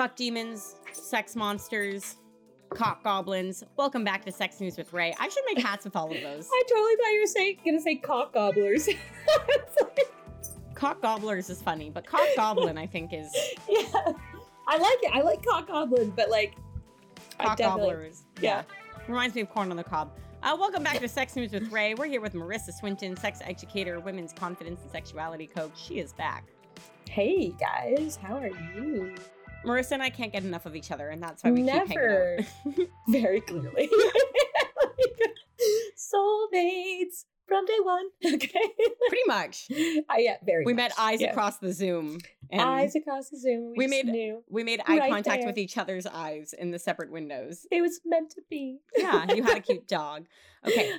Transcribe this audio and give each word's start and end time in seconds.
fuck 0.00 0.16
demons, 0.16 0.76
sex 0.94 1.36
monsters, 1.36 2.16
cock 2.70 3.04
goblins. 3.04 3.62
Welcome 3.76 4.02
back 4.02 4.24
to 4.24 4.32
Sex 4.32 4.58
News 4.58 4.78
with 4.78 4.94
Ray. 4.94 5.14
I 5.20 5.28
should 5.28 5.44
make 5.44 5.58
hats 5.62 5.84
with 5.84 5.94
all 5.94 6.10
of 6.10 6.22
those. 6.22 6.48
I 6.50 6.62
totally 6.66 6.96
thought 6.96 7.12
you 7.12 7.20
were 7.20 7.26
saying, 7.26 7.58
gonna 7.66 7.80
say 7.82 7.96
cock 7.96 8.32
gobblers. 8.32 8.88
Like, 8.88 9.98
Cock 10.74 11.02
gobblers 11.02 11.50
is 11.50 11.60
funny, 11.60 11.90
but 11.90 12.06
cock 12.06 12.26
goblin 12.34 12.78
I 12.78 12.86
think 12.86 13.12
is 13.12 13.30
yeah, 13.68 13.82
I 14.66 14.78
like 14.78 15.02
it. 15.02 15.10
I 15.12 15.20
like 15.20 15.44
cock 15.44 15.66
goblin, 15.66 16.14
but 16.16 16.30
like, 16.30 16.54
cock 17.38 17.58
gobblers. 17.58 18.22
yeah. 18.40 18.62
Reminds 19.06 19.34
me 19.34 19.42
of 19.42 19.50
corn 19.50 19.70
on 19.70 19.76
the 19.76 19.84
cob. 19.84 20.12
Uh, 20.42 20.56
welcome 20.58 20.82
back 20.82 21.00
to 21.00 21.08
Sex 21.08 21.36
News 21.36 21.52
with 21.52 21.70
Ray. 21.70 21.92
We're 21.92 22.06
here 22.06 22.22
with 22.22 22.32
Marissa 22.32 22.72
Swinton, 22.72 23.18
sex 23.18 23.40
educator, 23.44 24.00
women's 24.00 24.32
confidence 24.32 24.80
and 24.80 24.90
sexuality 24.90 25.46
coach. 25.46 25.72
She 25.76 25.98
is 25.98 26.14
back. 26.14 26.44
Hey 27.06 27.52
guys, 27.60 28.16
how 28.16 28.38
are 28.38 28.48
you? 28.48 29.14
Marissa 29.64 29.92
and 29.92 30.02
I 30.02 30.10
can't 30.10 30.32
get 30.32 30.42
enough 30.44 30.66
of 30.66 30.74
each 30.74 30.90
other, 30.90 31.08
and 31.10 31.22
that's 31.22 31.44
why 31.44 31.50
we 31.50 31.62
Never. 31.62 31.86
keep 31.86 31.96
hanging 31.98 32.80
out. 32.80 32.88
Very 33.08 33.40
clearly. 33.40 33.88
Soulmates 35.96 37.24
from 37.46 37.66
day 37.66 37.78
one. 37.82 38.06
Okay. 38.34 38.48
Pretty 39.08 39.24
much. 39.26 39.66
Uh, 40.08 40.14
yeah, 40.18 40.36
very. 40.44 40.64
We 40.64 40.72
much. 40.72 40.90
met 40.90 40.92
eyes 40.98 41.20
Yeah. 41.20 41.30
across 41.30 41.58
the 41.58 41.72
Zoom. 41.72 42.18
And 42.50 42.60
eyes 42.62 42.94
across 42.94 43.28
the 43.28 43.38
Zoom. 43.38 43.72
We, 43.76 43.84
we 43.84 43.86
made- 43.86 44.06
knew 44.06 44.42
we 44.48 44.64
made 44.64 44.80
eye 44.86 44.98
right 44.98 45.10
contact 45.12 45.40
there. 45.42 45.46
with 45.48 45.58
each 45.58 45.76
other's 45.78 46.06
eyes 46.06 46.52
in 46.56 46.70
the 46.70 46.78
separate 46.78 47.10
windows. 47.10 47.66
it 47.70 47.80
was 47.82 48.00
meant 48.04 48.30
to 48.30 48.42
be. 48.48 48.78
Yeah, 48.96 49.32
you 49.34 49.42
had 49.42 49.58
a 49.58 49.60
cute 49.60 49.86
dog. 49.86 50.26
Okay. 50.66 50.92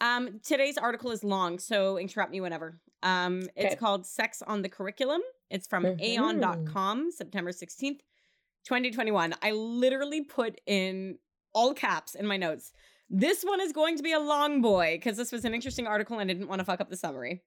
Um, 0.00 0.40
today's 0.44 0.76
article 0.76 1.10
is 1.12 1.24
long, 1.24 1.58
so 1.58 1.98
interrupt 1.98 2.30
me 2.30 2.40
whenever. 2.40 2.78
Um, 3.04 3.42
it's 3.54 3.66
Okay. 3.66 3.76
called 3.76 4.06
Sex 4.06 4.42
on 4.42 4.62
the 4.62 4.68
Curriculum. 4.68 5.20
It's 5.50 5.68
from 5.68 5.84
Mhm. 5.84 6.00
aeon.com, 6.00 7.12
September 7.12 7.52
16th, 7.52 8.00
2021. 8.64 9.34
I 9.42 9.52
literally 9.52 10.24
put 10.24 10.60
in 10.66 11.18
all 11.52 11.74
caps 11.74 12.14
in 12.14 12.26
my 12.26 12.36
notes. 12.38 12.72
This 13.10 13.44
one 13.44 13.60
is 13.60 13.72
going 13.72 13.96
to 13.98 14.02
be 14.02 14.12
a 14.12 14.18
long 14.18 14.62
boy 14.62 14.96
because 14.96 15.16
this 15.18 15.30
was 15.30 15.44
an 15.44 15.54
interesting 15.54 15.86
article 15.86 16.18
and 16.18 16.30
I 16.30 16.34
didn't 16.34 16.48
want 16.48 16.60
to 16.60 16.64
fuck 16.64 16.80
up 16.80 16.88
the 16.88 16.96
summary. 16.96 17.42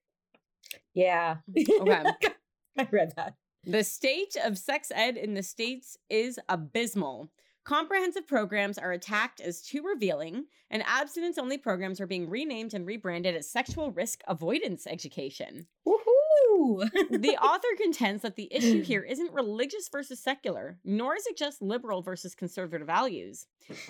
Yeah. 0.94 1.38
Okay. 1.58 2.04
I 2.78 2.88
read 2.92 3.14
that. 3.16 3.34
The 3.64 3.84
state 3.84 4.38
of 4.42 4.58
sex 4.58 4.92
ed 4.94 5.18
in 5.18 5.34
the 5.34 5.44
States 5.44 5.98
is 6.10 6.40
abysmal. 6.48 7.32
Comprehensive 7.68 8.26
programs 8.26 8.78
are 8.78 8.94
attacked 8.94 9.42
as 9.42 9.62
too 9.62 9.84
revealing, 9.84 10.46
and 10.72 10.82
abstinence 10.88 11.38
only 11.38 11.58
programs 11.58 12.00
are 12.00 12.08
being 12.08 12.30
renamed 12.30 12.74
and 12.74 12.86
rebranded 12.86 13.36
as 13.36 13.52
sexual 13.52 13.92
risk 13.92 14.22
avoidance 14.26 14.88
education. 14.88 15.68
Woohoo! 15.86 16.90
The 17.10 17.38
author 17.44 17.68
contends 17.76 18.22
that 18.22 18.38
the 18.38 18.48
issue 18.54 18.82
here 18.84 19.04
isn't 19.04 19.34
religious 19.34 19.90
versus 19.90 20.18
secular, 20.18 20.80
nor 20.86 21.18
is 21.18 21.28
it 21.28 21.36
just 21.36 21.62
liberal 21.62 22.02
versus 22.02 22.34
conservative 22.34 22.88
values. 22.88 23.48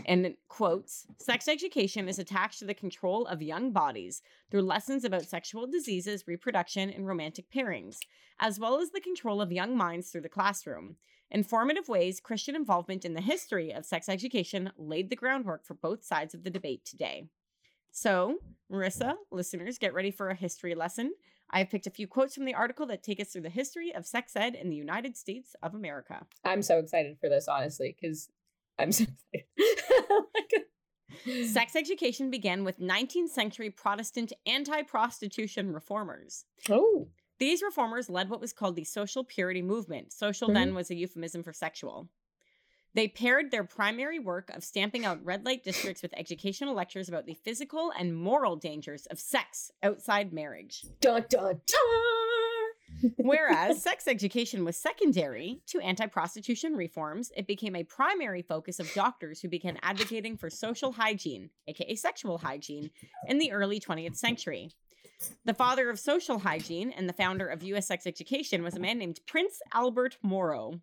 And 0.07 0.33
quotes, 0.47 1.05
sex 1.19 1.47
education 1.47 2.09
is 2.09 2.17
attached 2.17 2.57
to 2.57 2.65
the 2.65 2.73
control 2.73 3.27
of 3.27 3.43
young 3.43 3.73
bodies 3.73 4.23
through 4.49 4.63
lessons 4.63 5.03
about 5.03 5.27
sexual 5.27 5.67
diseases, 5.67 6.23
reproduction, 6.25 6.89
and 6.89 7.05
romantic 7.05 7.51
pairings, 7.51 7.99
as 8.39 8.59
well 8.59 8.81
as 8.81 8.89
the 8.89 9.01
control 9.01 9.39
of 9.39 9.51
young 9.51 9.77
minds 9.77 10.09
through 10.09 10.21
the 10.21 10.29
classroom. 10.29 10.95
In 11.29 11.43
formative 11.43 11.89
ways, 11.89 12.19
Christian 12.19 12.55
involvement 12.55 13.03
in 13.03 13.13
the 13.13 13.21
history 13.21 13.73
of 13.73 13.85
sex 13.85 14.07
education 14.07 14.71
laid 14.77 15.09
the 15.09 15.15
groundwork 15.15 15.65
for 15.65 15.73
both 15.73 16.03
sides 16.03 16.33
of 16.33 16.43
the 16.43 16.49
debate 16.49 16.85
today. 16.85 17.25
So, 17.91 18.37
Marissa, 18.71 19.15
listeners, 19.31 19.77
get 19.77 19.93
ready 19.93 20.11
for 20.11 20.29
a 20.29 20.35
history 20.35 20.75
lesson. 20.75 21.13
I 21.49 21.59
have 21.59 21.69
picked 21.69 21.87
a 21.87 21.91
few 21.91 22.07
quotes 22.07 22.35
from 22.35 22.45
the 22.45 22.53
article 22.53 22.85
that 22.87 23.03
take 23.03 23.19
us 23.19 23.29
through 23.29 23.41
the 23.41 23.49
history 23.49 23.93
of 23.93 24.05
sex 24.05 24.35
ed 24.35 24.55
in 24.55 24.69
the 24.69 24.75
United 24.75 25.17
States 25.17 25.55
of 25.63 25.73
America. 25.73 26.25
I'm 26.43 26.61
so 26.61 26.77
excited 26.79 27.17
for 27.19 27.29
this, 27.29 27.47
honestly, 27.47 27.95
because 27.99 28.29
I'm 28.77 28.91
so 28.91 29.05
excited. 29.33 30.65
Sex 31.47 31.75
education 31.75 32.29
began 32.29 32.63
with 32.63 32.79
19th 32.79 33.29
century 33.29 33.69
Protestant 33.69 34.31
anti 34.45 34.81
prostitution 34.83 35.73
reformers. 35.73 36.45
Oh. 36.69 37.07
These 37.39 37.61
reformers 37.61 38.09
led 38.09 38.29
what 38.29 38.41
was 38.41 38.53
called 38.53 38.75
the 38.75 38.83
social 38.83 39.23
purity 39.23 39.61
movement. 39.61 40.11
Social 40.11 40.51
then 40.51 40.69
mm-hmm. 40.69 40.77
was 40.77 40.89
a 40.89 40.95
euphemism 40.95 41.43
for 41.43 41.53
sexual. 41.53 42.09
They 42.93 43.07
paired 43.07 43.51
their 43.51 43.63
primary 43.63 44.17
work 44.17 44.49
of 44.49 44.63
stamping 44.63 45.05
out 45.05 45.23
red 45.23 45.45
light 45.45 45.63
districts 45.63 46.01
with 46.01 46.17
educational 46.17 46.73
lectures 46.73 47.07
about 47.07 47.27
the 47.27 47.35
physical 47.35 47.91
and 47.97 48.15
moral 48.15 48.55
dangers 48.55 49.05
of 49.05 49.19
sex 49.19 49.71
outside 49.83 50.33
marriage. 50.33 50.83
Dun 50.99 51.25
dun 51.29 51.61
dun. 51.67 53.11
Whereas 53.17 53.83
sex 53.83 54.07
education 54.07 54.65
was 54.65 54.77
secondary 54.77 55.61
to 55.67 55.79
anti 55.79 56.07
prostitution 56.07 56.75
reforms, 56.75 57.31
it 57.35 57.45
became 57.45 57.75
a 57.75 57.83
primary 57.83 58.41
focus 58.41 58.79
of 58.79 58.91
doctors 58.93 59.41
who 59.41 59.49
began 59.49 59.77
advocating 59.83 60.37
for 60.37 60.49
social 60.49 60.93
hygiene, 60.93 61.51
aka 61.67 61.95
sexual 61.95 62.39
hygiene, 62.39 62.89
in 63.27 63.37
the 63.37 63.51
early 63.51 63.79
20th 63.79 64.15
century. 64.15 64.71
The 65.45 65.53
father 65.53 65.89
of 65.89 65.99
social 65.99 66.39
hygiene 66.39 66.91
and 66.91 67.07
the 67.09 67.13
founder 67.13 67.47
of 67.47 67.63
US 67.63 67.87
sex 67.87 68.05
education 68.05 68.63
was 68.63 68.75
a 68.75 68.79
man 68.79 68.97
named 68.99 69.19
Prince 69.25 69.59
Albert 69.73 70.17
Morrow. 70.21 70.79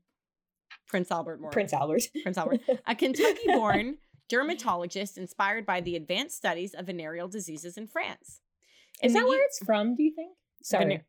Prince 0.88 1.10
Albert 1.10 1.40
Morrow. 1.40 1.52
Prince 1.52 1.72
Albert. 1.72 2.02
Prince 2.22 2.38
Albert. 2.38 2.60
A 2.86 2.94
Kentucky 2.94 3.46
born 3.46 3.96
dermatologist 4.28 5.18
inspired 5.18 5.64
by 5.66 5.80
the 5.80 5.96
advanced 5.96 6.36
studies 6.36 6.74
of 6.74 6.86
venereal 6.86 7.28
diseases 7.28 7.76
in 7.76 7.86
France. 7.86 8.40
Is 9.02 9.12
that 9.12 9.24
where 9.24 9.44
it's 9.44 9.58
from, 9.64 9.94
do 9.96 10.02
you 10.02 10.12
think? 10.14 10.32
Sorry. 10.62 11.02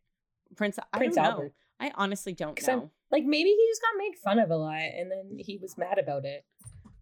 Prince, 0.56 0.78
I 0.94 0.98
Prince 0.98 1.16
don't 1.16 1.24
know. 1.24 1.30
Albert. 1.32 1.54
I 1.80 1.92
honestly 1.96 2.34
don't 2.34 2.56
'Cause 2.56 2.68
I'm- 2.70 2.80
know. 2.80 2.92
Like 3.12 3.24
maybe 3.24 3.50
he 3.50 3.68
just 3.70 3.82
got 3.82 3.98
made 3.98 4.16
fun 4.18 4.40
of 4.40 4.50
a 4.50 4.58
lot 4.58 4.76
and 4.82 5.10
then 5.12 5.38
he 5.38 5.58
was 5.58 5.78
mad 5.78 5.98
about 6.00 6.26
it. 6.26 6.44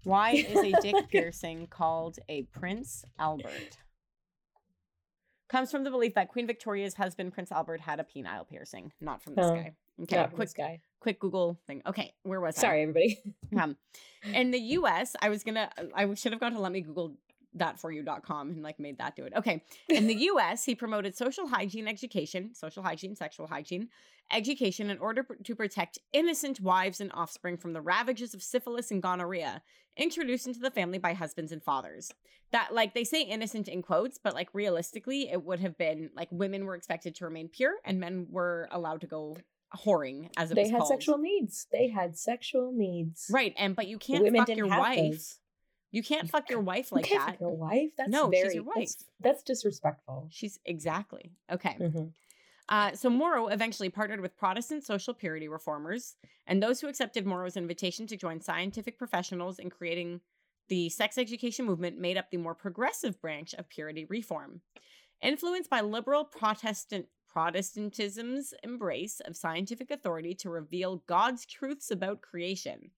Why 0.03 0.31
is 0.31 0.57
a 0.57 0.81
dick 0.81 1.07
piercing 1.09 1.67
called 1.67 2.19
a 2.29 2.43
Prince 2.43 3.05
Albert? 3.17 3.77
Comes 5.53 5.69
from 5.69 5.83
the 5.83 5.91
belief 5.91 6.15
that 6.15 6.29
Queen 6.29 6.47
Victoria's 6.47 6.95
husband, 6.95 7.31
Prince 7.31 7.51
Albert, 7.51 7.79
had 7.81 7.99
a 7.99 8.03
penile 8.03 8.49
piercing. 8.49 8.91
Not 8.99 9.21
from 9.21 9.35
this 9.35 9.45
Oh, 9.45 9.53
guy. 9.53 9.73
Okay, 10.01 10.23
from 10.23 10.31
quick, 10.31 10.49
guy. 10.57 10.79
quick 10.99 11.19
Google 11.19 11.59
thing. 11.67 11.83
Okay, 11.85 12.11
where 12.23 12.41
was 12.41 12.57
I? 12.57 12.61
Sorry, 12.61 12.81
everybody. 12.81 13.19
Um, 13.55 13.77
in 14.33 14.49
the 14.49 14.57
US, 14.79 15.15
I 15.21 15.29
was 15.29 15.43
gonna, 15.43 15.69
I 15.93 16.11
should 16.15 16.31
have 16.31 16.41
gone 16.41 16.53
to 16.53 16.59
let 16.59 16.71
me 16.71 16.81
Google 16.81 17.13
that 17.55 17.79
for 17.79 17.91
you.com 17.91 18.49
and 18.49 18.63
like 18.63 18.79
made 18.79 18.97
that 18.97 19.15
do 19.15 19.23
it. 19.25 19.33
Okay. 19.35 19.63
In 19.89 20.07
the 20.07 20.15
US, 20.31 20.65
he 20.65 20.75
promoted 20.75 21.15
social 21.15 21.47
hygiene 21.47 21.87
education, 21.87 22.53
social 22.55 22.83
hygiene, 22.83 23.15
sexual 23.15 23.47
hygiene, 23.47 23.89
education 24.31 24.89
in 24.89 24.97
order 24.99 25.23
pr- 25.23 25.33
to 25.43 25.55
protect 25.55 25.99
innocent 26.13 26.59
wives 26.61 26.99
and 27.01 27.11
offspring 27.13 27.57
from 27.57 27.73
the 27.73 27.81
ravages 27.81 28.33
of 28.33 28.41
syphilis 28.41 28.89
and 28.91 29.01
gonorrhea 29.03 29.61
introduced 29.97 30.47
into 30.47 30.59
the 30.59 30.71
family 30.71 30.97
by 30.97 31.13
husbands 31.13 31.51
and 31.51 31.61
fathers. 31.63 32.11
That, 32.51 32.73
like, 32.73 32.93
they 32.93 33.03
say 33.03 33.21
innocent 33.23 33.67
in 33.67 33.81
quotes, 33.81 34.17
but 34.17 34.33
like 34.33 34.49
realistically, 34.53 35.29
it 35.31 35.43
would 35.43 35.59
have 35.59 35.77
been 35.77 36.09
like 36.15 36.29
women 36.31 36.65
were 36.65 36.75
expected 36.75 37.15
to 37.15 37.25
remain 37.25 37.47
pure 37.49 37.73
and 37.85 37.99
men 37.99 38.27
were 38.29 38.67
allowed 38.71 39.01
to 39.01 39.07
go 39.07 39.37
whoring, 39.85 40.29
as 40.37 40.51
it 40.51 40.55
They 40.55 40.69
had 40.69 40.79
called. 40.79 40.89
sexual 40.89 41.17
needs. 41.17 41.65
They 41.71 41.87
had 41.89 42.15
sexual 42.17 42.71
needs. 42.71 43.25
Right, 43.31 43.53
and 43.57 43.75
but 43.75 43.87
you 43.87 43.97
can't 43.97 44.23
Women 44.23 44.41
fuck 44.41 44.47
didn't 44.47 44.57
your 44.59 44.69
have 44.69 44.79
wife. 44.79 44.97
those. 45.11 45.39
You 45.93 46.03
can't 46.03 46.29
fuck 46.29 46.49
your 46.49 46.59
wife 46.59 46.89
You 46.91 46.95
like 46.97 47.05
can't 47.05 47.21
that. 47.25 47.31
fuck 47.33 47.39
your 47.39 47.51
wife. 47.55 47.91
That's 47.97 48.09
No, 48.09 48.29
she's 48.31 48.55
your 48.55 48.63
wife. 48.63 48.89
that's 49.21 49.43
disrespectful. 49.43 50.27
She's 50.31 50.59
exactly 50.65 51.31
okay. 51.51 51.77
Mhm. 51.79 52.11
Uh, 52.67 52.93
so 52.93 53.09
Morrow 53.09 53.47
eventually 53.47 53.89
partnered 53.89 54.19
with 54.21 54.35
Protestant 54.35 54.83
social 54.83 55.13
purity 55.13 55.47
reformers 55.47 56.15
and 56.47 56.61
those 56.63 56.81
who 56.81 56.87
accepted 56.87 57.25
Morrow's 57.25 57.57
invitation 57.57 58.07
to 58.07 58.17
join 58.17 58.41
scientific 58.41 58.97
professionals 58.97 59.59
in 59.59 59.69
creating 59.69 60.19
the 60.69 60.89
sex 60.89 61.17
education 61.17 61.65
movement 61.65 61.99
made 61.99 62.17
up 62.17 62.31
the 62.31 62.37
more 62.37 62.55
progressive 62.55 63.19
branch 63.21 63.53
of 63.53 63.69
purity 63.69 64.05
reform. 64.05 64.61
Influenced 65.21 65.69
by 65.69 65.81
liberal 65.81 66.23
Protestant 66.25 67.05
Protestantism's 67.27 68.53
embrace 68.63 69.19
of 69.19 69.35
scientific 69.35 69.91
authority 69.91 70.33
to 70.35 70.49
reveal 70.49 71.03
God's 71.07 71.45
truths 71.45 71.91
about 71.91 72.21
creation, 72.21 72.91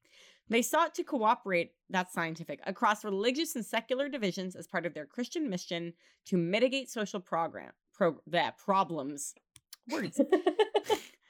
they 0.50 0.62
sought 0.62 0.94
to 0.96 1.04
cooperate, 1.04 1.72
that's 1.90 2.14
scientific, 2.14 2.60
across 2.66 3.04
religious 3.04 3.56
and 3.56 3.66
secular 3.66 4.10
divisions 4.10 4.56
as 4.56 4.68
part 4.68 4.86
of 4.86 4.94
their 4.94 5.06
Christian 5.06 5.50
mission 5.50 5.94
to 6.26 6.38
mitigate 6.38 6.90
social 6.90 7.20
program, 7.20 7.72
pro, 7.94 8.20
that 8.28 8.58
problems. 8.58 9.34
Words. 9.90 10.22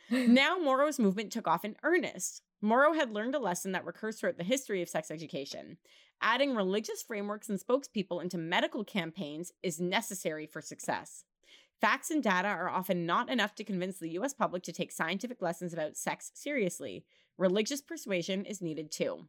Now 0.09 0.57
Morrow's 0.59 0.99
movement 0.99 1.31
took 1.31 1.47
off 1.47 1.65
in 1.65 1.75
earnest. 1.83 2.43
Morrow 2.61 2.93
had 2.93 3.11
learned 3.11 3.33
a 3.35 3.39
lesson 3.39 3.71
that 3.71 3.85
recurs 3.85 4.19
throughout 4.19 4.37
the 4.37 4.43
history 4.43 4.81
of 4.81 4.89
sex 4.89 5.09
education. 5.09 5.77
Adding 6.21 6.55
religious 6.55 7.01
frameworks 7.01 7.49
and 7.49 7.59
spokespeople 7.59 8.21
into 8.21 8.37
medical 8.37 8.83
campaigns 8.83 9.51
is 9.63 9.79
necessary 9.79 10.45
for 10.45 10.61
success. 10.61 11.23
Facts 11.81 12.09
and 12.09 12.23
data 12.23 12.47
are 12.47 12.69
often 12.69 13.05
not 13.05 13.29
enough 13.29 13.53
to 13.55 13.63
convince 13.63 13.99
the 13.99 14.11
US 14.17 14.33
public 14.33 14.63
to 14.63 14.71
take 14.71 14.91
scientific 14.91 15.41
lessons 15.41 15.73
about 15.73 15.97
sex 15.97 16.31
seriously. 16.33 17.05
Religious 17.37 17.81
persuasion 17.81 18.45
is 18.45 18.61
needed 18.61 18.91
too. 18.91 19.27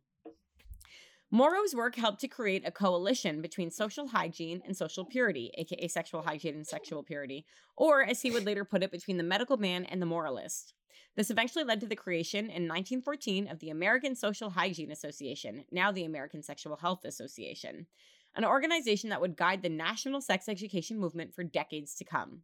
Morrow's 1.30 1.74
work 1.74 1.96
helped 1.96 2.20
to 2.20 2.28
create 2.28 2.62
a 2.64 2.70
coalition 2.70 3.42
between 3.42 3.68
social 3.68 4.06
hygiene 4.06 4.62
and 4.64 4.76
social 4.76 5.04
purity, 5.04 5.50
aka 5.58 5.88
sexual 5.88 6.22
hygiene 6.22 6.54
and 6.54 6.66
sexual 6.66 7.02
purity, 7.02 7.44
or 7.76 8.04
as 8.04 8.22
he 8.22 8.30
would 8.30 8.46
later 8.46 8.64
put 8.64 8.84
it, 8.84 8.92
between 8.92 9.16
the 9.16 9.24
medical 9.24 9.56
man 9.56 9.84
and 9.84 10.00
the 10.00 10.06
moralist. 10.06 10.72
This 11.16 11.30
eventually 11.30 11.64
led 11.64 11.80
to 11.80 11.86
the 11.86 11.96
creation 11.96 12.44
in 12.44 12.68
1914 12.68 13.48
of 13.48 13.58
the 13.58 13.70
American 13.70 14.14
Social 14.14 14.50
Hygiene 14.50 14.92
Association, 14.92 15.64
now 15.72 15.90
the 15.90 16.04
American 16.04 16.44
Sexual 16.44 16.76
Health 16.76 17.04
Association, 17.04 17.88
an 18.36 18.44
organization 18.44 19.10
that 19.10 19.20
would 19.20 19.36
guide 19.36 19.62
the 19.62 19.68
national 19.68 20.20
sex 20.20 20.48
education 20.48 20.98
movement 20.98 21.34
for 21.34 21.42
decades 21.42 21.94
to 21.96 22.04
come. 22.04 22.42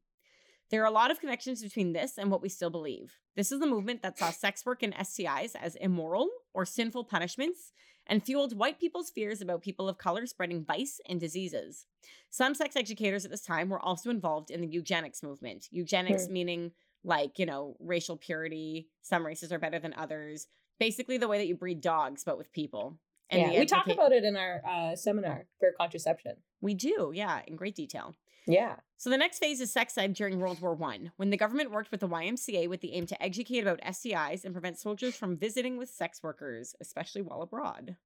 There 0.71 0.83
are 0.83 0.87
a 0.87 0.91
lot 0.91 1.11
of 1.11 1.21
connections 1.21 1.63
between 1.63 1.93
this 1.93 2.17
and 2.17 2.31
what 2.31 2.41
we 2.41 2.49
still 2.49 2.71
believe. 2.71 3.19
This 3.37 3.53
is 3.53 3.61
the 3.61 3.67
movement 3.67 4.01
that 4.03 4.19
saw 4.19 4.31
sex 4.31 4.65
work 4.65 4.83
and 4.83 4.95
STIs 4.95 5.55
as 5.55 5.77
immoral 5.77 6.31
or 6.55 6.65
sinful 6.65 7.05
punishments 7.05 7.73
and 8.07 8.25
fueled 8.25 8.57
white 8.57 8.81
people's 8.81 9.11
fears 9.11 9.43
about 9.43 9.63
people 9.63 9.89
of 9.89 9.99
color 9.99 10.27
spreading 10.27 10.65
vice 10.65 10.99
and 11.07 11.21
diseases. 11.21 11.85
Some 12.31 12.55
sex 12.55 12.75
educators 12.75 13.25
at 13.27 13.31
this 13.31 13.43
time 13.43 13.69
were 13.69 13.81
also 13.81 14.09
involved 14.09 14.51
in 14.51 14.63
the 14.63 14.67
eugenics 14.67 15.23
movement. 15.23 15.69
Eugenics 15.71 16.27
Hmm. 16.27 16.33
meaning 16.33 16.73
like, 17.05 17.39
you 17.39 17.47
know, 17.47 17.77
racial 17.79 18.17
purity, 18.17 18.89
some 19.03 19.27
races 19.27 19.53
are 19.53 19.59
better 19.59 19.79
than 19.79 19.93
others. 19.95 20.47
Basically 20.79 21.19
the 21.19 21.29
way 21.29 21.39
that 21.39 21.49
you 21.49 21.55
breed 21.57 21.81
dogs 21.81 22.25
but 22.25 22.39
with 22.39 22.53
people. 22.53 22.99
Yeah, 23.33 23.59
we 23.59 23.67
talk 23.67 23.89
about 23.89 24.13
it 24.13 24.25
in 24.25 24.37
our 24.37 24.63
uh, 24.69 24.97
seminar 24.97 25.47
for 25.59 25.73
contraception. 25.79 26.37
We 26.61 26.75
do, 26.75 27.13
yeah, 27.15 27.41
in 27.47 27.57
great 27.57 27.75
detail. 27.75 28.15
Yeah. 28.47 28.77
So 28.97 29.11
the 29.11 29.19
next 29.19 29.39
phase 29.39 29.61
is 29.61 29.73
sex 29.73 29.97
ed 29.97 30.15
during 30.15 30.39
World 30.39 30.61
War 30.61 30.75
One, 30.75 31.13
when 31.17 31.31
the 31.31 31.37
government 31.37 31.71
worked 31.71 31.91
with 31.91 32.01
the 32.01 32.09
YMCA 32.09 32.69
with 32.69 32.81
the 32.81 32.95
aim 32.95 33.07
to 33.07 33.23
educate 33.23 33.61
about 33.61 33.81
STIs 33.81 34.45
and 34.45 34.55
prevent 34.55 34.79
soldiers 34.79 35.17
from 35.17 35.37
visiting 35.37 35.77
with 35.77 35.91
sex 35.91 36.23
workers, 36.23 36.75
especially 36.81 37.23
while 37.23 37.43
abroad. 37.43 37.97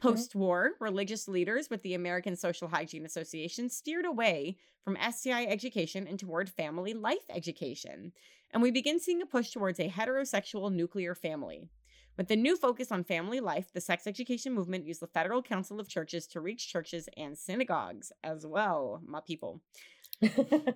Post-war, 0.00 0.72
religious 0.78 1.26
leaders 1.26 1.68
with 1.70 1.82
the 1.82 1.94
American 1.94 2.36
Social 2.36 2.68
Hygiene 2.68 3.04
Association 3.04 3.68
steered 3.68 4.06
away 4.06 4.56
from 4.84 4.96
STI 4.96 5.44
education 5.46 6.06
and 6.06 6.20
toward 6.20 6.48
family 6.48 6.94
life 6.94 7.24
education. 7.28 8.12
And 8.52 8.62
we 8.62 8.70
begin 8.70 9.00
seeing 9.00 9.22
a 9.22 9.26
push 9.26 9.50
towards 9.50 9.80
a 9.80 9.88
heterosexual 9.88 10.72
nuclear 10.72 11.16
family. 11.16 11.68
With 12.18 12.26
the 12.26 12.36
new 12.36 12.56
focus 12.56 12.90
on 12.90 13.04
family 13.04 13.38
life, 13.38 13.72
the 13.72 13.80
sex 13.80 14.08
education 14.08 14.52
movement 14.52 14.84
used 14.84 15.00
the 15.00 15.06
Federal 15.06 15.40
Council 15.40 15.78
of 15.78 15.88
Churches 15.88 16.26
to 16.26 16.40
reach 16.40 16.68
churches 16.68 17.08
and 17.16 17.38
synagogues 17.38 18.10
as 18.24 18.44
well, 18.44 19.00
my 19.06 19.20
people. 19.24 19.62
And 20.20 20.74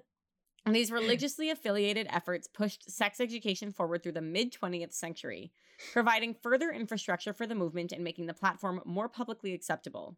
these 0.66 0.92
religiously 0.92 1.50
affiliated 1.50 2.06
efforts 2.10 2.46
pushed 2.46 2.88
sex 2.88 3.18
education 3.18 3.72
forward 3.72 4.04
through 4.04 4.12
the 4.12 4.20
mid 4.20 4.52
20th 4.52 4.92
century, 4.92 5.50
providing 5.92 6.36
further 6.40 6.70
infrastructure 6.70 7.32
for 7.32 7.48
the 7.48 7.56
movement 7.56 7.90
and 7.90 8.04
making 8.04 8.26
the 8.26 8.34
platform 8.34 8.80
more 8.84 9.08
publicly 9.08 9.52
acceptable. 9.52 10.16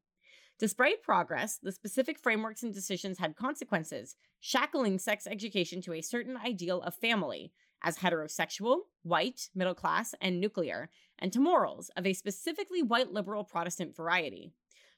Despite 0.59 1.03
progress, 1.03 1.59
the 1.61 1.73
specific 1.73 2.19
frameworks 2.19 2.63
and 2.63 2.75
decisions 2.75 3.19
had 3.19 3.35
consequences, 3.35 4.17
shackling 4.41 4.99
sex 4.99 5.27
education 5.27 5.81
to 5.83 5.95
a 5.95 6.03
certain 6.03 6.37
ideal 6.37 6.83
of 6.83 6.95
family 6.95 7.51
as 7.85 7.99
heterosexual, 7.99 8.79
white, 9.03 9.49
middle 9.55 9.75
class, 9.75 10.15
and 10.21 10.41
nuclear, 10.41 10.91
and 11.19 11.33
to 11.33 11.41
morals 11.41 11.91
of 11.97 12.07
a 12.07 12.13
specifically 12.13 12.83
white 12.83 13.13
liberal 13.13 13.45
Protestant 13.45 13.97
variety. 13.97 14.53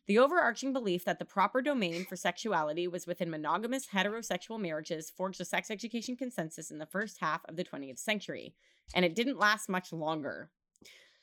The 0.07 0.19
overarching 0.19 0.73
belief 0.73 1.05
that 1.05 1.19
the 1.19 1.25
proper 1.25 1.61
domain 1.61 2.05
for 2.05 2.15
sexuality 2.15 2.87
was 2.87 3.07
within 3.09 3.29
monogamous 3.29 3.89
heterosexual 3.89 4.61
marriages 4.61 5.11
forged 5.11 5.41
a 5.41 5.45
sex 5.45 5.71
education 5.71 6.17
consensus 6.17 6.71
in 6.71 6.79
the 6.79 6.87
first 6.87 7.19
half 7.21 7.45
of 7.47 7.57
the 7.57 7.65
20th 7.65 7.99
century, 7.99 8.55
and 8.95 9.05
it 9.05 9.17
didn't 9.17 9.39
last 9.39 9.69
much 9.69 9.93
longer. 9.93 10.51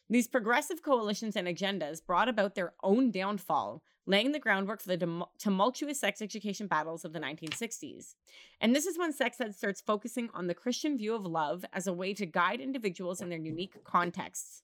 These 0.09 0.27
progressive 0.27 0.81
coalitions 0.81 1.35
and 1.35 1.47
agendas 1.47 2.05
brought 2.05 2.27
about 2.27 2.55
their 2.55 2.73
own 2.83 3.09
downfall, 3.09 3.81
laying 4.05 4.33
the 4.33 4.39
groundwork 4.39 4.81
for 4.81 4.89
the 4.89 4.97
tum- 4.97 5.25
tumultuous 5.39 5.99
sex 5.99 6.21
education 6.21 6.67
battles 6.67 7.05
of 7.05 7.13
the 7.13 7.19
1960s. 7.19 8.15
And 8.59 8.75
this 8.75 8.85
is 8.85 8.97
when 8.97 9.13
sex 9.13 9.39
ed 9.39 9.55
starts 9.55 9.79
focusing 9.81 10.29
on 10.33 10.47
the 10.47 10.53
Christian 10.53 10.97
view 10.97 11.15
of 11.15 11.25
love 11.25 11.63
as 11.71 11.87
a 11.87 11.93
way 11.93 12.13
to 12.15 12.25
guide 12.25 12.59
individuals 12.59 13.21
in 13.21 13.29
their 13.29 13.39
unique 13.39 13.81
contexts. 13.85 14.61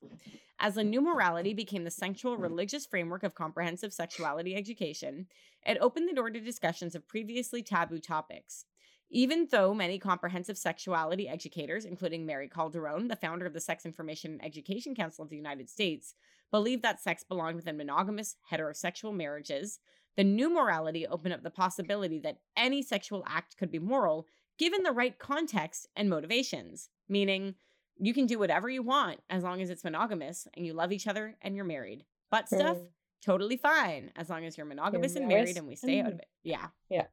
As 0.59 0.75
the 0.75 0.83
new 0.83 0.99
morality 0.99 1.53
became 1.53 1.85
the 1.85 1.91
central 1.91 2.35
religious 2.35 2.85
framework 2.85 3.23
of 3.23 3.33
comprehensive 3.33 3.93
sexuality 3.93 4.55
education, 4.55 5.27
it 5.65 5.77
opened 5.79 6.09
the 6.09 6.13
door 6.13 6.29
to 6.29 6.41
discussions 6.41 6.95
of 6.95 7.07
previously 7.07 7.63
taboo 7.63 7.99
topics. 7.99 8.65
Even 9.11 9.47
though 9.49 9.73
many 9.73 9.97
comprehensive 9.97 10.57
sexuality 10.57 11.27
educators, 11.27 11.85
including 11.85 12.25
Mary 12.25 12.47
Calderone, 12.47 13.07
the 13.09 13.15
founder 13.15 13.45
of 13.45 13.53
the 13.53 13.59
Sex 13.59 13.85
Information 13.85 14.33
and 14.33 14.45
Education 14.45 14.93
Council 14.93 15.23
of 15.23 15.29
the 15.29 15.35
United 15.35 15.69
States, 15.69 16.13
believe 16.51 16.81
that 16.83 17.01
sex 17.01 17.23
belonged 17.23 17.55
within 17.55 17.77
monogamous 17.77 18.35
heterosexual 18.51 19.13
marriages, 19.15 19.79
the 20.15 20.23
new 20.23 20.49
morality 20.53 21.07
opened 21.07 21.33
up 21.33 21.43
the 21.43 21.49
possibility 21.49 22.19
that 22.19 22.39
any 22.55 22.81
sexual 22.83 23.23
act 23.27 23.57
could 23.57 23.71
be 23.71 23.79
moral 23.79 24.27
given 24.57 24.83
the 24.83 24.91
right 24.91 25.17
context 25.17 25.87
and 25.95 26.09
motivations, 26.09 26.89
meaning 27.07 27.55
you 27.97 28.13
can 28.13 28.25
do 28.25 28.37
whatever 28.37 28.69
you 28.69 28.83
want 28.83 29.19
as 29.29 29.43
long 29.43 29.61
as 29.61 29.69
it's 29.69 29.83
monogamous 29.83 30.47
and 30.55 30.65
you 30.65 30.73
love 30.73 30.91
each 30.91 31.07
other 31.07 31.35
and 31.41 31.55
you're 31.55 31.65
married. 31.65 32.03
Butt 32.29 32.47
stuff, 32.47 32.77
Mm. 32.77 32.87
totally 33.21 33.57
fine 33.57 34.11
as 34.15 34.29
long 34.29 34.45
as 34.45 34.57
you're 34.57 34.65
monogamous 34.65 35.15
and 35.15 35.27
married 35.27 35.43
married 35.43 35.57
and 35.57 35.67
we 35.67 35.75
stay 35.75 35.99
out 36.01 36.11
of 36.13 36.19
it. 36.19 36.27
Yeah. 36.43 36.67
Yeah. 36.89 37.07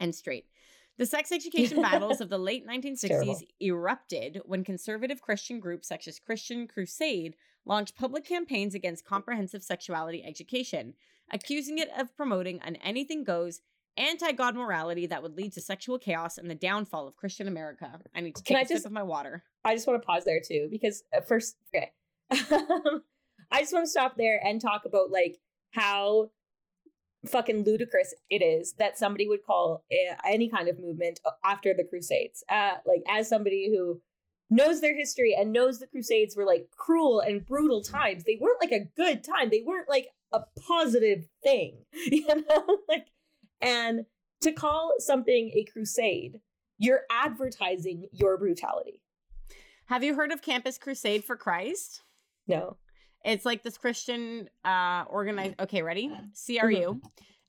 And 0.00 0.14
straight. 0.14 0.46
The 0.98 1.06
sex 1.06 1.32
education 1.32 1.80
battles 1.82 2.20
of 2.20 2.28
the 2.28 2.38
late 2.38 2.64
terrible. 2.66 3.34
1960s 3.34 3.42
erupted 3.60 4.40
when 4.44 4.64
conservative 4.64 5.22
Christian 5.22 5.58
groups 5.60 5.88
such 5.88 6.06
as 6.06 6.18
Christian 6.20 6.66
Crusade 6.68 7.34
launched 7.64 7.96
public 7.96 8.24
campaigns 8.24 8.74
against 8.74 9.04
comprehensive 9.04 9.62
sexuality 9.62 10.22
education, 10.24 10.94
accusing 11.30 11.78
it 11.78 11.88
of 11.96 12.14
promoting 12.16 12.60
an 12.62 12.76
anything 12.76 13.24
goes, 13.24 13.60
anti 13.96 14.32
God 14.32 14.54
morality 14.54 15.06
that 15.06 15.22
would 15.22 15.36
lead 15.36 15.52
to 15.52 15.60
sexual 15.60 15.98
chaos 15.98 16.38
and 16.38 16.50
the 16.50 16.54
downfall 16.54 17.06
of 17.06 17.16
Christian 17.16 17.46
America. 17.48 18.00
I 18.14 18.20
need 18.20 18.34
to 18.36 18.42
Can 18.42 18.56
take 18.56 18.60
I 18.60 18.62
a 18.62 18.66
sip 18.66 18.76
just- 18.76 18.86
of 18.86 18.92
my 18.92 19.02
water. 19.02 19.44
I 19.64 19.74
just 19.74 19.86
want 19.86 20.02
to 20.02 20.06
pause 20.06 20.24
there 20.24 20.40
too 20.40 20.68
because 20.70 21.04
uh, 21.16 21.20
first, 21.20 21.56
okay, 21.74 21.92
I 22.30 23.60
just 23.60 23.72
want 23.72 23.84
to 23.84 23.90
stop 23.90 24.16
there 24.16 24.40
and 24.44 24.60
talk 24.60 24.84
about 24.86 25.10
like 25.10 25.38
how 25.70 26.30
fucking 27.26 27.64
ludicrous 27.64 28.14
it 28.30 28.42
is 28.42 28.74
that 28.74 28.98
somebody 28.98 29.28
would 29.28 29.44
call 29.44 29.84
eh, 29.90 30.14
any 30.26 30.48
kind 30.48 30.68
of 30.68 30.78
movement 30.78 31.20
after 31.44 31.72
the 31.74 31.84
Crusades. 31.84 32.42
Uh, 32.48 32.74
like 32.86 33.02
as 33.08 33.28
somebody 33.28 33.70
who 33.70 34.00
knows 34.50 34.80
their 34.80 34.96
history 34.96 35.34
and 35.38 35.52
knows 35.52 35.78
the 35.78 35.86
Crusades 35.86 36.36
were 36.36 36.44
like 36.44 36.68
cruel 36.76 37.20
and 37.20 37.46
brutal 37.46 37.82
times. 37.82 38.24
They 38.24 38.38
weren't 38.40 38.60
like 38.60 38.72
a 38.72 38.88
good 38.96 39.24
time. 39.24 39.48
They 39.50 39.62
weren't 39.64 39.88
like 39.88 40.08
a 40.32 40.40
positive 40.60 41.26
thing, 41.42 41.76
you 42.06 42.26
know. 42.26 42.78
like, 42.88 43.06
and 43.60 44.04
to 44.42 44.52
call 44.52 44.94
something 44.98 45.52
a 45.54 45.64
crusade, 45.72 46.40
you're 46.78 47.02
advertising 47.10 48.08
your 48.12 48.36
brutality. 48.36 49.00
Have 49.86 50.02
you 50.02 50.14
heard 50.14 50.32
of 50.32 50.42
Campus 50.42 50.78
Crusade 50.78 51.24
for 51.24 51.36
Christ? 51.36 52.02
No. 52.46 52.76
It's 53.24 53.44
like 53.44 53.62
this 53.62 53.78
Christian 53.78 54.48
uh 54.64 55.04
organized 55.08 55.60
okay, 55.60 55.82
ready? 55.82 56.10
CRU, 56.46 57.00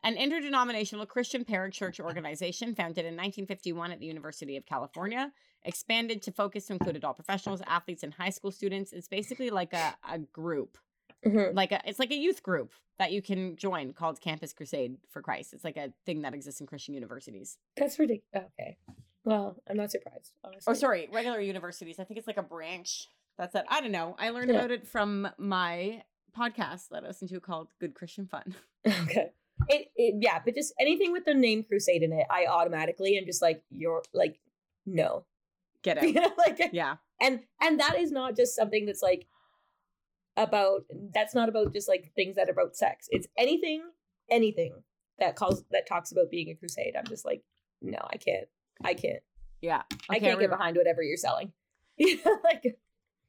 an 0.03 0.17
interdenominational 0.17 1.05
Christian 1.05 1.45
parachurch 1.45 1.99
organization 1.99 2.75
founded 2.75 3.05
in 3.05 3.13
1951 3.13 3.91
at 3.91 3.99
the 3.99 4.05
University 4.05 4.57
of 4.57 4.65
California, 4.65 5.31
expanded 5.63 6.21
to 6.23 6.31
focus 6.31 6.67
to 6.67 6.73
include 6.73 6.95
adult 6.95 7.15
professionals, 7.15 7.61
athletes, 7.67 8.03
and 8.03 8.13
high 8.13 8.29
school 8.29 8.51
students. 8.51 8.93
It's 8.93 9.07
basically 9.07 9.49
like 9.49 9.73
a, 9.73 9.95
a 10.09 10.19
group. 10.19 10.77
Mhm. 11.25 11.55
Like 11.55 11.71
a 11.71 11.81
it's 11.85 11.99
like 11.99 12.11
a 12.11 12.17
youth 12.17 12.43
group 12.43 12.73
that 12.99 13.11
you 13.11 13.21
can 13.21 13.55
join 13.55 13.93
called 13.93 14.19
Campus 14.21 14.53
Crusade 14.53 14.97
for 15.09 15.21
Christ. 15.21 15.53
It's 15.53 15.63
like 15.63 15.77
a 15.77 15.93
thing 16.05 16.21
that 16.23 16.33
exists 16.33 16.61
in 16.61 16.67
Christian 16.67 16.93
universities. 16.93 17.57
That's 17.77 17.97
ridiculous. 17.97 18.49
Okay. 18.59 18.77
Well, 19.25 19.55
I'm 19.69 19.77
not 19.77 19.89
surprised. 19.89 20.33
Honestly. 20.43 20.71
Or 20.71 20.75
sorry, 20.75 21.07
regular 21.11 21.39
universities. 21.39 21.97
I 21.97 22.03
think 22.03 22.17
it's 22.17 22.27
like 22.27 22.37
a 22.37 22.43
branch. 22.43 23.07
That's 23.37 23.55
it. 23.55 23.65
I 23.67 23.81
don't 23.81 23.91
know. 23.91 24.15
I 24.19 24.29
learned 24.29 24.49
Yeah. 24.49 24.57
about 24.57 24.71
it 24.71 24.87
from 24.87 25.27
my 25.37 26.03
podcast 26.37 26.89
that 26.89 27.03
I 27.03 27.07
listen 27.07 27.27
to 27.29 27.39
called 27.39 27.69
Good 27.79 27.93
Christian 27.95 28.27
Fun. 28.27 28.55
Okay. 28.85 29.31
It, 29.69 29.87
it 29.95 30.15
yeah, 30.19 30.39
but 30.43 30.55
just 30.55 30.73
anything 30.79 31.11
with 31.13 31.23
the 31.25 31.33
name 31.33 31.63
Crusade 31.63 32.01
in 32.03 32.11
it, 32.11 32.25
I 32.29 32.47
automatically 32.47 33.17
am 33.17 33.25
just 33.25 33.41
like 33.41 33.63
you're 33.69 34.01
like 34.13 34.39
no. 34.85 35.25
Get 35.83 36.01
You 36.03 36.13
know, 36.13 36.31
like 36.37 36.59
Yeah. 36.73 36.95
and 37.21 37.41
and 37.61 37.79
that 37.79 37.97
is 37.97 38.11
not 38.11 38.35
just 38.35 38.55
something 38.55 38.85
that's 38.85 39.01
like 39.01 39.25
about 40.35 40.81
that's 41.13 41.35
not 41.35 41.49
about 41.49 41.71
just 41.73 41.87
like 41.87 42.11
things 42.15 42.35
that 42.35 42.49
are 42.49 42.51
about 42.51 42.75
sex. 42.75 43.07
It's 43.11 43.27
anything 43.37 43.83
anything 44.29 44.73
that 45.19 45.35
calls 45.35 45.63
that 45.71 45.87
talks 45.87 46.11
about 46.11 46.31
being 46.31 46.49
a 46.49 46.55
crusade. 46.55 46.95
I'm 46.97 47.05
just 47.07 47.23
like 47.25 47.43
no, 47.81 47.99
I 48.11 48.17
can't. 48.17 48.47
I 48.83 48.93
can't. 48.95 49.21
Yeah. 49.61 49.83
I 50.09 50.19
can't 50.19 50.39
get 50.39 50.49
behind 50.49 50.77
whatever 50.77 51.01
you're 51.03 51.17
selling. 51.17 51.51
Like 52.43 52.77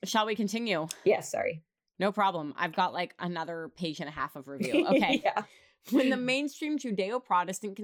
Shall 0.08 0.26
we 0.26 0.34
continue? 0.34 0.86
yes, 1.04 1.30
sorry. 1.30 1.62
No 1.98 2.10
problem. 2.10 2.54
I've 2.56 2.74
got 2.74 2.92
like 2.92 3.14
another 3.18 3.70
page 3.76 4.00
and 4.00 4.08
a 4.08 4.12
half 4.12 4.36
of 4.36 4.48
review. 4.48 4.86
Okay. 4.94 5.22
yeah. 5.24 5.42
when 5.90 6.10
the 6.10 6.16
mainstream 6.16 6.78
Judeo 6.78 7.22
Protestant 7.22 7.76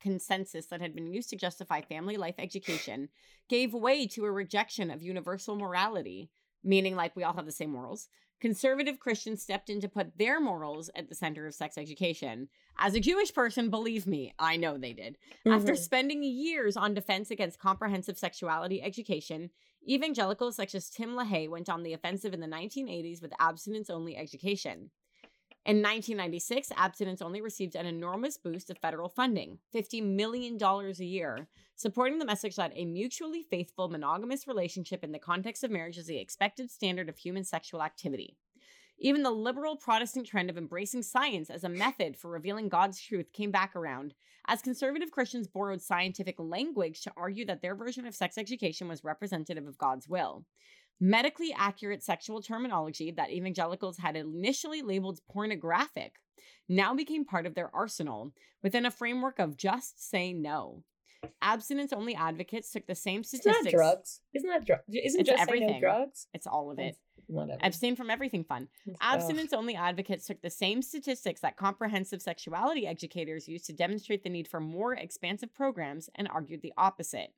consensus 0.00 0.66
that 0.66 0.80
had 0.80 0.94
been 0.94 1.12
used 1.12 1.30
to 1.30 1.36
justify 1.36 1.80
family 1.82 2.16
life 2.16 2.34
education 2.38 3.08
gave 3.48 3.74
way 3.74 4.06
to 4.08 4.24
a 4.24 4.32
rejection 4.32 4.90
of 4.90 5.02
universal 5.02 5.54
morality, 5.56 6.30
meaning 6.64 6.96
like 6.96 7.14
we 7.14 7.24
all 7.24 7.34
have 7.34 7.46
the 7.46 7.52
same 7.52 7.70
morals, 7.70 8.08
conservative 8.42 8.98
Christians 8.98 9.40
stepped 9.40 9.70
in 9.70 9.80
to 9.80 9.88
put 9.88 10.18
their 10.18 10.40
morals 10.40 10.90
at 10.96 11.08
the 11.08 11.14
center 11.14 11.46
of 11.46 11.54
sex 11.54 11.78
education. 11.78 12.48
As 12.76 12.92
a 12.96 13.00
Jewish 13.00 13.32
person, 13.32 13.70
believe 13.70 14.04
me, 14.04 14.34
I 14.36 14.56
know 14.56 14.76
they 14.76 14.92
did. 14.92 15.16
After 15.46 15.74
Mhm. 15.74 15.78
spending 15.78 16.24
years 16.24 16.76
on 16.76 16.92
defense 16.92 17.30
against 17.30 17.60
comprehensive 17.60 18.18
sexuality 18.18 18.82
education, 18.82 19.50
evangelicals 19.88 20.56
such 20.56 20.74
as 20.74 20.90
Tim 20.90 21.10
LaHaye 21.10 21.48
went 21.48 21.68
on 21.68 21.84
the 21.84 21.92
offensive 21.92 22.34
in 22.34 22.40
the 22.40 22.48
1980s 22.48 23.22
with 23.22 23.32
abstinence 23.38 23.88
only 23.88 24.16
education. 24.16 24.90
In 25.64 25.76
1996, 25.76 26.72
abstinence 26.76 27.22
only 27.22 27.40
received 27.40 27.76
an 27.76 27.86
enormous 27.86 28.36
boost 28.36 28.68
of 28.68 28.78
federal 28.78 29.08
funding, 29.08 29.58
$50 29.72 30.02
million 30.02 30.58
a 30.60 31.04
year, 31.04 31.46
supporting 31.76 32.18
the 32.18 32.24
message 32.24 32.56
that 32.56 32.72
a 32.74 32.84
mutually 32.84 33.44
faithful 33.44 33.88
monogamous 33.88 34.48
relationship 34.48 35.04
in 35.04 35.12
the 35.12 35.20
context 35.20 35.62
of 35.62 35.70
marriage 35.70 35.98
is 35.98 36.06
the 36.06 36.18
expected 36.18 36.68
standard 36.68 37.08
of 37.08 37.16
human 37.16 37.44
sexual 37.44 37.80
activity. 37.80 38.36
Even 38.98 39.22
the 39.22 39.30
liberal 39.30 39.76
Protestant 39.76 40.26
trend 40.26 40.50
of 40.50 40.58
embracing 40.58 41.02
science 41.02 41.48
as 41.48 41.62
a 41.62 41.68
method 41.68 42.16
for 42.16 42.28
revealing 42.28 42.68
God's 42.68 43.00
truth 43.00 43.32
came 43.32 43.52
back 43.52 43.76
around, 43.76 44.14
as 44.48 44.62
conservative 44.62 45.12
Christians 45.12 45.46
borrowed 45.46 45.80
scientific 45.80 46.34
language 46.40 47.02
to 47.02 47.12
argue 47.16 47.46
that 47.46 47.62
their 47.62 47.76
version 47.76 48.04
of 48.04 48.16
sex 48.16 48.36
education 48.36 48.88
was 48.88 49.04
representative 49.04 49.68
of 49.68 49.78
God's 49.78 50.08
will. 50.08 50.44
Medically 51.04 51.52
accurate 51.58 52.00
sexual 52.00 52.40
terminology 52.40 53.10
that 53.10 53.32
evangelicals 53.32 53.98
had 53.98 54.14
initially 54.14 54.82
labeled 54.82 55.18
pornographic 55.28 56.20
now 56.68 56.94
became 56.94 57.24
part 57.24 57.44
of 57.44 57.56
their 57.56 57.74
arsenal 57.74 58.30
within 58.62 58.86
a 58.86 58.90
framework 58.92 59.40
of 59.40 59.56
just 59.56 60.08
say 60.08 60.32
no. 60.32 60.84
Abstinence 61.42 61.92
only 61.92 62.14
advocates 62.14 62.70
took 62.70 62.86
the 62.86 62.94
same 62.94 63.22
It's 63.22 63.30
statistics. 63.30 63.64
not 63.64 63.72
drugs. 63.72 64.20
Isn't 64.32 64.48
that 64.50 64.64
drugs? 64.64 64.84
Isn't 64.92 65.22
It's 65.22 65.28
just 65.28 65.50
say 65.50 65.58
no 65.58 65.80
drugs? 65.80 66.28
It's 66.34 66.46
all 66.46 66.70
of 66.70 66.78
it. 66.78 66.96
Whatever. 67.26 67.58
Abstain 67.64 67.96
from 67.96 68.08
everything 68.08 68.44
fun. 68.44 68.68
Abstinence 69.00 69.52
only 69.52 69.74
advocates 69.74 70.28
took 70.28 70.40
the 70.40 70.50
same 70.50 70.82
statistics 70.82 71.40
that 71.40 71.56
comprehensive 71.56 72.22
sexuality 72.22 72.86
educators 72.86 73.48
used 73.48 73.66
to 73.66 73.72
demonstrate 73.72 74.22
the 74.22 74.30
need 74.30 74.46
for 74.46 74.60
more 74.60 74.94
expansive 74.94 75.52
programs 75.52 76.08
and 76.14 76.28
argued 76.28 76.62
the 76.62 76.72
opposite. 76.76 77.32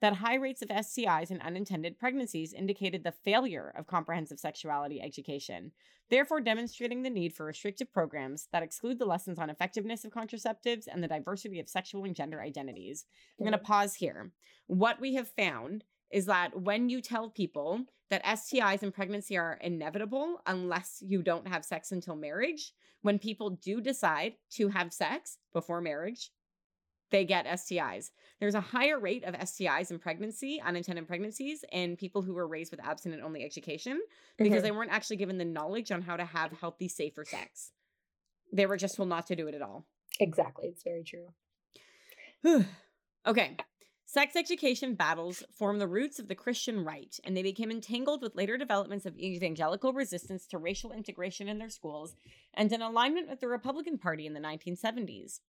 That 0.00 0.14
high 0.14 0.36
rates 0.36 0.62
of 0.62 0.68
STIs 0.68 1.30
and 1.30 1.42
unintended 1.42 1.98
pregnancies 1.98 2.52
indicated 2.52 3.02
the 3.02 3.12
failure 3.12 3.72
of 3.76 3.88
comprehensive 3.88 4.38
sexuality 4.38 5.00
education, 5.02 5.72
therefore, 6.08 6.40
demonstrating 6.40 7.02
the 7.02 7.10
need 7.10 7.32
for 7.32 7.44
restrictive 7.44 7.92
programs 7.92 8.46
that 8.52 8.62
exclude 8.62 9.00
the 9.00 9.06
lessons 9.06 9.40
on 9.40 9.50
effectiveness 9.50 10.04
of 10.04 10.12
contraceptives 10.12 10.86
and 10.86 11.02
the 11.02 11.08
diversity 11.08 11.58
of 11.58 11.68
sexual 11.68 12.04
and 12.04 12.14
gender 12.14 12.40
identities. 12.40 13.06
I'm 13.38 13.44
going 13.44 13.52
to 13.52 13.58
mm-hmm. 13.58 13.66
pause 13.66 13.96
here. 13.96 14.30
What 14.68 15.00
we 15.00 15.14
have 15.14 15.28
found 15.28 15.84
is 16.12 16.26
that 16.26 16.60
when 16.60 16.88
you 16.88 17.00
tell 17.00 17.28
people 17.28 17.80
that 18.10 18.24
STIs 18.24 18.82
and 18.82 18.94
pregnancy 18.94 19.36
are 19.36 19.58
inevitable 19.60 20.40
unless 20.46 21.02
you 21.04 21.22
don't 21.22 21.48
have 21.48 21.64
sex 21.64 21.92
until 21.92 22.16
marriage, 22.16 22.72
when 23.02 23.18
people 23.18 23.50
do 23.50 23.80
decide 23.80 24.34
to 24.52 24.68
have 24.68 24.92
sex 24.92 25.38
before 25.52 25.80
marriage, 25.80 26.30
they 27.10 27.24
get 27.24 27.46
STIs. 27.46 28.10
There's 28.40 28.54
a 28.54 28.60
higher 28.60 28.98
rate 28.98 29.24
of 29.24 29.34
STIs 29.34 29.90
and 29.90 30.00
pregnancy, 30.00 30.60
unintended 30.64 31.06
pregnancies, 31.08 31.64
in 31.72 31.96
people 31.96 32.22
who 32.22 32.34
were 32.34 32.46
raised 32.46 32.70
with 32.70 32.84
abstinent 32.84 33.22
only 33.22 33.44
education 33.44 34.00
because 34.36 34.60
Mhm. 34.60 34.62
they 34.62 34.70
weren't 34.70 34.90
actually 34.92 35.16
given 35.16 35.38
the 35.38 35.44
knowledge 35.44 35.90
on 35.90 36.02
how 36.02 36.16
to 36.16 36.24
have 36.24 36.52
healthy, 36.52 36.88
safer 36.88 37.24
sex. 37.24 37.72
They 38.52 38.66
were 38.66 38.76
just 38.76 38.96
told 38.96 39.08
not 39.08 39.26
to 39.28 39.36
do 39.36 39.48
it 39.48 39.54
at 39.54 39.62
all. 39.62 39.86
exactly, 40.20 40.68
it's 40.68 40.82
very 40.82 41.04
true. 41.04 41.32
okay. 43.26 43.56
Sex 44.04 44.36
education 44.36 44.94
battles 44.94 45.42
form 45.52 45.78
the 45.78 45.86
roots 45.86 46.18
of 46.18 46.28
the 46.28 46.34
Christian 46.34 46.82
right, 46.82 47.14
and 47.24 47.36
they 47.36 47.42
became 47.42 47.70
entangled 47.70 48.22
with 48.22 48.34
later 48.34 48.56
developments 48.56 49.04
of 49.04 49.18
evangelical 49.18 49.92
resistance 49.92 50.46
to 50.46 50.56
racial 50.56 50.92
integration 50.92 51.46
in 51.46 51.58
their 51.58 51.68
schools 51.68 52.16
and 52.54 52.72
an 52.72 52.80
alignment 52.80 53.28
with 53.28 53.40
the 53.40 53.48
Republican 53.48 53.98
Party 53.98 54.26
in 54.26 54.32
the 54.32 54.40
1970s. 54.40 55.40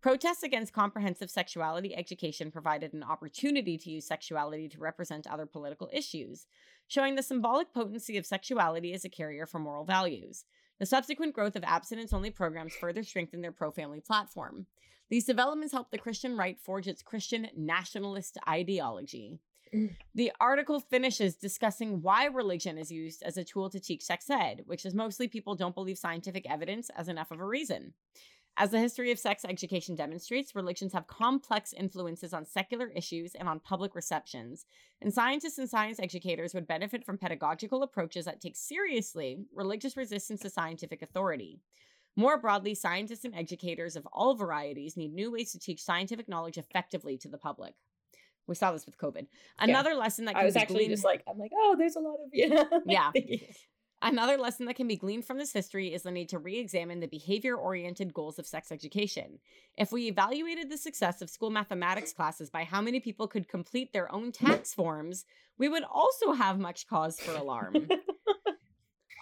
Protests 0.00 0.42
against 0.42 0.72
comprehensive 0.72 1.30
sexuality 1.30 1.96
education 1.96 2.50
provided 2.50 2.92
an 2.92 3.02
opportunity 3.02 3.76
to 3.78 3.90
use 3.90 4.06
sexuality 4.06 4.68
to 4.68 4.78
represent 4.78 5.26
other 5.26 5.46
political 5.46 5.90
issues, 5.92 6.46
showing 6.86 7.14
the 7.14 7.22
symbolic 7.22 7.72
potency 7.72 8.16
of 8.16 8.26
sexuality 8.26 8.92
as 8.92 9.04
a 9.04 9.08
carrier 9.08 9.46
for 9.46 9.58
moral 9.58 9.84
values. 9.84 10.44
The 10.78 10.86
subsequent 10.86 11.34
growth 11.34 11.56
of 11.56 11.64
abstinence 11.64 12.12
only 12.12 12.30
programs 12.30 12.74
further 12.74 13.02
strengthened 13.02 13.42
their 13.42 13.52
pro 13.52 13.70
family 13.70 14.00
platform. 14.00 14.66
These 15.08 15.24
developments 15.24 15.72
helped 15.72 15.92
the 15.92 15.98
Christian 15.98 16.36
right 16.36 16.58
forge 16.60 16.86
its 16.86 17.02
Christian 17.02 17.48
nationalist 17.56 18.38
ideology. 18.48 19.40
Mm. 19.74 19.96
The 20.14 20.32
article 20.40 20.80
finishes 20.80 21.36
discussing 21.36 22.02
why 22.02 22.26
religion 22.26 22.78
is 22.78 22.90
used 22.90 23.22
as 23.22 23.36
a 23.36 23.44
tool 23.44 23.70
to 23.70 23.80
teach 23.80 24.02
sex 24.02 24.28
ed, 24.30 24.62
which 24.66 24.84
is 24.84 24.94
mostly 24.94 25.28
people 25.28 25.54
don't 25.54 25.74
believe 25.74 25.98
scientific 25.98 26.48
evidence 26.48 26.90
as 26.96 27.08
enough 27.08 27.30
of 27.30 27.40
a 27.40 27.46
reason. 27.46 27.94
As 28.58 28.70
the 28.70 28.78
history 28.78 29.10
of 29.10 29.18
sex 29.18 29.44
education 29.46 29.94
demonstrates, 29.94 30.54
religions 30.54 30.94
have 30.94 31.06
complex 31.06 31.74
influences 31.74 32.32
on 32.32 32.46
secular 32.46 32.88
issues 32.88 33.34
and 33.34 33.48
on 33.48 33.60
public 33.60 33.94
receptions, 33.94 34.64
and 35.02 35.12
scientists 35.12 35.58
and 35.58 35.68
science 35.68 36.00
educators 36.00 36.54
would 36.54 36.66
benefit 36.66 37.04
from 37.04 37.18
pedagogical 37.18 37.82
approaches 37.82 38.24
that 38.24 38.40
take 38.40 38.56
seriously 38.56 39.44
religious 39.54 39.94
resistance 39.94 40.40
to 40.40 40.48
scientific 40.48 41.02
authority. 41.02 41.60
More 42.16 42.40
broadly, 42.40 42.74
scientists 42.74 43.26
and 43.26 43.34
educators 43.34 43.94
of 43.94 44.08
all 44.10 44.34
varieties 44.34 44.96
need 44.96 45.12
new 45.12 45.30
ways 45.30 45.52
to 45.52 45.58
teach 45.58 45.82
scientific 45.82 46.26
knowledge 46.26 46.56
effectively 46.56 47.18
to 47.18 47.28
the 47.28 47.36
public. 47.36 47.74
We 48.46 48.54
saw 48.54 48.72
this 48.72 48.86
with 48.86 48.96
COVID. 48.96 49.26
Another 49.58 49.94
lesson 49.94 50.24
that 50.26 50.34
can 50.34 50.42
I 50.42 50.46
was 50.46 50.56
actually 50.56 50.76
gleaned- 50.76 50.92
just 50.92 51.04
like, 51.04 51.22
I'm 51.28 51.38
like, 51.38 51.50
oh, 51.54 51.74
there's 51.76 51.96
a 51.96 52.00
lot 52.00 52.14
of 52.14 52.30
yeah. 52.32 52.64
Yeah. 52.86 53.10
Another 54.06 54.38
lesson 54.38 54.66
that 54.66 54.76
can 54.76 54.86
be 54.86 54.94
gleaned 54.94 55.24
from 55.24 55.36
this 55.36 55.52
history 55.52 55.92
is 55.92 56.04
the 56.04 56.12
need 56.12 56.28
to 56.28 56.38
re 56.38 56.60
examine 56.60 57.00
the 57.00 57.08
behavior 57.08 57.56
oriented 57.56 58.14
goals 58.14 58.38
of 58.38 58.46
sex 58.46 58.70
education. 58.70 59.40
If 59.76 59.90
we 59.90 60.06
evaluated 60.06 60.70
the 60.70 60.78
success 60.78 61.22
of 61.22 61.28
school 61.28 61.50
mathematics 61.50 62.12
classes 62.12 62.48
by 62.48 62.62
how 62.62 62.80
many 62.80 63.00
people 63.00 63.26
could 63.26 63.48
complete 63.48 63.92
their 63.92 64.10
own 64.14 64.30
tax 64.30 64.72
forms, 64.72 65.24
we 65.58 65.68
would 65.68 65.82
also 65.82 66.34
have 66.34 66.60
much 66.60 66.86
cause 66.86 67.18
for 67.18 67.34
alarm. 67.34 67.74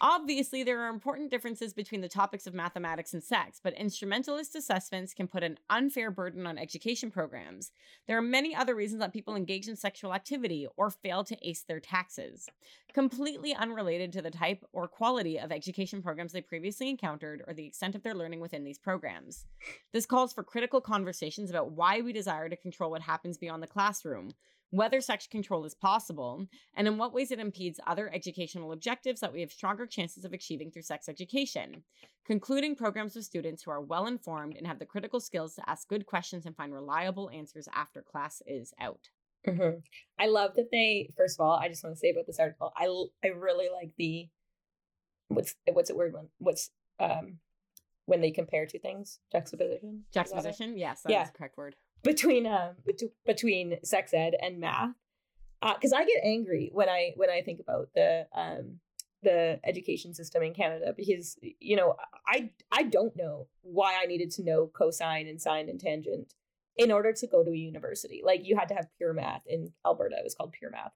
Obviously, 0.06 0.62
there 0.62 0.82
are 0.82 0.90
important 0.90 1.30
differences 1.30 1.72
between 1.72 2.02
the 2.02 2.10
topics 2.10 2.46
of 2.46 2.52
mathematics 2.52 3.14
and 3.14 3.24
sex, 3.24 3.58
but 3.64 3.72
instrumentalist 3.72 4.54
assessments 4.54 5.14
can 5.14 5.26
put 5.26 5.42
an 5.42 5.56
unfair 5.70 6.10
burden 6.10 6.46
on 6.46 6.58
education 6.58 7.10
programs. 7.10 7.72
There 8.06 8.18
are 8.18 8.22
many 8.22 8.54
other 8.54 8.74
reasons 8.74 9.00
that 9.00 9.14
people 9.14 9.34
engage 9.34 9.66
in 9.66 9.76
sexual 9.76 10.12
activity 10.12 10.66
or 10.76 10.90
fail 10.90 11.24
to 11.24 11.38
ace 11.40 11.62
their 11.62 11.80
taxes 11.80 12.50
completely 12.92 13.54
unrelated 13.54 14.12
to 14.12 14.20
the 14.20 14.30
type 14.30 14.62
or 14.72 14.86
quality 14.86 15.40
of 15.40 15.50
education 15.50 16.02
programs 16.02 16.32
they 16.32 16.42
previously 16.42 16.90
encountered 16.90 17.42
or 17.46 17.54
the 17.54 17.66
extent 17.66 17.94
of 17.94 18.02
their 18.02 18.14
learning 18.14 18.40
within 18.40 18.62
these 18.62 18.78
programs. 18.78 19.46
This 19.94 20.04
calls 20.04 20.34
for 20.34 20.44
critical 20.44 20.82
conversations 20.82 21.48
about 21.48 21.72
why 21.72 22.02
we 22.02 22.12
desire 22.12 22.50
to 22.50 22.56
control 22.56 22.90
what 22.90 23.00
happens 23.00 23.38
beyond 23.38 23.62
the 23.62 23.66
classroom, 23.66 24.32
whether 24.74 25.00
such 25.00 25.30
control 25.30 25.64
is 25.64 25.74
possible, 25.74 26.46
and 26.76 26.88
in 26.88 26.98
what 26.98 27.12
ways 27.14 27.30
it 27.30 27.38
impedes 27.38 27.78
other 27.86 28.12
educational 28.12 28.72
objectives 28.72 29.20
that 29.20 29.32
we 29.32 29.40
have 29.40 29.52
stronger 29.52 29.86
chances 29.86 30.24
of 30.24 30.32
achieving 30.32 30.70
through 30.70 30.82
sex 30.82 31.08
education. 31.08 31.84
Concluding 32.26 32.74
programs 32.74 33.14
with 33.14 33.24
students 33.24 33.62
who 33.62 33.70
are 33.70 33.80
well 33.80 34.06
informed 34.06 34.56
and 34.56 34.66
have 34.66 34.80
the 34.80 34.86
critical 34.86 35.20
skills 35.20 35.54
to 35.54 35.68
ask 35.70 35.86
good 35.88 36.06
questions 36.06 36.44
and 36.44 36.56
find 36.56 36.72
reliable 36.72 37.30
answers 37.30 37.68
after 37.72 38.02
class 38.02 38.42
is 38.46 38.72
out. 38.80 39.10
Mhm. 39.46 39.82
I 40.18 40.26
love 40.26 40.54
that 40.56 40.70
they. 40.72 41.10
First 41.16 41.38
of 41.38 41.44
all, 41.46 41.56
I 41.56 41.68
just 41.68 41.84
want 41.84 41.94
to 41.94 42.00
say 42.00 42.10
about 42.10 42.26
this 42.26 42.40
article. 42.40 42.72
I, 42.76 42.86
I 43.24 43.28
really 43.32 43.68
like 43.70 43.92
the 43.96 44.28
what's 45.28 45.54
what's 45.72 45.90
the 45.90 45.96
word 45.96 46.14
when, 46.14 46.28
what's 46.38 46.70
um 46.98 47.38
when 48.06 48.20
they 48.22 48.30
compare 48.30 48.66
two 48.66 48.78
things 48.78 49.20
juxtaposition? 49.30 50.04
Juxtaposition? 50.12 50.76
Yes, 50.78 51.02
that's 51.02 51.12
Yeah. 51.12 51.24
the 51.24 51.32
correct 51.32 51.56
word. 51.56 51.76
Between 52.04 52.46
um 52.46 52.76
bet- 52.86 53.10
between 53.26 53.78
sex 53.82 54.14
ed 54.14 54.34
and 54.40 54.60
math 54.60 54.94
because 55.74 55.92
I 55.92 56.04
get 56.04 56.22
angry 56.22 56.70
when 56.72 56.88
I 56.88 57.12
when 57.16 57.30
I 57.30 57.40
think 57.42 57.58
about 57.58 57.88
the 57.94 58.26
um 58.36 58.80
the 59.22 59.58
education 59.64 60.14
system 60.14 60.42
in 60.42 60.54
Canada 60.54 60.94
because 60.96 61.36
you 61.58 61.74
know 61.74 61.96
I 62.28 62.50
I 62.70 62.84
don't 62.84 63.16
know 63.16 63.48
why 63.62 63.98
I 64.00 64.06
needed 64.06 64.30
to 64.32 64.44
know 64.44 64.66
cosine 64.66 65.26
and 65.26 65.40
sine 65.40 65.68
and 65.68 65.80
tangent 65.80 66.34
in 66.76 66.92
order 66.92 67.12
to 67.12 67.26
go 67.26 67.42
to 67.42 67.50
a 67.50 67.56
university. 67.56 68.20
Like 68.24 68.44
you 68.44 68.56
had 68.56 68.68
to 68.68 68.74
have 68.74 68.88
pure 68.98 69.12
math 69.12 69.42
in 69.46 69.72
Alberta. 69.84 70.16
It 70.18 70.24
was 70.24 70.34
called 70.34 70.52
pure 70.52 70.70
math, 70.70 70.92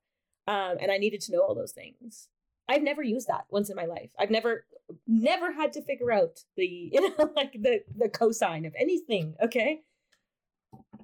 um, 0.47 0.77
and 0.81 0.93
I 0.93 0.99
needed 0.99 1.23
to 1.23 1.33
know 1.33 1.41
all 1.41 1.55
those 1.55 1.73
things. 1.73 2.29
I've 2.69 2.83
never 2.83 3.03
used 3.03 3.29
that 3.29 3.47
once 3.49 3.71
in 3.71 3.77
my 3.77 3.87
life. 3.87 4.11
I've 4.19 4.31
never 4.31 4.67
never 5.07 5.53
had 5.53 5.73
to 5.73 5.83
figure 5.83 6.13
out 6.13 6.41
the 6.57 6.67
you 6.93 7.01
know 7.01 7.33
like 7.35 7.53
the 7.53 7.81
the 7.97 8.11
cosine 8.11 8.67
of 8.67 8.75
anything. 8.79 9.35
Okay, 9.43 9.81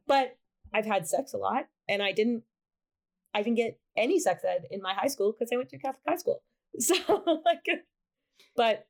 but 0.07 0.37
I've 0.73 0.87
had 0.87 1.07
sex 1.07 1.33
a 1.33 1.39
lot, 1.39 1.67
and 1.89 2.03
I 2.03 2.13
didn't. 2.13 2.43
I 3.35 3.43
didn't 3.43 3.57
get 3.57 3.81
any 3.97 4.21
sex 4.21 4.45
ed 4.45 4.67
in 4.71 4.81
my 4.81 4.95
high 4.95 5.09
school 5.09 5.33
because 5.33 5.51
I 5.53 5.57
went 5.57 5.69
to 5.71 5.79
Catholic 5.79 6.03
high 6.07 6.17
school. 6.17 6.43
So 6.81 6.95
like, 7.47 7.65
but 8.57 8.89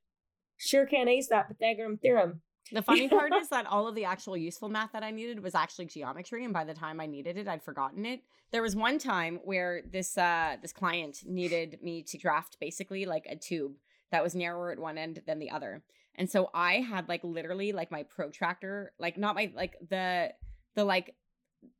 sure 0.56 0.86
can't 0.86 1.10
ace 1.10 1.28
that 1.28 1.48
Pythagorean 1.48 1.98
theorem. 1.98 2.40
The 2.72 2.80
funny 2.80 3.08
part 3.08 3.34
is 3.40 3.50
that 3.50 3.66
all 3.66 3.86
of 3.86 3.94
the 3.94 4.06
actual 4.06 4.38
useful 4.38 4.70
math 4.70 4.92
that 4.92 5.02
I 5.02 5.10
needed 5.10 5.42
was 5.42 5.54
actually 5.54 5.86
geometry, 5.86 6.44
and 6.44 6.54
by 6.54 6.64
the 6.64 6.72
time 6.72 6.98
I 6.98 7.04
needed 7.04 7.36
it, 7.36 7.46
I'd 7.46 7.62
forgotten 7.62 8.06
it. 8.06 8.22
There 8.52 8.62
was 8.62 8.74
one 8.74 8.98
time 8.98 9.40
where 9.44 9.82
this 9.90 10.16
uh 10.16 10.56
this 10.62 10.72
client 10.72 11.18
needed 11.26 11.78
me 11.82 12.02
to 12.04 12.16
draft 12.16 12.56
basically 12.58 13.04
like 13.04 13.26
a 13.28 13.36
tube 13.36 13.74
that 14.12 14.22
was 14.22 14.34
narrower 14.34 14.70
at 14.70 14.78
one 14.78 14.96
end 14.96 15.22
than 15.26 15.38
the 15.38 15.50
other. 15.50 15.82
And 16.16 16.30
so 16.30 16.50
I 16.54 16.74
had 16.74 17.08
like 17.08 17.24
literally 17.24 17.72
like 17.72 17.90
my 17.90 18.04
protractor, 18.04 18.92
like 18.98 19.18
not 19.18 19.34
my 19.34 19.52
like 19.54 19.74
the 19.88 20.32
the 20.74 20.84
like 20.84 21.14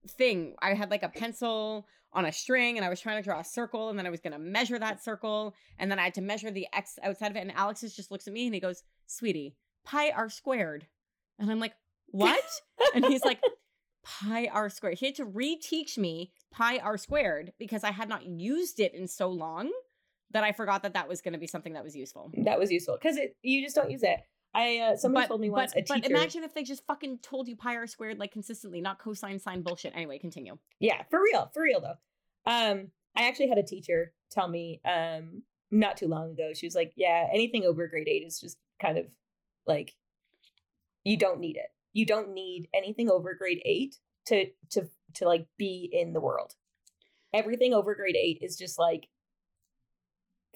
thing. 0.08 0.54
I 0.60 0.74
had 0.74 0.90
like 0.90 1.02
a 1.02 1.08
pencil 1.08 1.86
on 2.12 2.24
a 2.24 2.32
string 2.32 2.76
and 2.76 2.84
I 2.84 2.88
was 2.88 3.00
trying 3.00 3.16
to 3.16 3.22
draw 3.22 3.40
a 3.40 3.44
circle 3.44 3.88
and 3.88 3.98
then 3.98 4.06
I 4.06 4.10
was 4.10 4.20
going 4.20 4.32
to 4.32 4.38
measure 4.38 4.78
that 4.78 5.02
circle 5.02 5.54
and 5.78 5.90
then 5.90 5.98
I 5.98 6.04
had 6.04 6.14
to 6.14 6.20
measure 6.20 6.50
the 6.50 6.68
x 6.72 6.98
outside 7.02 7.30
of 7.30 7.36
it 7.36 7.40
and 7.40 7.52
Alex 7.52 7.80
just 7.80 8.10
looks 8.10 8.26
at 8.26 8.32
me 8.32 8.46
and 8.46 8.54
he 8.54 8.60
goes, 8.60 8.82
"Sweetie, 9.06 9.56
pi 9.84 10.10
r 10.10 10.28
squared." 10.28 10.86
And 11.38 11.50
I'm 11.50 11.60
like, 11.60 11.74
"What?" 12.06 12.44
and 12.94 13.04
he's 13.04 13.24
like, 13.24 13.40
"Pi 14.04 14.48
r 14.52 14.70
squared." 14.70 14.98
He 14.98 15.06
had 15.06 15.16
to 15.16 15.26
reteach 15.26 15.98
me 15.98 16.32
pi 16.52 16.78
r 16.78 16.96
squared 16.96 17.52
because 17.58 17.82
I 17.82 17.90
had 17.90 18.08
not 18.08 18.26
used 18.26 18.78
it 18.78 18.94
in 18.94 19.08
so 19.08 19.28
long 19.28 19.72
that 20.30 20.44
I 20.44 20.52
forgot 20.52 20.82
that 20.82 20.94
that 20.94 21.08
was 21.08 21.20
going 21.20 21.32
to 21.32 21.38
be 21.38 21.46
something 21.46 21.72
that 21.72 21.84
was 21.84 21.96
useful. 21.96 22.30
That 22.44 22.58
was 22.58 22.70
useful 22.70 22.98
because 23.00 23.18
you 23.42 23.62
just 23.62 23.74
don't 23.74 23.90
use 23.90 24.02
it. 24.02 24.20
I 24.54 24.78
uh, 24.78 24.96
somebody 24.96 25.24
but, 25.24 25.28
told 25.28 25.40
me 25.40 25.50
once 25.50 25.72
but, 25.74 25.80
a 25.80 25.84
teacher. 25.84 26.00
But 26.02 26.10
imagine 26.10 26.44
if 26.44 26.54
they 26.54 26.62
just 26.62 26.86
fucking 26.86 27.18
told 27.18 27.48
you 27.48 27.56
pi 27.56 27.76
r 27.76 27.86
squared 27.86 28.18
like 28.18 28.32
consistently, 28.32 28.80
not 28.80 28.98
cosine 28.98 29.38
sine 29.40 29.62
bullshit. 29.62 29.92
Anyway, 29.94 30.18
continue. 30.18 30.58
Yeah, 30.78 31.02
for 31.10 31.20
real, 31.20 31.50
for 31.52 31.62
real 31.62 31.80
though. 31.80 32.50
Um, 32.50 32.88
I 33.16 33.26
actually 33.28 33.48
had 33.48 33.58
a 33.58 33.62
teacher 33.62 34.12
tell 34.30 34.48
me 34.48 34.80
um 34.84 35.42
not 35.70 35.96
too 35.96 36.06
long 36.06 36.30
ago. 36.30 36.52
She 36.54 36.66
was 36.66 36.74
like, 36.74 36.92
"Yeah, 36.96 37.26
anything 37.32 37.64
over 37.64 37.88
grade 37.88 38.08
eight 38.08 38.24
is 38.24 38.40
just 38.40 38.58
kind 38.80 38.98
of 38.98 39.06
like 39.66 39.94
you 41.04 41.16
don't 41.16 41.40
need 41.40 41.56
it. 41.56 41.72
You 41.92 42.06
don't 42.06 42.32
need 42.32 42.68
anything 42.74 43.10
over 43.10 43.34
grade 43.34 43.62
eight 43.64 43.96
to 44.26 44.46
to 44.70 44.88
to 45.14 45.26
like 45.26 45.46
be 45.58 45.88
in 45.92 46.12
the 46.12 46.20
world. 46.20 46.54
Everything 47.32 47.74
over 47.74 47.94
grade 47.94 48.16
eight 48.16 48.38
is 48.40 48.56
just 48.56 48.78
like 48.78 49.08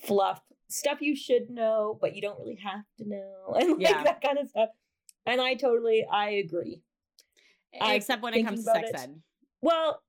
fluff 0.06 0.40
stuff 0.68 1.00
you 1.00 1.16
should 1.16 1.50
know, 1.50 1.98
but 2.00 2.14
you 2.14 2.22
don't 2.22 2.38
really 2.38 2.58
have 2.62 2.84
to 2.98 3.08
know, 3.08 3.54
and 3.58 3.70
like 3.72 3.80
Yeah. 3.80 4.02
that 4.04 4.20
kind 4.20 4.38
of 4.38 4.48
stuff. 4.48 4.68
And 5.26 5.40
I 5.40 5.54
totally, 5.54 6.06
I 6.10 6.30
agree. 6.30 6.82
I- 7.80 7.94
Except 7.94 8.22
when 8.22 8.34
it 8.34 8.44
comes 8.44 8.64
to 8.64 8.70
sex 8.72 8.90
it- 8.90 8.96
ed. 9.00 9.22
Well, 9.60 10.02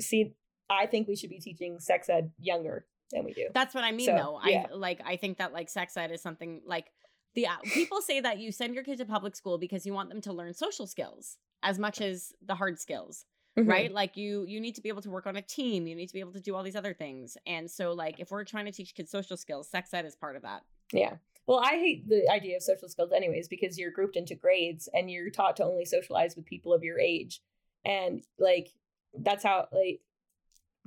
see, 0.00 0.34
I 0.68 0.86
think 0.86 1.08
we 1.08 1.16
should 1.16 1.30
be 1.30 1.38
teaching 1.40 1.78
sex 1.80 2.08
ed 2.08 2.30
younger 2.38 2.86
than 3.12 3.24
we 3.24 3.32
do. 3.32 3.48
That's 3.54 3.74
what 3.74 3.84
I 3.84 3.92
mean, 3.92 4.06
So, 4.06 4.12
though. 4.16 4.40
yeah. 4.48 4.66
I 4.70 4.74
like. 4.74 5.00
I 5.04 5.16
think 5.16 5.38
that 5.38 5.52
like 5.52 5.68
sex 5.68 5.96
ed 5.96 6.10
is 6.10 6.20
something 6.20 6.60
like 6.66 6.86
the 7.34 7.46
uh, 7.46 7.56
people 7.64 8.00
say 8.02 8.20
that 8.20 8.38
you 8.38 8.50
send 8.52 8.74
your 8.74 8.82
kid 8.84 8.98
to 8.98 9.04
public 9.06 9.36
school 9.36 9.58
because 9.58 9.86
you 9.86 9.92
want 9.92 10.08
them 10.10 10.20
to 10.22 10.32
learn 10.32 10.52
social 10.54 10.86
skills 10.86 11.38
as 11.62 11.78
much 11.78 12.00
as 12.00 12.32
the 12.44 12.54
hard 12.56 12.78
skills, 12.78 13.24
Mhm. 13.56 13.68
right? 13.68 13.92
Like 13.92 14.16
you 14.16 14.44
you 14.46 14.60
need 14.60 14.74
to 14.74 14.82
be 14.82 14.88
able 14.88 15.02
to 15.02 15.10
work 15.10 15.26
on 15.26 15.36
a 15.36 15.42
team. 15.42 15.86
You 15.86 15.94
need 15.94 16.08
to 16.08 16.12
be 16.12 16.20
able 16.20 16.32
to 16.32 16.40
do 16.40 16.54
all 16.54 16.62
these 16.62 16.76
other 16.76 16.92
things. 16.94 17.36
And 17.46 17.70
so 17.70 17.92
like 17.92 18.20
if 18.20 18.30
we're 18.30 18.44
trying 18.44 18.66
to 18.66 18.72
teach 18.72 18.94
kids 18.94 19.10
social 19.10 19.36
skills, 19.36 19.68
sex 19.68 19.92
ed 19.94 20.04
is 20.04 20.14
part 20.14 20.36
of 20.36 20.42
that. 20.42 20.62
Yeah. 20.92 21.16
Well, 21.46 21.60
I 21.60 21.76
hate 21.76 22.08
the 22.08 22.28
idea 22.30 22.56
of 22.56 22.62
social 22.62 22.88
skills, 22.88 23.12
anyways, 23.12 23.48
because 23.48 23.78
you're 23.78 23.92
grouped 23.92 24.16
into 24.16 24.34
grades 24.34 24.88
and 24.92 25.10
you're 25.10 25.30
taught 25.30 25.56
to 25.56 25.64
only 25.64 25.84
socialize 25.84 26.34
with 26.36 26.44
people 26.44 26.72
of 26.74 26.82
your 26.82 26.98
age, 26.98 27.40
and 27.84 28.22
like 28.38 28.68
that's 29.14 29.44
how 29.44 29.68
like 29.72 30.00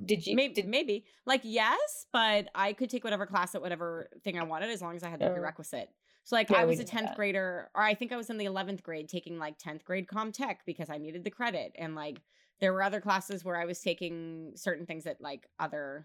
did 0.04 0.26
you 0.26 0.34
Maybe 0.36 0.54
did 0.54 0.68
maybe 0.68 1.04
like 1.26 1.40
yes, 1.44 2.06
but 2.12 2.48
I 2.54 2.72
could 2.74 2.88
take 2.88 3.04
whatever 3.04 3.26
class 3.26 3.54
at 3.54 3.60
whatever 3.62 4.08
thing 4.22 4.38
I 4.38 4.44
wanted 4.44 4.70
as 4.70 4.80
long 4.80 4.94
as 4.96 5.02
I 5.02 5.08
had 5.10 5.20
the 5.20 5.30
Oh. 5.30 5.34
prerequisite. 5.34 5.90
So 6.24 6.36
like 6.36 6.50
Yeah, 6.50 6.58
I 6.60 6.64
was 6.66 6.78
a 6.78 6.84
10th 6.84 7.08
that. 7.08 7.16
grader 7.16 7.70
or 7.74 7.82
I 7.82 7.94
think 7.94 8.12
I 8.12 8.16
was 8.16 8.30
in 8.30 8.38
the 8.38 8.44
11th 8.44 8.82
grade 8.82 9.08
taking 9.08 9.38
like 9.38 9.58
10th 9.58 9.84
grade 9.84 10.06
com 10.08 10.30
tech 10.32 10.64
because 10.64 10.88
I 10.90 10.98
needed 10.98 11.24
the 11.24 11.30
credit 11.30 11.72
and 11.76 11.94
like 11.94 12.20
there 12.60 12.72
were 12.72 12.82
other 12.82 13.00
classes 13.00 13.44
where 13.44 13.56
I 13.56 13.64
was 13.64 13.80
taking 13.80 14.52
certain 14.54 14.86
things 14.86 15.04
that 15.04 15.20
like 15.20 15.46
other 15.58 16.04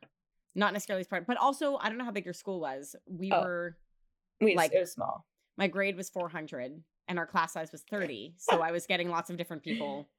not 0.56 0.72
necessarily 0.74 1.02
as 1.02 1.08
part 1.08 1.28
but 1.28 1.38
also 1.38 1.78
I 1.82 1.90
don't 1.90 1.98
know 1.98 2.06
how 2.06 2.12
big 2.12 2.26
your 2.26 2.34
school 2.34 2.60
was. 2.60 2.96
We 3.08 3.32
Oh. 3.32 3.42
were 3.42 3.78
we, 4.42 4.56
like- 4.56 4.74
it 4.74 4.80
was 4.80 4.92
small. 4.92 5.26
my 5.58 5.68
grade 5.68 5.96
was 5.98 6.10
400 6.10 6.82
and 7.08 7.20
our 7.20 7.28
class 7.28 7.54
size 7.54 7.72
was 7.72 7.84
30. 7.90 8.36
So 8.38 8.62
I 8.62 8.72
was 8.72 8.86
getting 8.86 9.10
lots 9.10 9.30
of 9.30 9.38
different 9.38 9.64
people. 9.64 10.10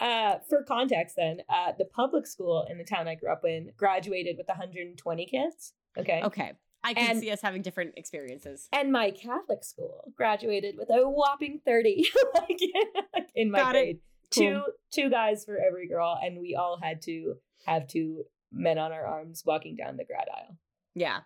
Uh, 0.00 0.36
for 0.48 0.62
context, 0.62 1.16
then, 1.16 1.38
uh, 1.48 1.72
the 1.76 1.84
public 1.84 2.24
school 2.24 2.64
in 2.70 2.78
the 2.78 2.84
town 2.84 3.08
I 3.08 3.16
grew 3.16 3.32
up 3.32 3.44
in 3.44 3.72
graduated 3.76 4.36
with 4.36 4.46
120 4.46 5.26
kids. 5.26 5.72
Okay. 5.96 6.20
Okay. 6.22 6.52
I 6.84 6.94
can 6.94 7.10
And- 7.10 7.20
see 7.20 7.32
us 7.32 7.40
having 7.40 7.62
different 7.62 7.94
experiences. 7.96 8.68
And 8.72 8.92
my 8.92 9.10
Catholic 9.10 9.64
school 9.64 10.12
graduated 10.16 10.76
with 10.78 10.88
a 10.90 11.08
whopping 11.08 11.60
30 11.64 12.04
like, 12.34 12.60
in 13.34 13.50
my 13.50 13.58
Got 13.58 13.74
it. 13.74 13.98
Grade. 14.34 14.54
Two 14.54 14.62
two 14.90 15.10
guys 15.10 15.44
for 15.44 15.58
every 15.58 15.88
girl, 15.88 16.18
and 16.22 16.38
we 16.38 16.54
all 16.54 16.78
had 16.82 17.02
to 17.02 17.34
have 17.66 17.86
two 17.86 18.24
men 18.52 18.78
on 18.78 18.92
our 18.92 19.06
arms 19.06 19.42
walking 19.44 19.76
down 19.76 19.96
the 19.96 20.04
grad 20.04 20.26
aisle. 20.34 20.56
Yeah. 20.94 21.20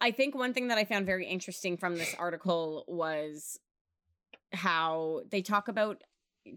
I 0.00 0.10
think 0.10 0.34
one 0.34 0.52
thing 0.52 0.68
that 0.68 0.78
I 0.78 0.84
found 0.84 1.06
very 1.06 1.26
interesting 1.26 1.76
from 1.76 1.96
this 1.96 2.14
article 2.18 2.84
was 2.86 3.58
how 4.52 5.22
they 5.30 5.42
talk 5.42 5.68
about 5.68 6.02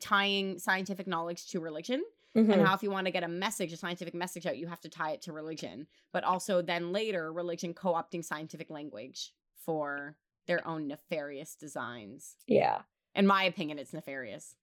tying 0.02 0.60
scientific 0.60 1.08
knowledge 1.08 1.48
to 1.50 1.60
religion 1.60 2.04
Mm-hmm. 2.38 2.52
and 2.52 2.62
how 2.62 2.76
if 2.76 2.84
you 2.84 2.92
want 2.92 3.08
to 3.08 3.12
get 3.12 3.24
a 3.24 3.28
message, 3.28 3.74
a 3.74 3.78
scientific 3.78 4.14
message 4.14 4.46
out, 4.46 4.56
you 4.56 4.68
have 4.68 4.80
to 4.82 4.90
tie 4.90 5.14
it 5.14 5.24
to 5.24 5.34
religion. 5.34 5.88
But 6.14 6.24
also 6.24 6.62
then 6.62 6.92
later, 6.92 7.34
religion 7.34 7.74
co 7.74 7.94
opting 7.94 8.24
scientific 8.24 8.70
language 8.70 9.34
for 9.66 10.16
their 10.46 10.66
own 10.68 10.88
nefarious 10.88 11.56
designs. 11.56 12.36
yeah. 12.48 12.82
In 13.16 13.26
my 13.26 13.44
opinion, 13.44 13.80
it's 13.80 13.94
nefarious. 13.94 14.54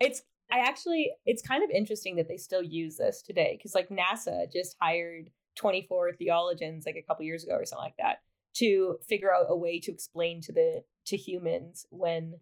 It's 0.00 0.22
I 0.54 0.60
actually 0.60 1.10
it's 1.26 1.42
kind 1.42 1.64
of 1.64 1.70
interesting 1.70 2.14
that 2.16 2.28
they 2.28 2.36
still 2.36 2.62
use 2.62 2.96
this 2.96 3.22
today 3.22 3.56
because 3.58 3.74
like 3.74 3.88
NASA 3.88 4.50
just 4.52 4.76
hired 4.80 5.30
24 5.56 6.12
theologians 6.12 6.86
like 6.86 6.96
a 6.96 7.02
couple 7.02 7.24
years 7.24 7.42
ago 7.42 7.54
or 7.54 7.64
something 7.64 7.84
like 7.84 7.96
that 7.98 8.18
to 8.54 8.98
figure 9.08 9.34
out 9.34 9.46
a 9.48 9.56
way 9.56 9.80
to 9.80 9.90
explain 9.90 10.40
to 10.42 10.52
the 10.52 10.84
to 11.06 11.16
humans 11.16 11.86
when 11.90 12.34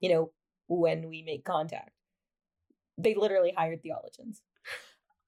you 0.00 0.12
know 0.12 0.32
when 0.66 1.08
we 1.08 1.22
make 1.22 1.44
contact. 1.44 1.90
They 2.98 3.14
literally 3.14 3.52
hired 3.56 3.82
theologians. 3.82 4.42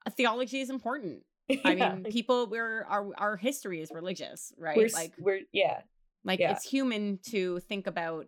Uh, 0.05 0.11
Theology 0.11 0.61
is 0.61 0.69
important. 0.69 1.23
I 1.65 1.75
mean, 1.75 2.05
people 2.05 2.47
we're 2.49 2.85
our 2.85 3.09
our 3.17 3.37
history 3.37 3.81
is 3.81 3.91
religious, 3.93 4.53
right? 4.59 4.77
we're 4.77 4.89
like 4.93 5.13
we're 5.19 5.41
yeah. 5.53 5.81
like 6.25 6.41
yeah. 6.41 6.53
it's 6.53 6.65
human 6.65 7.19
to 7.31 7.61
think 7.61 7.87
about 7.87 8.27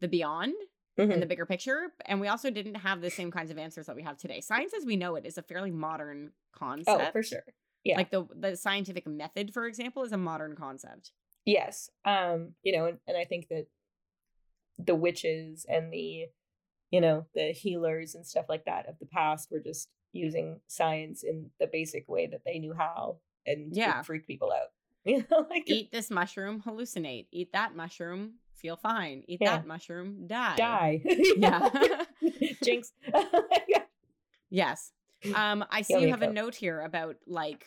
the 0.00 0.08
beyond 0.08 0.54
Mhm. 0.98 1.12
and 1.12 1.22
the 1.22 1.26
bigger 1.26 1.46
picture 1.46 1.92
and 2.06 2.20
we 2.20 2.28
also 2.28 2.50
didn't 2.50 2.74
have 2.76 3.00
the 3.00 3.10
same 3.10 3.30
kinds 3.30 3.50
of 3.50 3.58
answers 3.58 3.86
that 3.86 3.96
we 3.96 4.02
have 4.02 4.16
today 4.18 4.40
science 4.40 4.72
as 4.76 4.84
we 4.84 4.96
know 4.96 5.14
it 5.14 5.24
is 5.24 5.38
a 5.38 5.42
fairly 5.42 5.70
modern 5.70 6.32
concept 6.52 7.00
Oh, 7.00 7.10
for 7.12 7.22
sure. 7.22 7.44
Yeah. 7.84 7.96
like 7.96 8.10
the 8.10 8.26
the 8.34 8.56
scientific 8.56 9.06
method 9.06 9.52
for 9.54 9.66
example 9.66 10.02
is 10.04 10.12
a 10.12 10.16
modern 10.18 10.54
concept 10.56 11.12
Yes. 11.46 11.88
Um, 12.04 12.54
you 12.62 12.72
know, 12.76 12.84
and, 12.86 12.98
and 13.08 13.16
I 13.16 13.24
think 13.24 13.48
that 13.48 13.66
the 14.78 14.94
witches 14.94 15.64
and 15.68 15.90
the, 15.92 16.26
you 16.90 17.00
know, 17.00 17.26
the 17.34 17.52
healers 17.52 18.14
and 18.14 18.26
stuff 18.26 18.44
like 18.48 18.66
that 18.66 18.86
of 18.88 18.98
the 18.98 19.06
past 19.06 19.50
were 19.50 19.58
just 19.60 19.88
using 20.12 20.60
science 20.66 21.22
in 21.22 21.50
the 21.58 21.66
basic 21.66 22.06
way 22.08 22.26
that 22.26 22.42
they 22.44 22.58
knew 22.58 22.74
how 22.74 23.16
and 23.46 23.74
Yeah. 23.74 24.00
it 24.00 24.06
freaked 24.06 24.26
people 24.26 24.52
out. 24.52 24.68
You 25.06 25.24
know, 25.30 25.46
like 25.48 25.62
eat 25.66 25.90
this 25.92 26.10
mushroom 26.10 26.60
hallucinate 26.60 27.26
eat 27.32 27.52
that 27.54 27.74
mushroom 27.74 28.34
feel 28.60 28.76
fine 28.76 29.22
eat 29.26 29.38
Yeah. 29.40 29.56
that 29.56 29.66
mushroom 29.66 30.26
die 30.26 30.56
die. 30.56 31.02
yeah 31.36 31.68
Jinx. 32.62 32.92
yes 34.50 34.92
um 35.34 35.64
i 35.70 35.82
see 35.82 36.00
you 36.00 36.08
have 36.10 36.22
a 36.22 36.32
note 36.32 36.54
here 36.54 36.80
about 36.82 37.16
like 37.26 37.64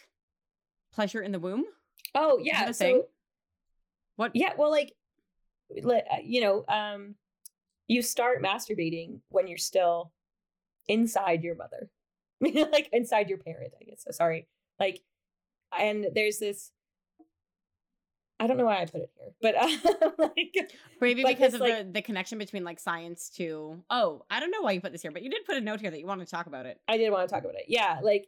pleasure 0.93 1.21
in 1.21 1.31
the 1.31 1.39
womb 1.39 1.65
oh 2.15 2.39
yeah. 2.41 2.65
So 2.71 2.85
thing? 2.85 3.03
what 4.15 4.31
yeah, 4.35 4.53
well 4.57 4.69
like 4.71 4.93
uh, 5.75 6.01
you 6.23 6.41
know, 6.41 6.65
um 6.67 7.15
you 7.87 8.01
start 8.03 8.43
masturbating 8.43 9.21
when 9.29 9.47
you're 9.47 9.57
still 9.57 10.11
inside 10.87 11.43
your 11.43 11.55
mother. 11.55 11.89
like 12.41 12.89
inside 12.91 13.29
your 13.29 13.39
parent, 13.39 13.73
I 13.81 13.85
guess. 13.85 14.03
So 14.03 14.11
sorry. 14.11 14.47
Like 14.79 15.01
and 15.77 16.07
there's 16.13 16.37
this 16.37 16.71
I 18.39 18.47
don't 18.47 18.57
know 18.57 18.65
why 18.65 18.81
I 18.81 18.85
put 18.85 19.01
it 19.01 19.11
here, 19.17 19.31
but 19.41 19.55
uh, 19.55 20.09
like 20.17 20.71
Maybe 20.99 21.23
because 21.23 21.51
this, 21.51 21.55
of 21.55 21.61
like- 21.61 21.77
the, 21.85 21.91
the 21.93 22.01
connection 22.01 22.37
between 22.37 22.63
like 22.63 22.79
science 22.79 23.29
to 23.37 23.81
oh 23.89 24.23
I 24.29 24.39
don't 24.39 24.51
know 24.51 24.61
why 24.61 24.71
you 24.71 24.81
put 24.81 24.91
this 24.91 25.01
here 25.01 25.11
but 25.11 25.23
you 25.23 25.29
did 25.29 25.45
put 25.45 25.55
a 25.55 25.61
note 25.61 25.79
here 25.81 25.91
that 25.91 25.99
you 25.99 26.07
want 26.07 26.21
to 26.21 26.25
talk 26.27 26.47
about 26.47 26.65
it 26.65 26.79
I 26.87 26.97
did 26.97 27.09
want 27.11 27.27
to 27.27 27.33
talk 27.33 27.43
about 27.43 27.55
it. 27.55 27.65
Yeah, 27.67 27.99
like 28.01 28.27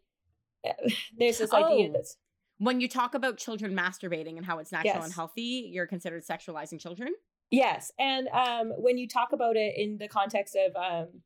uh, 0.68 0.72
there's 1.18 1.40
this 1.40 1.54
idea 1.54 1.90
Oh. 1.90 1.94
that's 1.94 2.18
when 2.58 2.80
you 2.80 2.88
talk 2.88 3.16
about 3.16 3.38
children 3.38 3.76
masturbating 3.76 4.38
and 4.38 4.46
how 4.46 4.60
it's 4.60 4.72
natural 4.72 5.04
and 5.04 5.12
healthy 5.14 5.70
you're 5.74 5.88
considered 5.88 6.24
sexualizing 6.26 6.80
children 6.80 7.14
Yes, 7.52 7.92
and 8.00 8.28
um, 8.30 8.72
when 8.76 8.98
you 8.98 9.08
talk 9.08 9.32
about 9.32 9.56
it 9.56 9.76
in 9.78 9.98
the 10.00 10.08
context 10.08 10.56
of 10.56 10.76
um, 10.76 11.22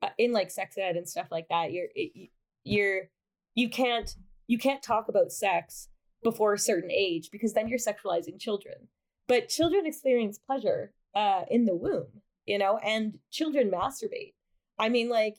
uh, 0.00 0.08
in 0.16 0.30
like 0.32 0.50
sex 0.52 0.78
ed 0.78 0.96
and 0.96 1.06
stuff 1.08 1.28
like 1.32 1.48
that, 1.48 1.72
you're 1.72 1.88
it, 1.96 2.30
you're 2.64 3.08
you 3.56 3.68
can't 3.68 4.14
you 4.46 4.56
can't 4.56 4.82
talk 4.84 5.08
about 5.08 5.32
sex 5.32 5.88
before 6.22 6.54
a 6.54 6.58
certain 6.58 6.90
age 6.90 7.30
because 7.30 7.52
then 7.52 7.68
you're 7.68 7.78
sexualizing 7.78 8.40
children. 8.40 8.88
But 9.28 9.48
children 9.48 9.86
experience 9.86 10.38
pleasure 10.38 10.92
uh, 11.14 11.42
in 11.50 11.64
the 11.64 11.76
womb, 11.76 12.08
you 12.46 12.58
know, 12.58 12.78
and 12.78 13.18
children 13.30 13.70
masturbate. 13.70 14.34
I 14.78 14.88
mean, 14.88 15.08
like 15.08 15.36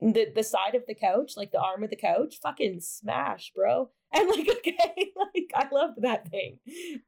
the 0.00 0.26
the 0.34 0.42
side 0.42 0.74
of 0.74 0.82
the 0.86 0.94
couch, 0.94 1.32
like 1.36 1.52
the 1.52 1.60
arm 1.60 1.84
of 1.84 1.90
the 1.90 1.96
couch, 1.96 2.38
fucking 2.42 2.80
smash, 2.80 3.52
bro. 3.54 3.90
And 4.14 4.28
like, 4.28 4.46
okay, 4.58 5.12
like 5.16 5.50
I 5.54 5.68
loved 5.72 6.02
that 6.02 6.28
thing. 6.28 6.58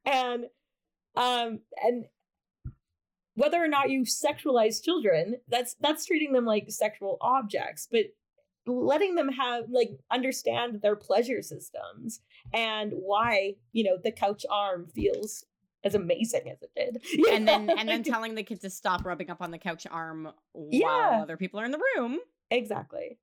And 0.06 0.46
um 1.16 1.60
and 1.82 2.06
whether 3.34 3.62
or 3.62 3.68
not 3.68 3.90
you 3.90 4.02
sexualize 4.02 4.82
children, 4.82 5.36
that's 5.46 5.76
that's 5.80 6.06
treating 6.06 6.32
them 6.32 6.46
like 6.46 6.70
sexual 6.70 7.18
objects, 7.20 7.88
but 7.90 8.06
letting 8.66 9.14
them 9.14 9.28
have 9.28 9.64
like 9.70 9.90
understand 10.10 10.80
their 10.82 10.96
pleasure 10.96 11.42
systems 11.42 12.20
and 12.52 12.92
why, 12.94 13.54
you 13.72 13.84
know, 13.84 13.98
the 14.02 14.10
couch 14.12 14.44
arm 14.50 14.86
feels 14.94 15.44
as 15.84 15.94
amazing 15.94 16.50
as 16.50 16.62
it 16.62 16.70
did. 16.74 17.02
And 17.32 17.46
then 17.46 17.70
and 17.70 17.88
then 17.88 18.02
telling 18.02 18.34
the 18.34 18.42
kid 18.42 18.60
to 18.62 18.70
stop 18.70 19.04
rubbing 19.04 19.30
up 19.30 19.42
on 19.42 19.50
the 19.50 19.58
couch 19.58 19.86
arm 19.90 20.32
while 20.52 20.70
Yeah. 20.80 21.20
other 21.22 21.36
people 21.36 21.60
are 21.60 21.64
in 21.64 21.72
the 21.72 21.82
room. 21.96 22.18
exactly. 22.50 23.18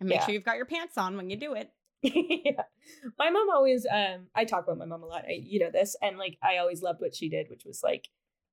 And 0.00 0.08
make 0.08 0.18
Yeah. 0.20 0.24
sure 0.26 0.34
you've 0.34 0.44
got 0.44 0.56
your 0.56 0.66
pants 0.66 0.98
on 0.98 1.16
when 1.16 1.30
you 1.30 1.36
do 1.36 1.54
it. 1.54 1.70
yeah. 2.02 2.62
My 3.18 3.30
mom 3.30 3.48
always 3.50 3.86
um 3.90 4.26
I 4.34 4.44
talk 4.44 4.64
about 4.64 4.76
my 4.76 4.84
mom 4.84 5.02
a 5.02 5.06
lot. 5.06 5.24
I 5.26 5.32
you 5.42 5.60
know 5.60 5.70
this 5.70 5.96
and 6.02 6.18
like 6.18 6.36
I 6.42 6.58
always 6.58 6.82
loved 6.82 7.00
what 7.00 7.14
she 7.14 7.30
did, 7.30 7.48
which 7.48 7.64
was 7.64 7.82
like, 7.82 8.08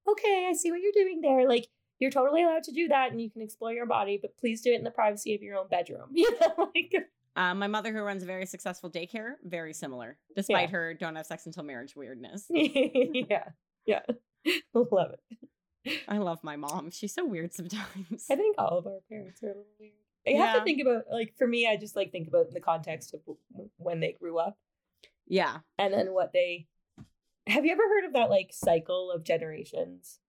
"Okay, 0.10 0.48
I 0.50 0.54
see 0.54 0.72
what 0.72 0.80
you're 0.80 0.94
doing 0.94 1.20
there. 1.22 1.46
Like 1.50 1.68
you're 2.02 2.12
totally 2.12 2.44
allowed 2.44 2.64
to 2.64 2.72
do 2.74 2.88
that 2.90 3.12
and 3.12 3.22
you 3.22 3.30
can 3.30 3.42
explore 3.42 3.72
your 3.72 3.86
body, 3.86 4.20
but 4.22 4.36
please 4.38 4.62
do 4.62 4.72
it 4.74 4.78
in 4.78 4.84
the 4.84 4.92
privacy 4.92 5.34
of 5.36 5.42
your 5.42 5.58
own 5.58 5.68
bedroom." 5.70 6.10
You 6.14 6.32
know, 6.40 6.70
like 6.76 6.94
Um, 7.38 7.60
my 7.60 7.68
mother, 7.68 7.94
who 7.94 8.02
runs 8.02 8.24
a 8.24 8.26
very 8.26 8.46
successful 8.46 8.90
daycare, 8.92 9.36
very 9.44 9.74
similar, 9.74 10.18
despite 10.36 10.72
her 10.72 10.94
don't 10.94 11.16
have 11.16 11.26
sex 11.26 11.46
until 11.46 11.64
marriage 11.64 11.96
weirdness. 11.96 12.48
yeah. 12.50 13.50
Yeah. 13.86 14.02
Love 14.74 15.14
it. 15.86 16.00
I 16.08 16.18
love 16.20 16.44
my 16.44 16.58
mom. 16.58 16.92
She's 16.92 17.14
so 17.14 17.26
weird 17.26 17.54
sometimes. 17.54 18.26
I 18.30 18.36
think 18.36 18.56
all 18.60 18.78
of 18.78 18.86
our 18.86 19.00
parents 19.10 19.42
are 19.42 19.48
a 19.48 19.50
little 19.50 19.66
weird. 19.80 19.94
I 20.28 20.32
have 20.46 20.58
to 20.60 20.64
think 20.64 20.80
about 20.82 21.06
like 21.12 21.34
for 21.38 21.48
me 21.48 21.68
I 21.68 21.76
just 21.78 21.96
like 21.96 22.12
think 22.12 22.28
about 22.28 22.48
in 22.50 22.54
the 22.54 22.60
context 22.60 23.16
of 23.16 23.22
when 23.78 24.00
they 24.00 24.12
grew 24.12 24.38
up 24.38 24.60
Yeah. 25.28 25.60
and 25.80 25.92
then 25.92 26.14
what 26.14 26.34
they 26.34 26.68
Have 27.48 27.66
you 27.66 27.72
ever 27.72 27.82
heard 27.82 28.06
of 28.06 28.14
that 28.14 28.30
like 28.30 28.52
cycle 28.54 29.10
of 29.10 29.24
generations? 29.24 30.20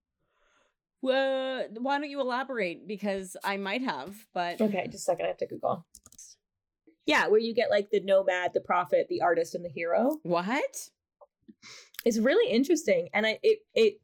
Well, 1.03 1.67
why 1.79 1.99
don't 1.99 2.09
you 2.09 2.21
elaborate? 2.21 2.87
Because 2.87 3.35
I 3.43 3.57
might 3.57 3.81
have, 3.81 4.15
but 4.33 4.61
Okay, 4.61 4.85
just 4.85 5.03
a 5.03 5.11
second. 5.11 5.25
I 5.25 5.27
have 5.27 5.37
to 5.39 5.47
Google. 5.47 5.85
Yeah, 7.05 7.27
where 7.27 7.41
you 7.41 7.53
get 7.53 7.69
like 7.69 7.89
the 7.91 7.99
nomad, 7.99 8.51
the 8.53 8.61
prophet, 8.61 9.07
the 9.09 9.21
artist, 9.21 9.53
and 9.53 9.65
the 9.65 9.69
hero. 9.69 10.19
what? 10.23 10.89
It's 12.05 12.17
really 12.17 12.49
interesting, 12.49 13.09
and 13.13 13.25
I 13.27 13.37
it 13.43 13.59
it 13.73 13.99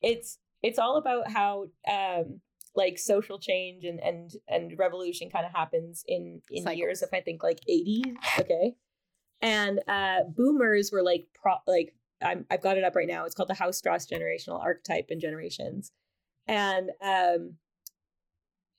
it's 0.00 0.38
it's 0.62 0.78
all 0.78 0.96
about 0.96 1.28
how 1.28 1.66
um 1.90 2.40
like 2.76 2.98
social 2.98 3.40
change 3.40 3.84
and 3.84 3.98
and 3.98 4.30
and 4.46 4.78
revolution 4.78 5.30
kind 5.30 5.44
of 5.46 5.52
happens 5.52 6.04
in 6.06 6.40
in 6.52 6.64
years 6.76 7.02
of 7.02 7.08
I 7.12 7.20
think 7.20 7.42
like 7.42 7.58
eighty. 7.68 8.04
Okay, 8.38 8.74
and 9.42 9.80
uh 9.88 10.20
boomers 10.28 10.92
were 10.92 11.02
like 11.02 11.26
pro 11.34 11.54
like 11.66 11.96
I'm 12.22 12.46
I've 12.48 12.62
got 12.62 12.78
it 12.78 12.84
up 12.84 12.94
right 12.94 13.08
now. 13.08 13.24
It's 13.24 13.34
called 13.34 13.48
the 13.48 13.54
Howe 13.54 13.72
Strauss 13.72 14.06
generational 14.06 14.60
archetype 14.60 15.06
and 15.10 15.20
generations, 15.20 15.90
and 16.46 16.90
um 17.02 17.54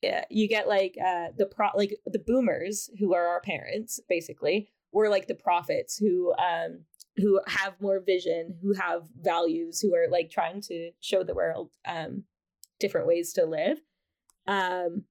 yeah, 0.01 0.25
you 0.29 0.47
get 0.47 0.67
like 0.67 0.95
uh 1.03 1.27
the 1.37 1.45
pro 1.45 1.69
like 1.75 1.97
the 2.05 2.19
boomers 2.19 2.89
who 2.99 3.13
are 3.13 3.27
our 3.27 3.41
parents 3.41 3.99
basically 4.07 4.69
were 4.91 5.09
like 5.09 5.27
the 5.27 5.35
prophets 5.35 5.97
who 5.97 6.33
um 6.33 6.81
who 7.17 7.39
have 7.47 7.79
more 7.79 7.99
vision 7.99 8.57
who 8.61 8.73
have 8.73 9.03
values 9.19 9.79
who 9.79 9.95
are 9.95 10.07
like 10.09 10.29
trying 10.29 10.61
to 10.61 10.91
show 10.99 11.23
the 11.23 11.33
world 11.33 11.71
um 11.87 12.23
different 12.79 13.07
ways 13.07 13.33
to 13.33 13.45
live 13.45 13.79
um 14.47 15.03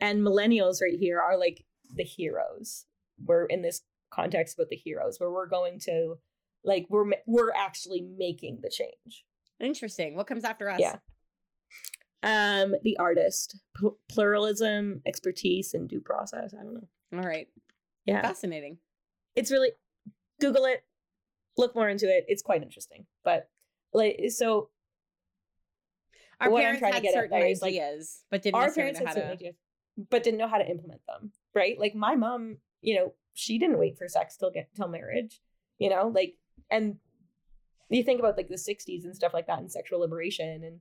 and 0.00 0.20
millennials 0.20 0.80
right 0.80 0.98
here 0.98 1.20
are 1.20 1.38
like 1.38 1.64
the 1.96 2.04
heroes 2.04 2.84
we're 3.24 3.46
in 3.46 3.62
this 3.62 3.80
context 4.12 4.56
about 4.56 4.68
the 4.68 4.76
heroes 4.76 5.18
where 5.18 5.30
we're 5.30 5.48
going 5.48 5.80
to 5.80 6.16
like 6.64 6.86
we're 6.90 7.10
we're 7.26 7.52
actually 7.54 8.06
making 8.18 8.60
the 8.62 8.70
change 8.70 9.24
Interesting. 9.62 10.16
What 10.16 10.26
comes 10.26 10.44
after 10.44 10.68
us? 10.68 10.80
Yeah. 10.80 10.96
Um 12.22 12.74
the 12.82 12.96
artist 12.98 13.56
Pl- 13.76 13.98
pluralism 14.08 15.02
expertise 15.06 15.74
and 15.74 15.88
due 15.88 16.00
process 16.00 16.54
i 16.58 16.62
don't 16.62 16.74
know 16.74 17.18
All 17.18 17.24
right. 17.24 17.48
yeah 18.04 18.22
Fascinating. 18.22 18.78
it's 19.34 19.50
really 19.50 19.70
google 20.40 20.64
it 20.64 20.84
look 21.56 21.74
more 21.74 21.88
into 21.88 22.06
it 22.08 22.24
it's 22.28 22.42
quite 22.42 22.62
interesting 22.62 23.06
but 23.24 23.48
like 23.92 24.18
so 24.30 24.70
Our 26.40 26.50
What 26.50 26.58
I'm 26.58 26.62
parents 26.62 26.78
trying 26.80 26.92
to 26.92 26.94
had 26.96 27.02
get 27.02 27.14
at 27.14 27.20
certain 27.30 27.38
is, 27.46 27.62
like, 27.62 27.74
but 28.30 28.42
didn't 28.42 28.54
our 28.60 28.72
parents 28.72 28.98
know 29.00 29.06
had 29.06 29.08
how 29.08 29.14
certain 29.14 29.28
to. 29.30 29.34
ideas 29.34 29.54
but 30.10 30.22
didn't 30.22 30.38
know 30.38 30.48
how 30.48 30.58
to 30.58 30.68
implement 30.68 31.00
them 31.06 31.32
right 31.54 31.78
like 31.78 31.94
my 31.94 32.14
mom 32.14 32.56
you 32.80 32.94
know 32.96 33.12
she 33.34 33.58
didn't 33.58 33.78
wait 33.78 33.98
for 33.98 34.08
sex 34.08 34.36
till 34.36 34.50
get 34.50 34.68
till 34.74 34.88
marriage 34.88 35.40
you 35.78 35.90
know 35.90 36.08
like 36.14 36.34
and 36.70 36.96
you 37.90 38.02
think 38.02 38.18
about 38.20 38.36
like 38.38 38.48
the 38.48 38.54
60s 38.54 39.04
and 39.04 39.14
stuff 39.14 39.34
like 39.34 39.46
that 39.46 39.58
and 39.58 39.70
sexual 39.70 40.00
liberation 40.00 40.64
and 40.64 40.80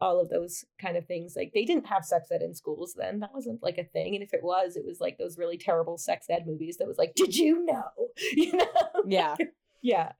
all 0.00 0.20
of 0.20 0.30
those 0.30 0.64
kind 0.80 0.96
of 0.96 1.06
things 1.06 1.34
like 1.36 1.52
they 1.52 1.64
didn't 1.64 1.86
have 1.86 2.04
sex 2.04 2.30
ed 2.32 2.40
in 2.42 2.54
schools 2.54 2.94
then 2.96 3.20
that 3.20 3.34
wasn't 3.34 3.62
like 3.62 3.76
a 3.78 3.84
thing 3.84 4.14
and 4.14 4.22
if 4.22 4.32
it 4.32 4.42
was 4.42 4.76
it 4.76 4.84
was 4.84 5.00
like 5.00 5.18
those 5.18 5.36
really 5.36 5.58
terrible 5.58 5.98
sex 5.98 6.26
ed 6.30 6.46
movies 6.46 6.78
that 6.78 6.88
was 6.88 6.98
like 6.98 7.14
did 7.14 7.36
you 7.36 7.64
know? 7.64 7.84
You 8.32 8.56
know? 8.56 8.66
Yeah. 9.06 9.36
yeah. 9.82 10.12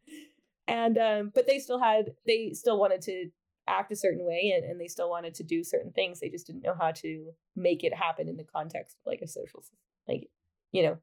And 0.69 0.99
um 0.99 1.33
but 1.35 1.47
they 1.47 1.59
still 1.59 1.81
had 1.81 2.13
they 2.27 2.53
still 2.53 2.79
wanted 2.79 3.01
to 3.03 3.31
act 3.67 3.93
a 3.93 3.97
certain 3.97 4.25
way 4.27 4.53
and, 4.55 4.65
and 4.69 4.81
they 4.81 4.89
still 4.89 5.09
wanted 5.09 5.35
to 5.35 5.45
do 5.45 5.63
certain 5.63 5.93
things 5.93 6.19
they 6.19 6.29
just 6.29 6.47
didn't 6.47 6.63
know 6.63 6.75
how 6.79 6.91
to 6.91 7.33
make 7.55 7.85
it 7.85 7.95
happen 7.95 8.29
in 8.29 8.37
the 8.37 8.45
context 8.45 8.97
of 8.97 9.11
like 9.11 9.21
a 9.23 9.29
social 9.29 9.63
like 10.09 10.29
you 10.73 10.83
know 10.83 10.99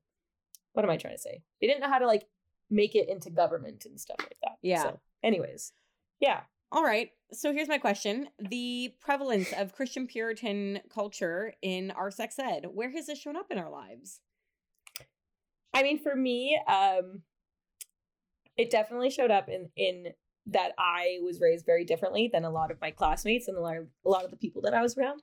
what 0.73 0.83
am 0.83 0.91
i 0.91 0.97
trying 0.97 1.15
to 1.15 1.21
say? 1.21 1.41
They 1.59 1.67
didn't 1.67 1.81
know 1.81 1.89
how 1.89 1.97
to 1.99 2.05
like 2.05 2.25
make 2.69 2.93
it 2.93 3.09
into 3.09 3.29
government 3.29 3.85
and 3.85 3.99
stuff 3.99 4.17
like 4.19 4.37
that 4.43 4.57
Yeah. 4.61 4.83
so 4.83 4.99
anyways 5.23 5.71
yeah 6.19 6.41
All 6.71 6.83
right. 6.83 7.11
So 7.31 7.53
here's 7.53 7.67
my 7.67 7.77
question: 7.77 8.29
the 8.39 8.93
prevalence 8.99 9.53
of 9.53 9.73
Christian 9.73 10.07
Puritan 10.07 10.79
culture 10.93 11.53
in 11.61 11.91
our 11.91 12.11
sex 12.11 12.37
ed. 12.39 12.65
Where 12.73 12.91
has 12.91 13.07
this 13.07 13.19
shown 13.19 13.35
up 13.35 13.47
in 13.51 13.57
our 13.57 13.69
lives? 13.69 14.21
I 15.73 15.83
mean, 15.83 15.99
for 15.99 16.15
me, 16.15 16.59
um, 16.67 17.21
it 18.57 18.69
definitely 18.69 19.11
showed 19.11 19.31
up 19.31 19.47
in 19.49 19.69
in 19.75 20.07
that 20.47 20.71
I 20.77 21.17
was 21.21 21.41
raised 21.41 21.65
very 21.65 21.85
differently 21.85 22.29
than 22.31 22.45
a 22.45 22.49
lot 22.49 22.71
of 22.71 22.79
my 22.81 22.91
classmates 22.91 23.47
and 23.47 23.57
a 23.57 23.61
lot 23.61 23.77
of, 23.77 23.87
a 24.05 24.09
lot 24.09 24.23
of 24.23 24.31
the 24.31 24.37
people 24.37 24.61
that 24.61 24.73
I 24.73 24.81
was 24.81 24.97
around. 24.97 25.21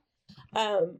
Um, 0.55 0.99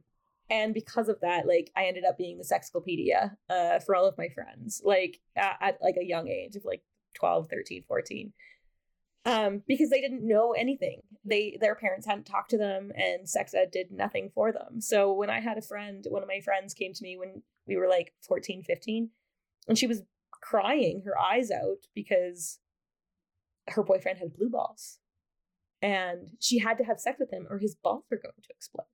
and 0.50 0.74
because 0.74 1.08
of 1.08 1.20
that, 1.20 1.46
like 1.46 1.70
I 1.76 1.84
ended 1.84 2.04
up 2.04 2.18
being 2.18 2.38
the 2.38 2.44
sexclopedia 2.44 3.36
uh, 3.48 3.78
for 3.80 3.94
all 3.94 4.06
of 4.06 4.18
my 4.18 4.28
friends, 4.28 4.82
like 4.84 5.20
at, 5.36 5.56
at 5.60 5.78
like 5.80 5.96
a 6.00 6.04
young 6.04 6.28
age 6.28 6.56
of 6.56 6.64
like 6.64 6.82
12, 7.14 7.48
13, 7.48 7.84
14. 7.86 8.32
Um, 9.26 9.62
because 9.66 9.90
they 9.90 10.00
didn't 10.00 10.26
know 10.26 10.52
anything. 10.52 11.00
They 11.24 11.58
their 11.60 11.74
parents 11.74 12.06
hadn't 12.06 12.24
talked 12.24 12.50
to 12.50 12.58
them 12.58 12.92
and 12.94 13.28
sex 13.28 13.54
ed 13.54 13.72
did 13.72 13.90
nothing 13.90 14.30
for 14.32 14.52
them. 14.52 14.80
So 14.80 15.12
when 15.12 15.30
I 15.30 15.40
had 15.40 15.58
a 15.58 15.62
friend, 15.62 16.06
one 16.08 16.22
of 16.22 16.28
my 16.28 16.40
friends 16.40 16.74
came 16.74 16.92
to 16.92 17.02
me 17.02 17.16
when 17.18 17.42
we 17.66 17.76
were 17.76 17.88
like 17.88 18.14
14, 18.28 18.62
15, 18.62 19.10
and 19.66 19.76
she 19.76 19.88
was 19.88 20.02
crying 20.30 21.02
her 21.04 21.18
eyes 21.18 21.50
out 21.50 21.86
because 21.94 22.60
her 23.68 23.82
boyfriend 23.82 24.18
had 24.18 24.32
blue 24.32 24.48
balls 24.48 24.98
and 25.82 26.30
she 26.40 26.58
had 26.58 26.78
to 26.78 26.84
have 26.84 27.00
sex 27.00 27.18
with 27.18 27.32
him 27.32 27.46
or 27.50 27.58
his 27.58 27.74
balls 27.74 28.04
were 28.10 28.16
going 28.16 28.34
to 28.42 28.50
explode 28.50 28.84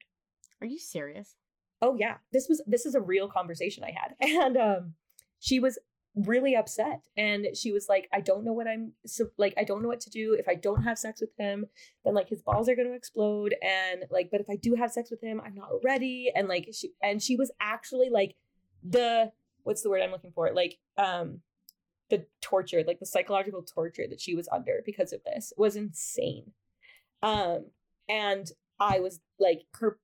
Are 0.60 0.66
you 0.66 0.78
serious? 0.78 1.36
oh 1.82 1.96
yeah 1.98 2.14
this 2.32 2.46
was 2.48 2.62
this 2.66 2.86
is 2.86 2.94
a 2.94 3.00
real 3.00 3.28
conversation 3.28 3.84
i 3.84 3.90
had 3.90 4.14
and 4.20 4.56
um 4.56 4.94
she 5.40 5.58
was 5.60 5.78
really 6.14 6.54
upset. 6.54 7.02
And 7.16 7.46
she 7.56 7.72
was 7.72 7.88
like 7.88 8.08
i 8.12 8.20
don't 8.20 8.44
know 8.44 8.52
what 8.52 8.68
i'm 8.68 8.92
so 9.06 9.26
like 9.38 9.54
i 9.56 9.64
don't 9.64 9.82
know 9.82 9.88
what 9.88 10.00
to 10.00 10.10
do. 10.10 10.34
If 10.34 10.48
i 10.48 10.54
don't 10.54 10.82
have 10.82 10.98
sex 10.98 11.20
with 11.20 11.30
him 11.38 11.66
then 12.04 12.14
like 12.14 12.28
his 12.28 12.42
balls 12.42 12.68
are 12.68 12.76
going 12.76 12.88
to 12.88 12.94
explode. 12.94 13.54
And 13.62 14.04
like 14.10 14.30
but 14.30 14.40
if 14.40 14.50
i 14.50 14.56
do 14.56 14.74
have 14.74 14.92
sex 14.92 15.10
with 15.10 15.22
him 15.22 15.40
i'm 15.44 15.54
not 15.54 15.70
ready. 15.84 16.30
And 16.34 16.48
like 16.48 16.68
she 16.72 16.92
and 17.02 17.22
she 17.22 17.36
was 17.36 17.50
actually 17.60 18.10
like 18.10 18.34
the 18.82 19.32
what's 19.62 19.82
the 19.82 19.90
word 19.90 20.02
i'm 20.02 20.10
looking 20.10 20.32
for? 20.32 20.52
Like 20.52 20.78
um 20.98 21.40
the 22.10 22.26
torture 22.42 22.84
like 22.86 23.00
the 23.00 23.06
psychological 23.06 23.62
torture 23.62 24.04
that 24.08 24.20
she 24.20 24.34
was 24.34 24.48
under 24.52 24.82
because 24.84 25.12
of 25.14 25.24
this 25.24 25.52
was 25.56 25.76
insane. 25.76 26.52
Um 27.22 27.66
and 28.08 28.50
i 28.80 28.98
was 28.98 29.20
like 29.38 29.62
her 29.74 29.98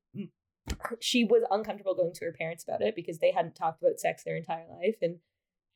she 1.01 1.25
was 1.25 1.43
uncomfortable 1.51 1.95
going 1.95 2.13
to 2.15 2.25
her 2.25 2.33
parents 2.33 2.65
about 2.65 2.83
it 2.83 2.95
because 2.95 3.19
they 3.19 3.33
hadn't 3.33 3.55
talked 3.55 3.83
about 3.83 4.01
sex 4.01 4.25
their 4.25 4.37
entire 4.37 4.67
life. 4.81 4.97
And 5.03 5.17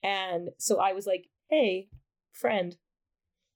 and 0.03 0.51
so 0.59 0.79
i 0.81 0.93
was 0.93 1.07
like 1.07 1.29
hey 1.51 1.89
friend 2.33 2.77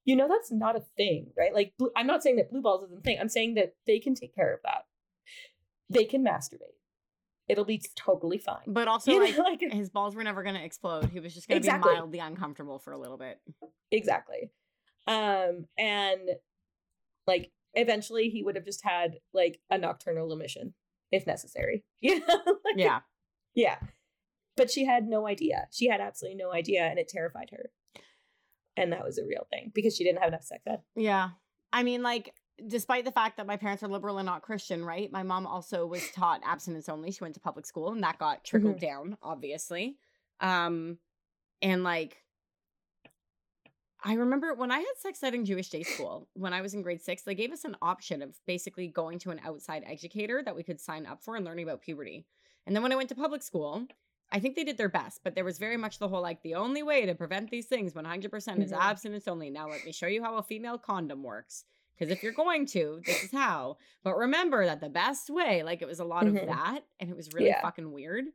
you 0.04 0.14
know 0.16 0.28
that's 0.28 0.52
not 0.52 0.76
a 0.76 0.84
thing 0.96 1.28
right 1.36 1.54
like 1.54 1.72
i'm 1.96 2.06
not 2.06 2.22
saying 2.22 2.36
that 2.36 2.50
blue 2.50 2.62
balls 2.62 2.84
isn't 2.84 2.98
a 2.98 3.02
thing 3.02 3.18
i'm 3.20 3.28
saying 3.28 3.54
that 3.54 3.74
they 3.86 3.98
can 3.98 4.14
take 4.14 4.34
care 4.34 4.52
of 4.52 4.60
that 4.64 4.84
they 5.90 6.04
can 6.04 6.24
masturbate 6.24 6.74
it'll 7.48 7.64
be 7.64 7.80
totally 7.94 8.38
fine 8.38 8.62
But 8.66 8.88
also, 8.88 9.10
You 9.12 9.20
know, 9.20 9.42
like, 9.44 9.60
like- 9.62 9.72
his 9.72 9.88
balls 9.90 10.16
were 10.16 10.24
never 10.24 10.42
going 10.42 10.56
to 10.56 10.64
explode. 10.64 11.10
He 11.10 11.20
was 11.20 11.32
just 11.32 11.46
going 11.46 11.62
to 11.62 11.64
Exactly. 11.68 11.92
be 11.92 11.96
mildly 11.96 12.18
uncomfortable 12.18 12.80
for 12.80 12.90
a 12.92 12.98
little 12.98 13.16
bit. 13.18 13.40
exactly 13.92 14.50
um 15.06 15.66
and 15.78 16.20
like 17.28 17.52
eventually 17.74 18.30
he 18.30 18.42
would 18.42 18.56
have 18.56 18.64
just 18.64 18.82
had 18.84 19.18
like 19.32 19.60
a 19.70 19.78
nocturnal 19.78 20.32
emission 20.32 20.74
if 21.12 21.24
necessary 21.26 21.84
you 22.00 22.18
know 22.20 22.42
Like, 22.64 22.74
Yeah. 22.76 23.00
Yeah. 23.54 23.76
But 24.56 24.70
she 24.70 24.84
had 24.84 25.06
no 25.06 25.26
idea. 25.26 25.68
She 25.70 25.88
had 25.88 26.00
absolutely 26.00 26.36
no 26.36 26.52
idea, 26.52 26.82
and 26.82 26.98
it 26.98 27.08
terrified 27.08 27.50
her. 27.52 27.70
And 28.76 28.92
that 28.92 29.04
was 29.04 29.18
a 29.18 29.24
real 29.24 29.46
thing 29.50 29.72
because 29.74 29.96
she 29.96 30.04
didn't 30.04 30.20
have 30.20 30.28
enough 30.28 30.44
sex 30.44 30.62
ed. 30.66 30.80
Yeah. 30.94 31.30
I 31.72 31.82
mean, 31.82 32.02
like, 32.02 32.34
despite 32.66 33.04
the 33.04 33.12
fact 33.12 33.36
that 33.36 33.46
my 33.46 33.56
parents 33.56 33.82
are 33.82 33.88
liberal 33.88 34.18
and 34.18 34.26
not 34.26 34.42
Christian, 34.42 34.84
right? 34.84 35.10
My 35.10 35.22
mom 35.22 35.46
also 35.46 35.86
was 35.86 36.10
taught 36.10 36.40
abstinence 36.44 36.88
only. 36.88 37.10
She 37.10 37.22
went 37.22 37.34
to 37.34 37.40
public 37.40 37.66
school 37.66 37.92
and 37.92 38.02
that 38.02 38.18
got 38.18 38.44
trickled 38.44 38.80
down, 38.80 39.16
obviously. 39.22 39.96
Um, 40.40 40.98
and 41.62 41.84
like, 41.84 42.22
I 44.04 44.14
remember 44.14 44.54
when 44.54 44.70
I 44.70 44.78
had 44.78 44.86
sex 44.98 45.22
ed 45.22 45.34
in 45.34 45.44
Jewish 45.44 45.68
day 45.68 45.82
school, 45.82 46.28
when 46.34 46.52
I 46.52 46.60
was 46.60 46.74
in 46.74 46.82
grade 46.82 47.02
six, 47.02 47.22
they 47.22 47.34
gave 47.34 47.52
us 47.52 47.64
an 47.64 47.76
option 47.82 48.22
of 48.22 48.36
basically 48.46 48.88
going 48.88 49.18
to 49.20 49.30
an 49.30 49.40
outside 49.44 49.84
educator 49.86 50.42
that 50.44 50.54
we 50.54 50.62
could 50.62 50.80
sign 50.80 51.06
up 51.06 51.22
for 51.22 51.36
and 51.36 51.44
learning 51.44 51.64
about 51.64 51.80
puberty. 51.80 52.26
And 52.66 52.74
then 52.74 52.82
when 52.82 52.92
I 52.92 52.96
went 52.96 53.08
to 53.08 53.14
public 53.14 53.42
school, 53.42 53.86
I 54.32 54.40
think 54.40 54.56
they 54.56 54.64
did 54.64 54.76
their 54.76 54.88
best, 54.88 55.20
but 55.22 55.34
there 55.34 55.44
was 55.44 55.58
very 55.58 55.76
much 55.76 55.98
the 55.98 56.08
whole 56.08 56.20
like 56.22 56.42
the 56.42 56.54
only 56.56 56.82
way 56.82 57.06
to 57.06 57.14
prevent 57.14 57.50
these 57.50 57.66
things 57.66 57.94
100% 57.94 58.62
is 58.62 58.72
Mhm. 58.72 58.72
abstinence 58.72 59.28
only. 59.28 59.50
Now 59.50 59.68
let 59.70 59.84
me 59.84 59.92
show 59.92 60.06
you 60.08 60.22
how 60.22 60.36
a 60.36 60.42
female 60.42 60.78
condom 60.78 61.22
works. 61.22 61.64
Because 61.96 62.10
if 62.10 62.22
you're 62.22 62.32
going 62.32 62.66
to, 62.66 63.02
this 63.06 63.22
is 63.22 63.32
how. 63.32 63.78
But 64.02 64.16
remember 64.18 64.66
that 64.66 64.80
the 64.80 64.90
best 64.90 65.30
way, 65.30 65.62
like 65.62 65.80
it 65.80 65.88
was 65.88 66.00
a 66.00 66.04
lot 66.04 66.26
Mhm. 66.26 66.26
of 66.26 66.44
that, 66.44 66.80
and 67.00 67.08
it 67.08 67.16
was 67.16 67.30
really 67.30 67.54
Yeah. 67.54 67.62
fucking 67.62 67.90
weird. 67.92 68.26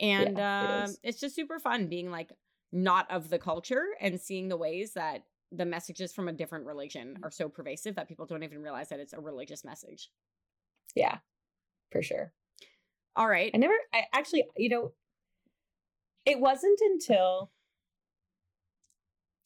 And 0.00 0.38
Yeah, 0.38 0.42
it 0.60 0.86
um, 0.86 0.96
it's 1.02 1.20
just 1.20 1.34
super 1.34 1.58
fun 1.58 1.88
being 1.88 2.10
like 2.10 2.32
not 2.72 3.10
of 3.10 3.28
the 3.28 3.38
culture 3.38 3.84
and 4.00 4.20
seeing 4.20 4.48
the 4.48 4.56
ways 4.56 4.94
that 4.94 5.24
the 5.50 5.66
messages 5.66 6.12
from 6.14 6.28
a 6.28 6.32
different 6.32 6.64
religion 6.66 7.18
are 7.22 7.30
so 7.30 7.48
pervasive 7.48 7.96
that 7.96 8.08
people 8.08 8.24
don't 8.26 8.42
even 8.42 8.62
realize 8.62 8.88
that 8.88 9.00
it's 9.00 9.12
a 9.12 9.20
religious 9.20 9.64
message. 9.64 10.10
Yeah, 10.94 11.18
for 11.92 12.02
sure. 12.02 12.32
All 13.16 13.28
right. 13.28 13.50
I 13.54 13.58
never, 13.58 13.74
I 13.92 14.04
actually, 14.12 14.44
you 14.56 14.68
know, 14.70 14.92
it 16.24 16.40
wasn't 16.40 16.80
until, 16.80 17.52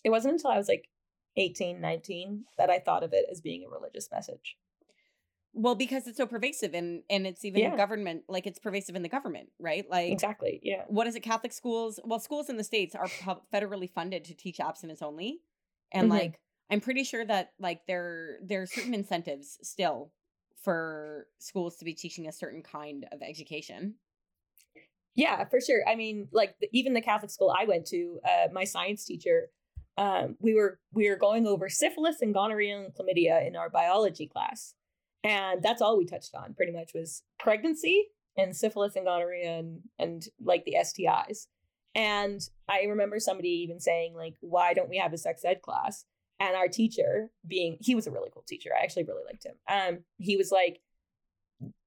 it 0.05 0.11
wasn't 0.11 0.33
until 0.33 0.51
I 0.51 0.57
was 0.59 0.69
like 0.69 0.89
18, 1.37 1.81
19 1.83 2.47
that 2.57 2.71
I 2.71 2.79
thought 2.79 3.03
of 3.05 3.12
it 3.12 3.27
as 3.31 3.41
being 3.43 3.62
a 3.65 3.69
religious 3.69 4.11
message. 4.11 4.57
Well, 5.53 5.75
because 5.75 6.07
it's 6.07 6.19
so 6.19 6.27
pervasive 6.27 6.75
and 6.75 7.03
and 7.09 7.27
it's 7.27 7.45
even 7.45 7.65
Yeah. 7.65 7.75
government, 7.75 8.25
like 8.29 8.47
it's 8.47 8.59
pervasive 8.59 8.95
in 8.95 9.03
the 9.03 9.09
government, 9.09 9.51
right? 9.59 9.89
Like 9.89 10.19
Exactly. 10.19 10.59
Yeah. 10.62 10.87
what 10.87 11.07
is 11.07 11.15
it? 11.17 11.21
Catholic 11.21 11.53
schools? 11.53 11.99
Well, 12.05 12.21
schools 12.21 12.51
in 12.51 12.57
the 12.59 12.65
states 12.65 12.95
are 12.95 13.09
federally 13.53 13.91
funded 13.91 14.25
to 14.27 14.35
teach 14.35 14.61
abstinence 14.61 15.03
only, 15.03 15.43
and 15.93 16.09
Mhm. 16.09 16.11
like 16.11 16.41
I'm 16.71 16.81
pretty 16.81 17.05
sure 17.05 17.25
that 17.25 17.55
like 17.59 17.87
there 17.87 18.39
there 18.43 18.62
are 18.62 18.67
certain 18.67 18.95
incentives 18.95 19.59
still 19.62 20.12
for 20.57 21.29
schools 21.39 21.77
to 21.79 21.85
be 21.87 21.95
teaching 21.95 22.29
a 22.29 22.33
certain 22.33 22.62
kind 22.62 23.07
of 23.12 23.23
education. 23.23 23.97
Yeah, 25.17 25.45
for 25.47 25.61
sure. 25.61 25.83
I 25.89 25.97
mean, 25.97 26.29
like 26.31 26.55
the, 26.61 26.69
even 26.73 26.93
the 26.93 27.01
Catholic 27.01 27.31
school 27.31 27.53
I 27.59 27.65
went 27.65 27.87
to, 27.87 28.21
uh, 28.25 28.49
my 28.53 28.65
science 28.65 29.05
teacher, 29.05 29.49
um, 29.97 30.37
we 30.41 30.55
were 30.55 30.79
we 30.93 31.09
were 31.09 31.17
going 31.17 31.47
over 31.47 31.71
syphilis 31.71 32.21
and 32.21 32.35
gonorrhea 32.35 32.77
and 32.77 32.95
chlamydia 32.95 33.47
in 33.47 33.57
our 33.57 33.71
biology 33.71 34.27
class, 34.27 34.75
and 35.25 35.63
that's 35.63 35.81
all 35.81 35.97
we 35.97 36.05
touched 36.05 36.35
on. 36.35 36.53
Pretty 36.53 36.73
much 36.73 36.91
was 36.95 37.23
pregnancy 37.39 38.09
and 38.37 38.55
syphilis 38.55 38.95
and 38.95 39.07
gonorrhea 39.07 39.59
and 39.59 39.81
and 39.99 40.27
like 40.39 40.67
the 40.67 40.77
STIs. 40.79 41.47
And 41.95 42.43
I 42.69 42.83
remember 42.83 43.19
somebody 43.19 43.49
even 43.49 43.81
saying 43.81 44.15
like, 44.15 44.35
"Why 44.41 44.75
don't 44.75 44.91
we 44.91 44.99
have 44.99 45.15
a 45.15 45.19
sex 45.19 45.47
ed 45.47 45.63
class?" 45.63 46.05
And 46.39 46.55
our 46.55 46.69
teacher, 46.69 47.31
being 47.47 47.79
he 47.81 47.95
was 47.95 48.07
a 48.07 48.11
really 48.11 48.29
cool 48.35 48.45
teacher, 48.47 48.71
I 48.79 48.85
actually 48.85 49.05
really 49.05 49.25
liked 49.25 49.47
him. 49.47 49.55
Um, 49.67 50.05
he 50.19 50.37
was 50.37 50.53
like, 50.53 50.81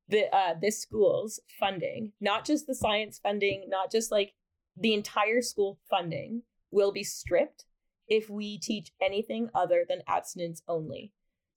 the 0.09 0.33
uh 0.35 0.55
this 0.59 0.81
school's 0.81 1.39
funding, 1.59 2.11
not 2.19 2.45
just 2.45 2.67
the 2.67 2.75
science 2.75 3.19
funding, 3.21 3.65
not 3.69 3.91
just 3.91 4.11
like 4.11 4.33
the 4.75 4.93
entire 4.93 5.41
school 5.41 5.79
funding 5.89 6.43
will 6.71 6.91
be 6.91 7.03
stripped 7.03 7.65
if 8.07 8.29
we 8.29 8.57
teach 8.57 8.91
anything 9.01 9.49
other 9.53 9.85
than 9.87 10.01
abstinence 10.07 10.63
only. 10.67 11.11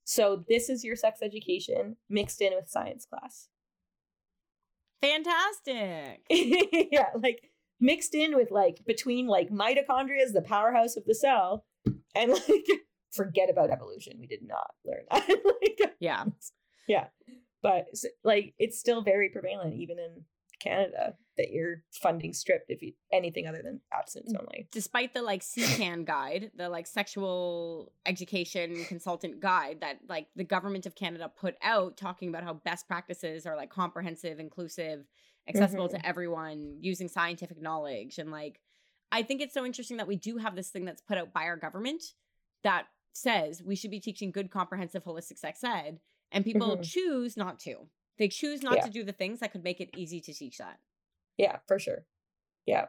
So 0.05 0.43
this 0.47 0.69
is 0.69 0.83
your 0.83 0.95
sex 0.95 1.19
education 1.21 1.97
mixed 2.09 2.41
in 2.41 2.53
with 2.55 2.69
science 2.69 3.05
class. 3.05 3.47
Fantastic. 5.01 6.21
yeah, 6.91 7.09
like 7.21 7.49
mixed 7.79 8.13
in 8.13 8.35
with 8.35 8.51
like 8.51 8.81
between 8.85 9.27
like 9.27 9.49
mitochondria 9.49 10.21
is 10.21 10.33
the 10.33 10.41
powerhouse 10.41 10.95
of 10.95 11.05
the 11.05 11.15
cell 11.15 11.65
and 12.15 12.31
like 12.31 12.65
forget 13.11 13.49
about 13.49 13.69
evolution. 13.71 14.17
We 14.19 14.27
did 14.27 14.41
not 14.43 14.71
learn 14.85 15.03
that. 15.11 15.27
like 15.61 15.95
Yeah. 15.99 16.25
yeah 16.87 17.07
but 17.63 17.87
like 18.23 18.53
it's 18.59 18.77
still 18.77 19.01
very 19.01 19.29
prevalent 19.29 19.73
even 19.73 19.97
in 19.97 20.23
canada 20.59 21.15
that 21.37 21.49
you're 21.51 21.83
funding 21.91 22.31
stripped 22.31 22.69
if 22.69 22.81
you 22.81 22.93
anything 23.11 23.47
other 23.47 23.61
than 23.63 23.81
abstinence 23.91 24.33
mm, 24.33 24.39
only. 24.39 24.67
Despite 24.71 25.13
the 25.13 25.21
like 25.21 25.41
SIECCAN 25.41 26.05
guide, 26.05 26.51
the 26.55 26.69
like 26.69 26.85
sexual 26.85 27.91
education 28.05 28.85
consultant 28.85 29.39
guide 29.39 29.79
that 29.81 29.97
like 30.07 30.27
the 30.35 30.43
government 30.43 30.85
of 30.85 30.95
Canada 30.95 31.31
put 31.35 31.55
out 31.63 31.97
talking 31.97 32.29
about 32.29 32.43
how 32.43 32.53
best 32.53 32.87
practices 32.87 33.45
are 33.45 33.55
like 33.55 33.71
comprehensive, 33.71 34.39
inclusive, 34.39 35.05
accessible 35.47 35.89
to 35.89 35.97
mm-hmm. 35.97 36.07
everyone 36.07 36.77
using 36.79 37.07
scientific 37.07 37.61
knowledge 37.61 38.17
and 38.17 38.31
like 38.31 38.59
I 39.11 39.21
think 39.21 39.41
it's 39.41 39.53
so 39.53 39.65
interesting 39.65 39.97
that 39.97 40.07
we 40.07 40.15
do 40.15 40.37
have 40.37 40.55
this 40.55 40.69
thing 40.69 40.85
that's 40.85 41.01
put 41.01 41.17
out 41.17 41.33
by 41.33 41.43
our 41.43 41.57
government 41.57 42.01
that 42.63 42.85
says 43.11 43.61
we 43.61 43.75
should 43.75 43.91
be 43.91 43.99
teaching 43.99 44.31
good 44.31 44.49
comprehensive 44.49 45.03
holistic 45.03 45.37
sex 45.37 45.63
ed 45.63 45.99
and 46.33 46.43
people 46.43 46.75
Mhm. 46.77 46.83
choose 46.83 47.37
not 47.37 47.59
to. 47.59 47.87
They 48.17 48.27
choose 48.27 48.61
not 48.61 48.75
Yeah. 48.77 48.81
to 48.85 48.89
do 48.89 49.03
the 49.05 49.13
things 49.13 49.39
that 49.39 49.51
could 49.53 49.63
make 49.63 49.79
it 49.79 49.89
easy 49.95 50.19
to 50.21 50.33
teach 50.33 50.57
that. 50.57 50.79
yeah 51.37 51.57
for 51.67 51.79
sure 51.79 52.05
yeah 52.67 52.85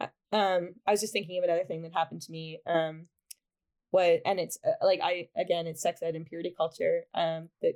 I- 0.00 0.10
um 0.32 0.74
i 0.84 0.90
was 0.90 1.00
just 1.00 1.12
thinking 1.12 1.38
of 1.38 1.44
another 1.44 1.64
thing 1.64 1.82
that 1.82 1.92
happened 1.92 2.22
to 2.22 2.32
me 2.32 2.60
um 2.66 3.08
what 3.90 4.20
and 4.26 4.40
it's 4.40 4.58
uh, 4.64 4.84
like 4.84 4.98
i 5.00 5.28
again 5.36 5.68
it's 5.68 5.80
sex 5.80 6.02
ed 6.02 6.16
and 6.16 6.26
purity 6.26 6.52
culture 6.56 7.04
um 7.14 7.50
the 7.62 7.74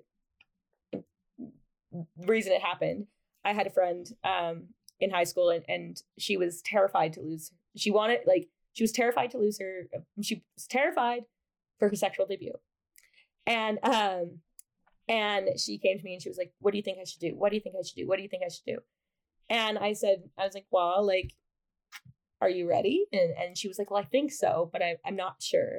reason 2.17 2.53
it 2.53 2.61
happened 2.63 3.07
i 3.45 3.53
had 3.53 3.67
a 3.69 3.71
friend 3.71 4.09
um 4.25 4.69
in 4.99 5.11
high 5.11 5.25
school 5.25 5.51
and, 5.51 5.65
and 5.69 6.03
she 6.19 6.37
was 6.37 6.63
terrified 6.63 7.13
to 7.13 7.21
lose 7.21 7.53
she 7.77 7.91
wanted 7.93 8.21
like 8.27 8.49
she 8.73 8.83
was 8.83 8.91
terrified 8.93 9.31
to 9.31 9.39
lose 9.39 9.61
her 9.61 9.89
she 10.21 10.43
was 10.57 10.67
terrified 10.67 11.23
for 11.79 11.89
her 11.89 11.95
sexual 11.95 12.27
debut 12.27 12.55
and 13.47 13.79
um 13.85 14.41
and 15.09 15.49
she 15.59 15.79
came 15.79 15.99
to 15.99 16.05
me 16.05 16.15
and 16.15 16.23
she 16.23 16.29
was 16.29 16.39
like 16.39 16.53
what 16.61 16.71
do 16.73 16.77
you 16.77 16.83
think 16.83 16.99
i 17.01 17.05
should 17.05 17.21
do? 17.21 17.35
What 17.37 17.51
do 17.51 17.57
you 17.57 17.61
think 17.61 17.77
i 17.79 17.83
should 17.83 17.97
do? 17.97 18.07
What 18.07 18.17
do 18.17 18.23
you 18.23 18.29
think 18.29 18.43
i 18.45 18.49
should 18.49 18.67
do? 18.67 18.79
And 19.49 19.79
i 19.79 19.93
said 19.93 20.23
i 20.39 20.45
was 20.45 20.55
like 20.55 20.67
well 20.71 21.05
like 21.07 21.35
are 22.41 22.51
you 22.51 22.69
ready? 22.69 23.07
And 23.13 23.33
and 23.37 23.59
she 23.59 23.69
was 23.69 23.79
like 23.79 23.91
well 23.91 24.03
i 24.03 24.07
think 24.07 24.33
so 24.33 24.69
but 24.73 24.83
I, 24.83 24.97
i'm 25.05 25.17
not 25.17 25.43
sure. 25.43 25.79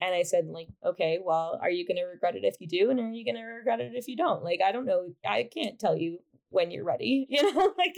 And, 0.00 0.14
i 0.14 0.24
said 0.24 0.46
like 0.46 0.68
okay 0.84 1.20
well 1.24 1.58
are 1.62 1.70
you 1.70 1.86
going 1.86 1.96
to 1.96 2.04
regret 2.04 2.34
it 2.34 2.44
if 2.44 2.56
you 2.60 2.68
do? 2.68 2.90
And 2.90 2.98
are 2.98 3.12
you 3.12 3.24
going 3.24 3.36
to 3.36 3.42
regret 3.42 3.80
it 3.80 3.92
if 3.94 4.08
you 4.08 4.16
don't? 4.16 4.42
Like 4.44 4.60
i 4.64 4.72
don't 4.72 4.86
know. 4.86 5.14
I 5.24 5.48
can't 5.52 5.78
tell 5.78 5.96
you 5.96 6.18
when 6.50 6.70
you're 6.70 6.84
ready 6.84 7.26
you 7.30 7.42
know 7.42 7.72
like 7.78 7.96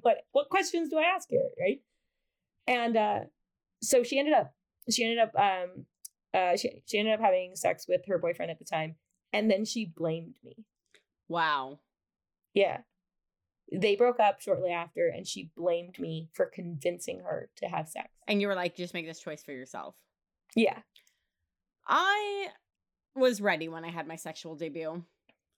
what 0.00 0.24
what 0.32 0.48
questions 0.48 0.90
do 0.90 0.98
i 0.98 1.02
ask 1.02 1.28
here 1.30 1.48
right? 1.60 1.80
And 2.66 2.96
uh 2.96 3.20
so 3.82 4.02
she 4.02 4.18
ended 4.18 4.34
up 4.34 4.54
she 4.90 5.04
ended 5.04 5.18
up 5.18 5.32
um 5.38 5.84
uh 6.32 6.56
she, 6.56 6.82
she 6.86 6.98
ended 6.98 7.14
up 7.14 7.20
having 7.20 7.56
sex 7.56 7.86
with 7.88 8.02
her 8.08 8.18
boyfriend 8.18 8.50
at 8.50 8.58
the 8.58 8.64
time 8.64 8.96
and 9.34 9.50
then 9.50 9.64
she 9.64 9.84
blamed 9.84 10.36
me 10.42 10.64
Wow. 11.28 11.80
yeah 12.54 12.78
they 13.72 13.96
broke 13.96 14.20
up 14.20 14.40
shortly 14.40 14.70
after 14.70 15.08
and 15.08 15.26
she 15.26 15.50
blamed 15.56 15.98
me 15.98 16.28
for 16.32 16.46
convincing 16.46 17.20
her 17.20 17.48
to 17.56 17.66
have 17.66 17.88
sex 17.88 18.08
And 18.28 18.40
you 18.40 18.46
were 18.46 18.54
like, 18.54 18.76
just 18.76 18.94
make 18.94 19.06
this 19.06 19.20
choice 19.20 19.42
for 19.42 19.52
yourself. 19.52 19.94
yeah 20.54 20.78
I 21.86 22.48
was 23.14 23.40
ready 23.40 23.68
when 23.68 23.84
I 23.84 23.90
had 23.90 24.06
my 24.06 24.16
sexual 24.16 24.56
debut. 24.56 25.02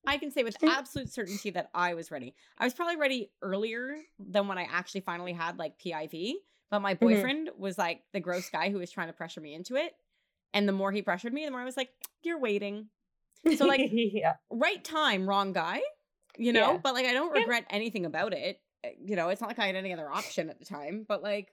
I 0.06 0.18
can 0.18 0.30
say 0.30 0.44
with 0.44 0.56
absolute 0.62 1.12
certainty 1.12 1.50
that 1.50 1.70
I 1.74 1.94
was 1.94 2.10
ready. 2.10 2.34
I 2.58 2.64
was 2.64 2.74
probably 2.74 2.96
ready 2.96 3.30
earlier 3.42 3.96
than 4.18 4.46
when 4.46 4.58
I 4.58 4.66
actually 4.70 5.00
finally 5.00 5.32
had 5.32 5.58
like 5.58 5.78
PIV, 5.78 6.34
but 6.70 6.80
my 6.80 6.94
mm-hmm. 6.94 7.06
boyfriend 7.06 7.50
was 7.58 7.76
like 7.76 8.02
the 8.12 8.20
gross 8.20 8.48
guy 8.48 8.70
who 8.70 8.78
was 8.78 8.90
trying 8.90 9.08
to 9.08 9.12
pressure 9.12 9.40
me 9.40 9.54
into 9.54 9.74
it. 9.74 9.92
And 10.54 10.68
the 10.68 10.72
more 10.72 10.92
he 10.92 11.02
pressured 11.02 11.32
me, 11.32 11.44
the 11.44 11.50
more 11.50 11.60
I 11.60 11.64
was 11.64 11.76
like, 11.76 11.90
you're 12.22 12.38
waiting. 12.38 12.88
So, 13.54 13.66
like, 13.66 13.80
yeah 13.92 14.34
Right 14.50 14.82
time, 14.84 15.28
wrong 15.28 15.52
guy, 15.52 15.82
you 16.38 16.52
know? 16.52 16.74
Yeah. 16.74 16.80
But 16.82 16.94
like, 16.94 17.06
I 17.06 17.12
don't 17.12 17.32
Yeah. 17.34 17.40
regret 17.40 17.66
anything 17.70 18.06
about 18.06 18.32
it. 18.32 18.60
Uh, 18.84 18.90
You 19.00 19.16
know, 19.16 19.28
it's 19.28 19.40
not 19.40 19.48
like 19.48 19.58
I 19.58 19.66
had 19.66 19.76
any 19.76 19.92
other 19.92 20.10
option 20.10 20.50
at 20.50 20.58
the 20.58 20.64
time, 20.64 21.04
but 21.08 21.22
like, 21.22 21.52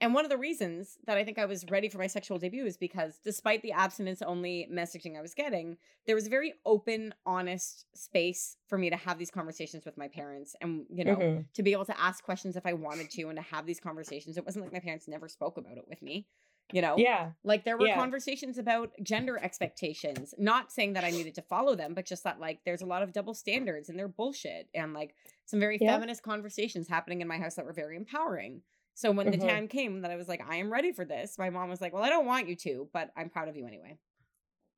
and 0.00 0.14
one 0.14 0.24
of 0.24 0.30
the 0.30 0.38
reasons 0.38 0.98
that 1.06 1.16
I 1.16 1.24
think 1.24 1.38
I 1.38 1.44
was 1.46 1.64
ready 1.70 1.88
for 1.88 1.98
my 1.98 2.08
sexual 2.08 2.38
debut 2.38 2.66
is 2.66 2.76
because 2.76 3.20
despite 3.24 3.62
the 3.62 3.72
abstinence 3.72 4.20
only 4.20 4.68
messaging 4.72 5.16
I 5.16 5.22
was 5.22 5.32
getting, 5.34 5.78
there 6.06 6.16
was 6.16 6.26
a 6.26 6.30
very 6.30 6.54
open, 6.66 7.14
honest 7.24 7.86
space 7.94 8.56
for 8.66 8.76
me 8.78 8.90
to 8.90 8.96
have 8.96 9.18
these 9.18 9.30
conversations 9.30 9.84
with 9.84 9.96
my 9.96 10.08
parents 10.08 10.56
and, 10.60 10.86
you 10.90 11.04
know, 11.04 11.28
Mhm. 11.28 11.46
to 11.54 11.62
be 11.62 11.72
able 11.72 11.84
to 11.84 12.00
ask 12.00 12.24
questions 12.24 12.56
if 12.56 12.66
I 12.66 12.72
wanted 12.72 13.10
to 13.10 13.28
and 13.28 13.36
to 13.36 13.42
have 13.42 13.64
these 13.66 13.78
conversations. 13.80 14.36
It 14.36 14.44
wasn't 14.44 14.64
like 14.64 14.72
my 14.72 14.80
parents 14.80 15.06
never 15.06 15.28
spoke 15.28 15.56
about 15.56 15.78
it 15.78 15.86
with 15.88 16.02
me. 16.02 16.26
You 16.72 16.80
know? 16.82 16.96
Yeah. 16.96 17.32
Like 17.44 17.64
there 17.64 17.76
were 17.76 17.86
Yeah. 17.86 17.94
conversations 17.96 18.58
about 18.58 18.92
gender 19.02 19.38
expectations. 19.38 20.34
Not 20.38 20.72
saying 20.72 20.94
that 20.94 21.04
I 21.04 21.10
needed 21.10 21.34
to 21.36 21.42
follow 21.42 21.74
them, 21.74 21.94
but 21.94 22.06
just 22.06 22.24
that 22.24 22.40
like 22.40 22.60
there's 22.64 22.80
a 22.82 22.86
lot 22.86 23.02
of 23.02 23.12
double 23.12 23.34
standards 23.34 23.88
and 23.88 23.98
they're 23.98 24.08
bullshit. 24.08 24.68
And 24.74 24.94
like 24.94 25.14
some 25.44 25.60
very 25.60 25.78
Yeah. 25.80 25.92
feminist 25.92 26.22
conversations 26.22 26.88
happening 26.88 27.20
in 27.20 27.28
my 27.28 27.38
house 27.38 27.54
that 27.56 27.64
were 27.66 27.72
very 27.72 27.96
empowering. 27.96 28.62
So 28.94 29.10
when 29.10 29.30
the 29.30 29.38
Mhm. 29.38 29.48
time 29.48 29.68
came 29.68 30.00
that 30.02 30.10
I 30.10 30.16
was 30.16 30.28
like, 30.28 30.40
I 30.46 30.56
am 30.56 30.72
ready 30.72 30.92
for 30.92 31.04
this, 31.04 31.38
my 31.38 31.50
mom 31.50 31.68
was 31.68 31.80
like, 31.80 31.92
Well, 31.92 32.02
I 32.02 32.08
don't 32.10 32.26
want 32.26 32.48
you 32.48 32.56
to, 32.56 32.88
but 32.92 33.10
I'm 33.16 33.30
proud 33.30 33.48
of 33.48 33.56
you 33.56 33.66
anyway. 33.66 33.98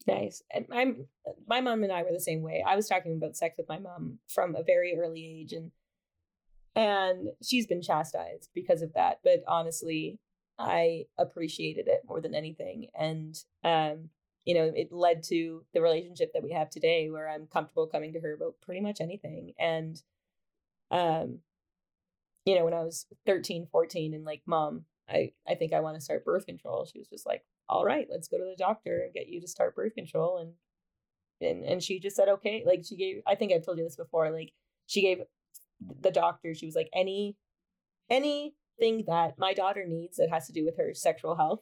Nice. 0.07 0.43
And 0.51 0.67
I'm 0.71 1.09
my 1.47 1.61
mom 1.61 1.83
and 1.83 1.93
I 1.93 2.03
were 2.03 2.13
the 2.13 2.21
same 2.21 2.43
way. 2.43 2.63
I 2.67 2.77
was 2.77 2.89
talking 2.89 3.15
about 3.17 3.37
sex 3.37 3.57
with 3.57 3.69
my 3.69 3.79
mom 3.79 4.19
from 4.29 4.55
a 4.55 4.63
very 4.63 4.97
early 4.99 5.25
age 5.25 5.53
and 5.53 5.71
and 6.77 7.29
she's 7.43 7.67
been 7.69 7.83
chastised 7.83 8.51
because 8.53 8.83
of 8.83 8.93
that. 8.95 9.21
But 9.23 9.45
honestly, 9.47 10.19
I 10.59 11.07
appreciated 11.19 11.89
it 11.89 12.03
more 12.09 12.21
than 12.21 12.35
anything. 12.35 12.89
And 12.99 13.37
um, 13.63 14.11
you 14.45 14.55
know, 14.55 14.71
it 14.75 14.93
led 14.93 15.23
to 15.25 15.65
the 15.73 15.81
relationship 15.81 16.33
that 16.35 16.43
we 16.43 16.53
have 16.53 16.71
today 16.71 17.11
where 17.11 17.29
I'm 17.29 17.47
comfortable 17.47 17.87
coming 17.87 18.13
to 18.13 18.21
her 18.21 18.35
about 18.35 18.57
pretty 18.61 18.81
much 18.81 19.01
anything. 19.01 19.53
And 19.59 20.01
um, 20.91 21.39
you 22.45 22.55
know, 22.55 22.65
when 22.65 22.75
I 22.75 22.83
was 22.83 23.07
13, 23.27 23.67
14 23.73 24.15
and 24.15 24.25
like, 24.25 24.43
mom, 24.47 24.85
I, 25.09 25.33
I 25.49 25.55
think 25.55 25.73
I 25.73 25.81
want 25.81 25.97
to 25.97 26.01
start 26.01 26.25
birth 26.25 26.47
control. 26.47 26.85
She 26.85 26.99
was 26.99 27.09
just 27.09 27.27
like, 27.27 27.43
all 27.69 27.85
right, 27.85 28.07
let's 28.11 28.29
go 28.29 28.39
to 28.39 28.45
the 28.45 28.57
doctor 28.57 29.01
and 29.01 29.15
get 29.15 29.29
you 29.29 29.41
to 29.41 29.49
start 29.49 29.75
birth 29.75 29.95
control. 29.95 30.39
And 30.39 30.53
and 31.41 31.65
and 31.65 31.83
she 31.83 31.99
just 31.99 32.17
said, 32.17 32.29
okay. 32.29 32.63
Like 32.67 32.85
she 32.87 32.97
gave 32.97 33.23
I 33.27 33.35
think 33.35 33.53
I've 33.53 33.65
told 33.65 33.79
you 33.79 33.85
this 33.85 33.97
before, 33.97 34.31
like 34.31 34.53
she 34.87 35.01
gave 35.01 35.23
the 36.01 36.11
doctor, 36.11 36.55
she 36.55 36.67
was 36.67 36.77
like, 36.77 36.91
Any, 36.95 37.37
any 38.11 38.55
anything 38.81 39.05
that 39.07 39.39
my 39.39 39.55
daughter 39.55 39.85
needs 39.87 40.17
that 40.17 40.31
has 40.31 40.47
to 40.47 40.53
do 40.53 40.65
with 40.65 40.77
her 40.77 40.93
sexual 40.95 41.37
health, 41.37 41.61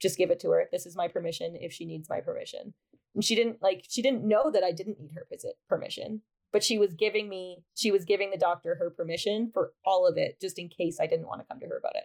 just 0.00 0.18
give 0.18 0.30
it 0.30 0.40
to 0.40 0.50
her. 0.50 0.68
This 0.72 0.86
is 0.86 0.96
my 0.96 1.08
permission 1.08 1.56
if 1.60 1.72
she 1.72 1.84
needs 1.86 2.08
my 2.08 2.20
permission. 2.20 2.74
And 3.14 3.24
she 3.24 3.34
didn't 3.34 3.62
like 3.62 3.84
she 3.88 4.02
didn't 4.02 4.24
know 4.26 4.50
that 4.50 4.62
I 4.62 4.72
didn't 4.72 5.00
need 5.00 5.12
her 5.14 5.26
visit 5.30 5.54
permission. 5.68 6.22
But 6.52 6.62
she 6.62 6.78
was 6.78 6.94
giving 6.94 7.28
me 7.28 7.58
she 7.74 7.90
was 7.90 8.04
giving 8.04 8.30
the 8.30 8.36
doctor 8.36 8.76
her 8.78 8.90
permission 8.90 9.50
for 9.52 9.72
all 9.84 10.06
of 10.06 10.16
it, 10.16 10.40
just 10.40 10.58
in 10.58 10.68
case 10.68 10.98
I 11.00 11.06
didn't 11.06 11.26
want 11.26 11.40
to 11.40 11.46
come 11.46 11.60
to 11.60 11.66
her 11.66 11.78
about 11.78 11.96
it. 11.96 12.04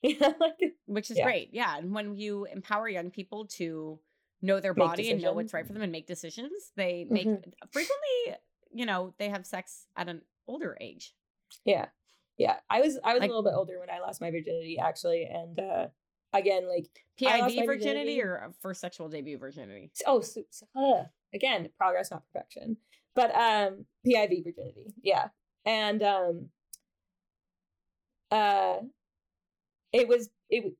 Yeah, 0.20 0.32
like 0.40 0.54
Which 0.86 1.10
is 1.10 1.18
Yeah. 1.18 1.24
great. 1.24 1.50
Yeah. 1.52 1.76
And 1.76 1.92
when 1.92 2.16
you 2.16 2.44
empower 2.44 2.88
young 2.88 3.10
people 3.10 3.46
to 3.56 3.98
know 4.42 4.60
their 4.60 4.74
Make 4.74 4.86
body 4.88 5.10
and 5.10 5.20
know 5.20 5.32
what's 5.32 5.52
right 5.52 5.66
for 5.66 5.72
them 5.72 5.82
and 5.82 5.90
make 5.90 6.06
decisions, 6.06 6.70
they 6.76 7.04
make 7.10 7.26
Mhm. 7.26 7.42
frequently, 7.72 8.36
you 8.72 8.86
know, 8.86 9.14
they 9.18 9.28
have 9.28 9.44
sex 9.44 9.86
at 9.96 10.08
an 10.08 10.22
older 10.46 10.76
age. 10.80 11.14
Yeah. 11.64 11.86
Yeah. 12.38 12.56
I 12.70 12.80
was 12.80 12.98
I 13.04 13.12
was 13.14 13.20
Like- 13.20 13.28
a 13.30 13.32
little 13.34 13.42
bit 13.42 13.54
older 13.56 13.78
when 13.80 13.90
I 13.90 13.98
lost 14.00 14.20
my 14.20 14.30
virginity 14.30 14.78
actually 14.78 15.24
and 15.24 15.58
uh 15.60 15.88
again 16.32 16.68
like 16.68 16.86
PIV 17.20 17.40
virginity 17.40 17.66
virginity. 17.66 18.22
or 18.22 18.54
first 18.60 18.80
sexual 18.80 19.08
debut 19.08 19.38
virginity? 19.38 19.90
oh 20.06 20.20
so, 20.20 20.42
so- 20.50 20.66
uh, 20.76 21.04
again 21.34 21.68
progress 21.76 22.10
not 22.10 22.22
perfection. 22.32 22.76
But 23.14 23.34
um 23.34 23.86
PIV 24.06 24.44
virginity. 24.44 24.94
Yeah. 25.02 25.28
And 25.66 26.02
um 26.02 26.48
uh 28.30 28.76
it 29.92 30.06
was 30.06 30.28
it 30.50 30.74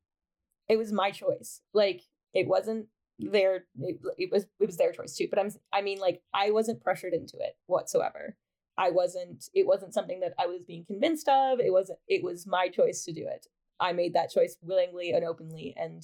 it 0.68 0.76
was 0.76 0.92
my 0.92 1.10
choice. 1.10 1.60
Like 1.74 2.02
it 2.34 2.46
wasn't 2.46 2.86
their 3.18 3.64
it, 3.80 3.98
it 4.18 4.30
was 4.30 4.44
it 4.60 4.66
was 4.66 4.76
their 4.76 4.92
choice 4.92 5.16
too, 5.16 5.26
but 5.30 5.38
I'm 5.38 5.50
I 5.72 5.82
mean 5.82 5.98
like 5.98 6.22
I 6.32 6.50
wasn't 6.50 6.82
pressured 6.82 7.14
into 7.14 7.38
it 7.38 7.56
whatsoever. 7.66 8.36
I 8.78 8.90
wasn't 8.90 9.50
it 9.52 9.66
wasn't 9.66 9.92
something 9.92 10.20
that 10.20 10.34
I 10.38 10.46
was 10.46 10.62
being 10.64 10.84
convinced 10.84 11.28
of. 11.28 11.58
It 11.60 11.72
wasn't 11.72 11.98
it 12.08 12.22
was 12.22 12.46
my 12.46 12.68
choice 12.68 13.04
to 13.04 13.12
do 13.12 13.26
it. 13.26 13.46
I 13.80 13.92
made 13.92 14.14
that 14.14 14.30
choice 14.30 14.56
willingly 14.62 15.10
and 15.10 15.24
openly 15.24 15.74
and 15.76 16.02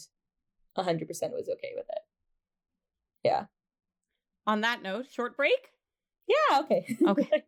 100% 0.76 1.08
was 1.32 1.48
okay 1.48 1.72
with 1.76 1.86
it. 1.88 2.02
Yeah. 3.22 3.44
On 4.46 4.60
that 4.62 4.82
note, 4.82 5.06
short 5.10 5.36
break. 5.36 5.70
Yeah, 6.26 6.60
okay. 6.60 6.96
Okay. 7.06 7.44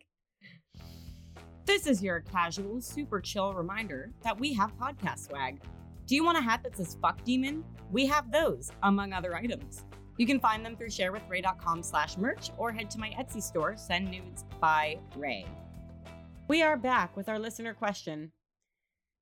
This 1.65 1.89
is 1.89 2.01
your 2.01 2.21
casual, 2.21 2.81
super 2.81 3.21
chill 3.21 3.53
reminder 3.53 4.13
that 4.23 4.39
we 4.39 4.53
have 4.53 4.77
podcast 4.79 5.27
swag. 5.27 5.61
Do 6.07 6.15
you 6.15 6.25
want 6.25 6.39
a 6.39 6.41
hat 6.41 6.63
that 6.63 6.77
says 6.77 6.97
fuck 7.03 7.25
demon? 7.25 7.65
We 7.91 8.07
have 8.07 8.31
those, 8.31 8.71
among 8.85 9.13
other 9.13 9.35
items. 9.35 9.85
You 10.17 10.27
can 10.27 10.41
find 10.41 10.65
them 10.65 10.77
through 10.77 10.89
sharewithray.com 10.89 11.83
slash 11.83 12.17
merch 12.17 12.51
or 12.57 12.73
head 12.73 12.91
to 12.91 12.99
my 12.99 13.11
Etsy 13.11 13.43
store, 13.43 13.77
Send 13.77 14.11
Nudes 14.11 14.45
by 14.61 14.99
Ray. 15.17 15.47
We 16.49 16.63
are 16.63 16.77
back 16.77 17.17
with 17.17 17.29
our 17.29 17.39
listener 17.39 17.75
question. 17.75 18.33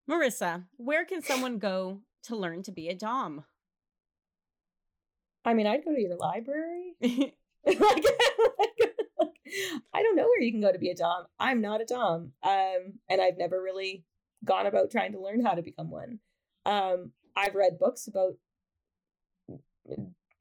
Marissa, 0.08 0.64
where 0.76 1.04
can 1.04 1.22
someone 1.22 1.58
go 1.58 2.00
to 2.24 2.36
learn 2.36 2.62
to 2.64 2.72
be 2.72 2.88
a 2.88 2.94
Dom? 2.94 3.44
I 5.44 5.54
mean, 5.54 5.66
I'd 5.66 5.84
go 5.84 5.94
to 5.94 6.00
your 6.00 6.16
library. 6.16 6.94
like, 7.66 7.78
like, 7.78 8.94
I 9.92 10.02
don't 10.02 10.16
know 10.16 10.24
where 10.24 10.40
you 10.40 10.52
can 10.52 10.60
go 10.60 10.72
to 10.72 10.78
be 10.78 10.90
a 10.90 10.94
dom. 10.94 11.24
I'm 11.38 11.60
not 11.60 11.80
a 11.80 11.86
dom, 11.86 12.32
um, 12.42 12.98
and 13.08 13.20
I've 13.20 13.38
never 13.38 13.62
really 13.62 14.04
gone 14.44 14.66
about 14.66 14.90
trying 14.90 15.12
to 15.12 15.20
learn 15.20 15.44
how 15.44 15.54
to 15.54 15.62
become 15.62 15.90
one. 15.90 16.18
Um, 16.66 17.12
I've 17.36 17.54
read 17.54 17.78
books 17.78 18.06
about 18.06 18.34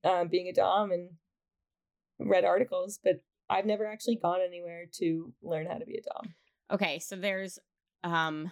um, 0.03 0.27
being 0.27 0.47
a 0.47 0.53
dom 0.53 0.91
and 0.91 1.09
read 2.19 2.45
articles, 2.45 2.99
but 3.03 3.21
I've 3.49 3.65
never 3.65 3.85
actually 3.85 4.15
gone 4.15 4.39
anywhere 4.45 4.85
to 4.99 5.33
learn 5.41 5.65
how 5.67 5.77
to 5.77 5.85
be 5.85 5.97
a 5.97 6.01
dom. 6.01 6.33
Okay, 6.71 6.99
so 6.99 7.15
there's 7.15 7.59
um 8.03 8.51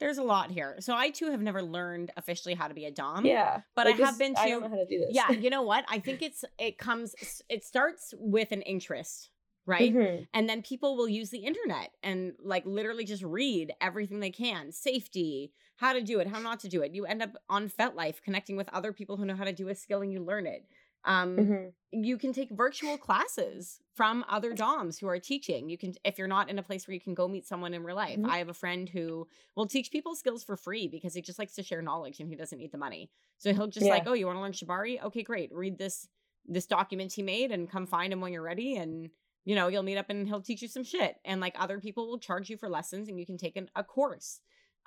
there's 0.00 0.18
a 0.18 0.22
lot 0.22 0.50
here. 0.52 0.76
So 0.78 0.94
I 0.94 1.10
too 1.10 1.30
have 1.32 1.40
never 1.40 1.60
learned 1.62 2.12
officially 2.16 2.54
how 2.54 2.68
to 2.68 2.74
be 2.74 2.84
a 2.84 2.90
dom. 2.90 3.26
yeah, 3.26 3.62
but 3.74 3.86
like 3.86 3.96
I 4.00 4.04
have 4.04 4.18
this- 4.18 4.28
been 4.28 4.34
I 4.36 4.44
to- 4.44 4.50
don't 4.50 4.62
know 4.62 4.68
how 4.68 4.76
to 4.76 4.86
do 4.86 4.98
this. 5.00 5.10
Yeah, 5.12 5.30
you 5.32 5.50
know 5.50 5.62
what? 5.62 5.84
I 5.88 5.98
think 5.98 6.22
it's 6.22 6.44
it 6.58 6.78
comes 6.78 7.14
it 7.48 7.64
starts 7.64 8.14
with 8.18 8.52
an 8.52 8.62
interest, 8.62 9.30
right? 9.68 9.96
Mhm. 9.96 10.28
And 10.34 10.48
then 10.48 10.62
people 10.62 10.96
will 10.96 11.08
use 11.08 11.30
the 11.30 11.38
internet 11.44 11.94
and 12.02 12.34
like 12.40 12.66
literally 12.66 13.04
just 13.04 13.22
read 13.22 13.72
everything 13.80 14.20
they 14.20 14.30
can. 14.30 14.72
Safety, 14.72 15.52
how 15.76 15.92
to 15.92 16.02
do 16.02 16.20
it, 16.20 16.26
how 16.28 16.40
not 16.40 16.60
to 16.60 16.68
do 16.68 16.82
it. 16.82 16.94
You 16.94 17.06
end 17.06 17.22
up 17.22 17.36
on 17.48 17.68
FetLife 17.68 18.22
connecting 18.22 18.56
with 18.56 18.68
other 18.70 18.92
people 18.92 19.16
who 19.16 19.24
know 19.26 19.36
how 19.36 19.44
to 19.44 19.52
do 19.52 19.68
a 19.68 19.74
skill 19.74 20.02
and 20.02 20.12
you 20.12 20.24
learn 20.24 20.46
it. 20.46 20.66
Um 21.04 21.30
Mhm. 21.36 21.72
you 21.90 22.18
can 22.18 22.34
take 22.34 22.50
virtual 22.50 22.98
classes 22.98 23.80
from 23.94 24.22
other 24.28 24.52
doms 24.52 24.98
who 24.98 25.08
are 25.08 25.18
teaching 25.18 25.70
you 25.70 25.78
can 25.78 25.94
if 26.04 26.18
you're 26.18 26.28
not 26.28 26.50
in 26.50 26.58
a 26.58 26.62
place 26.62 26.86
where 26.86 26.92
you 26.94 27.00
can 27.00 27.14
go 27.14 27.26
meet 27.26 27.46
someone 27.46 27.72
in 27.72 27.82
real 27.82 27.96
life 27.96 28.20
Mhm. 28.20 28.24
i 28.24 28.36
have 28.36 28.50
a 28.50 28.54
friend 28.54 28.90
who 28.90 29.26
will 29.56 29.66
teach 29.66 29.90
people 29.90 30.14
skills 30.14 30.44
for 30.44 30.54
free 30.54 30.86
because 30.86 31.14
he 31.14 31.22
just 31.22 31.38
likes 31.38 31.54
to 31.54 31.62
share 31.62 31.80
knowledge 31.80 32.20
and 32.20 32.28
he 32.28 32.36
doesn't 32.36 32.58
need 32.58 32.72
the 32.72 32.78
money 32.78 33.10
so 33.38 33.54
he'll 33.54 33.66
just 33.68 33.88
Yeah. 33.88 33.88
like 33.88 34.06
oh 34.06 34.12
you 34.12 34.26
want 34.26 34.36
to 34.36 34.40
learn 34.42 34.52
shibari 34.52 35.02
okay 35.02 35.22
great 35.22 35.50
read 35.52 35.78
this 35.78 36.06
this 36.44 36.66
document 36.66 37.12
he 37.12 37.22
made 37.22 37.50
and 37.52 37.70
come 37.70 37.86
find 37.86 38.12
him 38.12 38.20
when 38.20 38.32
you're 38.34 38.42
ready 38.42 38.76
and 38.76 39.10
you 39.48 39.54
know 39.56 39.66
you'll 39.68 39.82
meet 39.90 39.96
up 40.02 40.10
and 40.10 40.26
he'll 40.28 40.42
teach 40.48 40.62
you 40.62 40.68
some 40.68 40.84
shit 40.92 41.16
and 41.24 41.40
like 41.40 41.54
other 41.58 41.78
people 41.86 42.02
will 42.08 42.18
charge 42.28 42.46
you 42.50 42.56
for 42.56 42.68
lessons 42.68 43.08
and 43.08 43.18
you 43.20 43.26
can 43.30 43.38
take 43.44 43.56
an, 43.56 43.68
a 43.74 43.82
course 43.82 44.40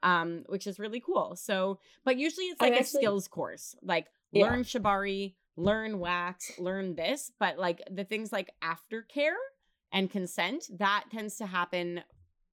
um 0.04 0.30
which 0.54 0.65
is 0.67 0.80
really 0.80 1.00
cool 1.10 1.36
so 1.36 1.80
but 2.06 2.17
usually 2.17 2.45
it's 2.52 2.62
like 2.62 2.74
a 2.74 2.80
actually- 2.80 3.02
skills 3.02 3.28
course 3.28 3.76
like 3.82 4.08
Yeah. 4.32 4.45
learn 4.45 4.63
shibari 4.63 5.36
learn 5.58 6.00
wax, 6.00 6.58
learn 6.58 6.95
this, 6.95 7.30
but 7.38 7.54
like 7.60 7.82
the 7.91 8.06
things 8.06 8.32
like 8.32 8.50
aftercare 8.63 9.36
and 9.91 10.10
consent, 10.10 10.63
that 10.80 11.04
tends 11.12 11.36
to 11.38 11.45
happen 11.45 12.02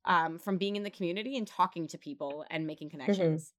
um, 0.05 0.39
from 0.39 0.59
being 0.59 0.75
in 0.77 0.83
the 0.83 0.91
community 0.91 1.37
and 1.39 1.47
talking 1.47 1.87
to 1.89 1.97
people 1.97 2.45
and 2.51 2.67
making 2.67 2.89
Mm-hmm. 2.89 2.99
connections. 3.05 3.53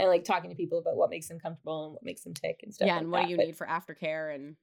and 0.00 0.08
like 0.08 0.24
talking 0.24 0.50
to 0.50 0.56
people 0.56 0.78
about 0.80 0.96
what 0.96 1.08
makes 1.08 1.28
them 1.28 1.38
comfortable 1.38 1.84
and 1.84 1.92
what 1.94 2.02
makes 2.02 2.22
them 2.24 2.34
tick 2.34 2.60
and 2.64 2.74
stuff. 2.74 2.86
Yeah, 2.88 2.94
like 2.94 3.02
and 3.02 3.10
what 3.12 3.18
that. 3.20 3.26
do 3.26 3.30
you 3.30 3.36
But 3.36 3.46
need 3.46 3.56
for 3.56 3.66
aftercare 3.66 4.34
and 4.34 4.56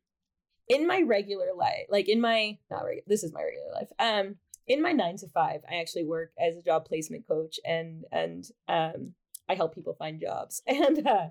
in 0.68 0.88
my 0.88 1.02
regular 1.02 1.54
life, 1.56 1.86
like 1.90 2.10
in 2.10 2.22
my 2.22 2.58
not 2.70 2.84
regular, 2.84 3.04
this 3.08 3.24
is 3.24 3.34
my 3.34 3.44
regular 3.44 3.72
life. 3.74 3.90
Um, 4.00 4.36
in 4.68 4.82
my 4.82 4.92
nine 4.92 5.18
to 5.18 5.28
five, 5.28 5.62
I 5.70 5.76
actually 5.76 6.06
work 6.06 6.32
as 6.38 6.58
a 6.58 6.62
job 6.62 6.86
placement 6.86 7.28
coach, 7.28 7.60
and 7.66 8.04
and 8.12 8.46
um, 8.68 9.14
I 9.48 9.56
help 9.56 9.74
people 9.74 9.94
find 9.94 10.20
jobs, 10.20 10.62
and 10.68 11.08
uh, 11.08 11.28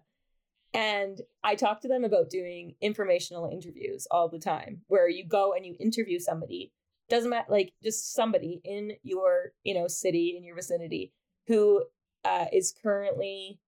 and 0.73 1.21
I 1.45 1.55
talk 1.55 1.83
to 1.83 1.89
them 1.89 2.05
about 2.05 2.31
doing 2.31 2.75
informational 2.81 3.51
interviews 3.51 4.07
all 4.11 4.29
the 4.29 4.39
time, 4.39 4.83
where 4.89 5.09
you 5.09 5.27
go 5.27 5.53
and 5.53 5.67
you 5.67 5.77
interview 5.79 6.19
somebody. 6.19 6.73
Doesn't 7.09 7.31
matter, 7.31 7.47
like 7.51 7.73
just 7.85 8.15
somebody 8.15 8.61
in 8.65 8.93
your 9.03 9.53
you 9.63 9.75
know 9.75 9.87
city 9.87 10.35
in 10.37 10.45
your 10.45 10.57
vicinity 10.57 11.13
who 11.47 11.85
uh, 12.25 12.47
is 12.53 12.75
currently 12.83 13.61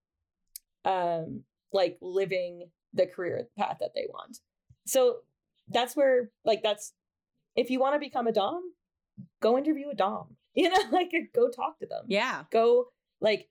um 0.84 1.42
like 1.72 1.98
living 2.00 2.70
the 2.94 3.06
career 3.06 3.48
path 3.56 3.76
that 3.80 3.90
they 3.94 4.06
want. 4.10 4.38
So 4.86 5.18
that's 5.70 5.96
where 5.96 6.30
like 6.44 6.62
that's 6.62 6.92
if 7.56 7.70
you 7.70 7.80
want 7.80 7.94
to 7.94 7.98
become 7.98 8.26
a 8.26 8.32
dom 8.32 8.62
go 9.40 9.58
interview 9.58 9.88
a 9.90 9.94
dom 9.94 10.36
you 10.54 10.68
know 10.68 10.80
like 10.90 11.10
go 11.34 11.48
talk 11.50 11.78
to 11.78 11.86
them 11.86 12.04
yeah. 12.08 12.44
go 12.50 12.86
like 13.20 13.48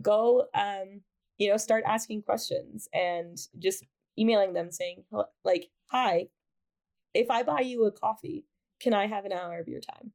go 0.00 0.46
um 0.54 1.00
you 1.38 1.50
know 1.50 1.56
start 1.56 1.84
asking 1.86 2.22
questions 2.22 2.88
and 2.92 3.36
just 3.58 3.84
emailing 4.18 4.52
them 4.52 4.70
saying 4.70 5.04
like 5.44 5.68
hi 5.86 6.26
if 7.14 7.30
i 7.30 7.42
buy 7.42 7.60
you 7.60 7.84
a 7.84 7.92
coffee 7.92 8.44
can 8.80 8.94
i 8.94 9.06
have 9.06 9.24
an 9.24 9.32
hour 9.32 9.58
of 9.58 9.68
your 9.68 9.80
time 9.80 10.12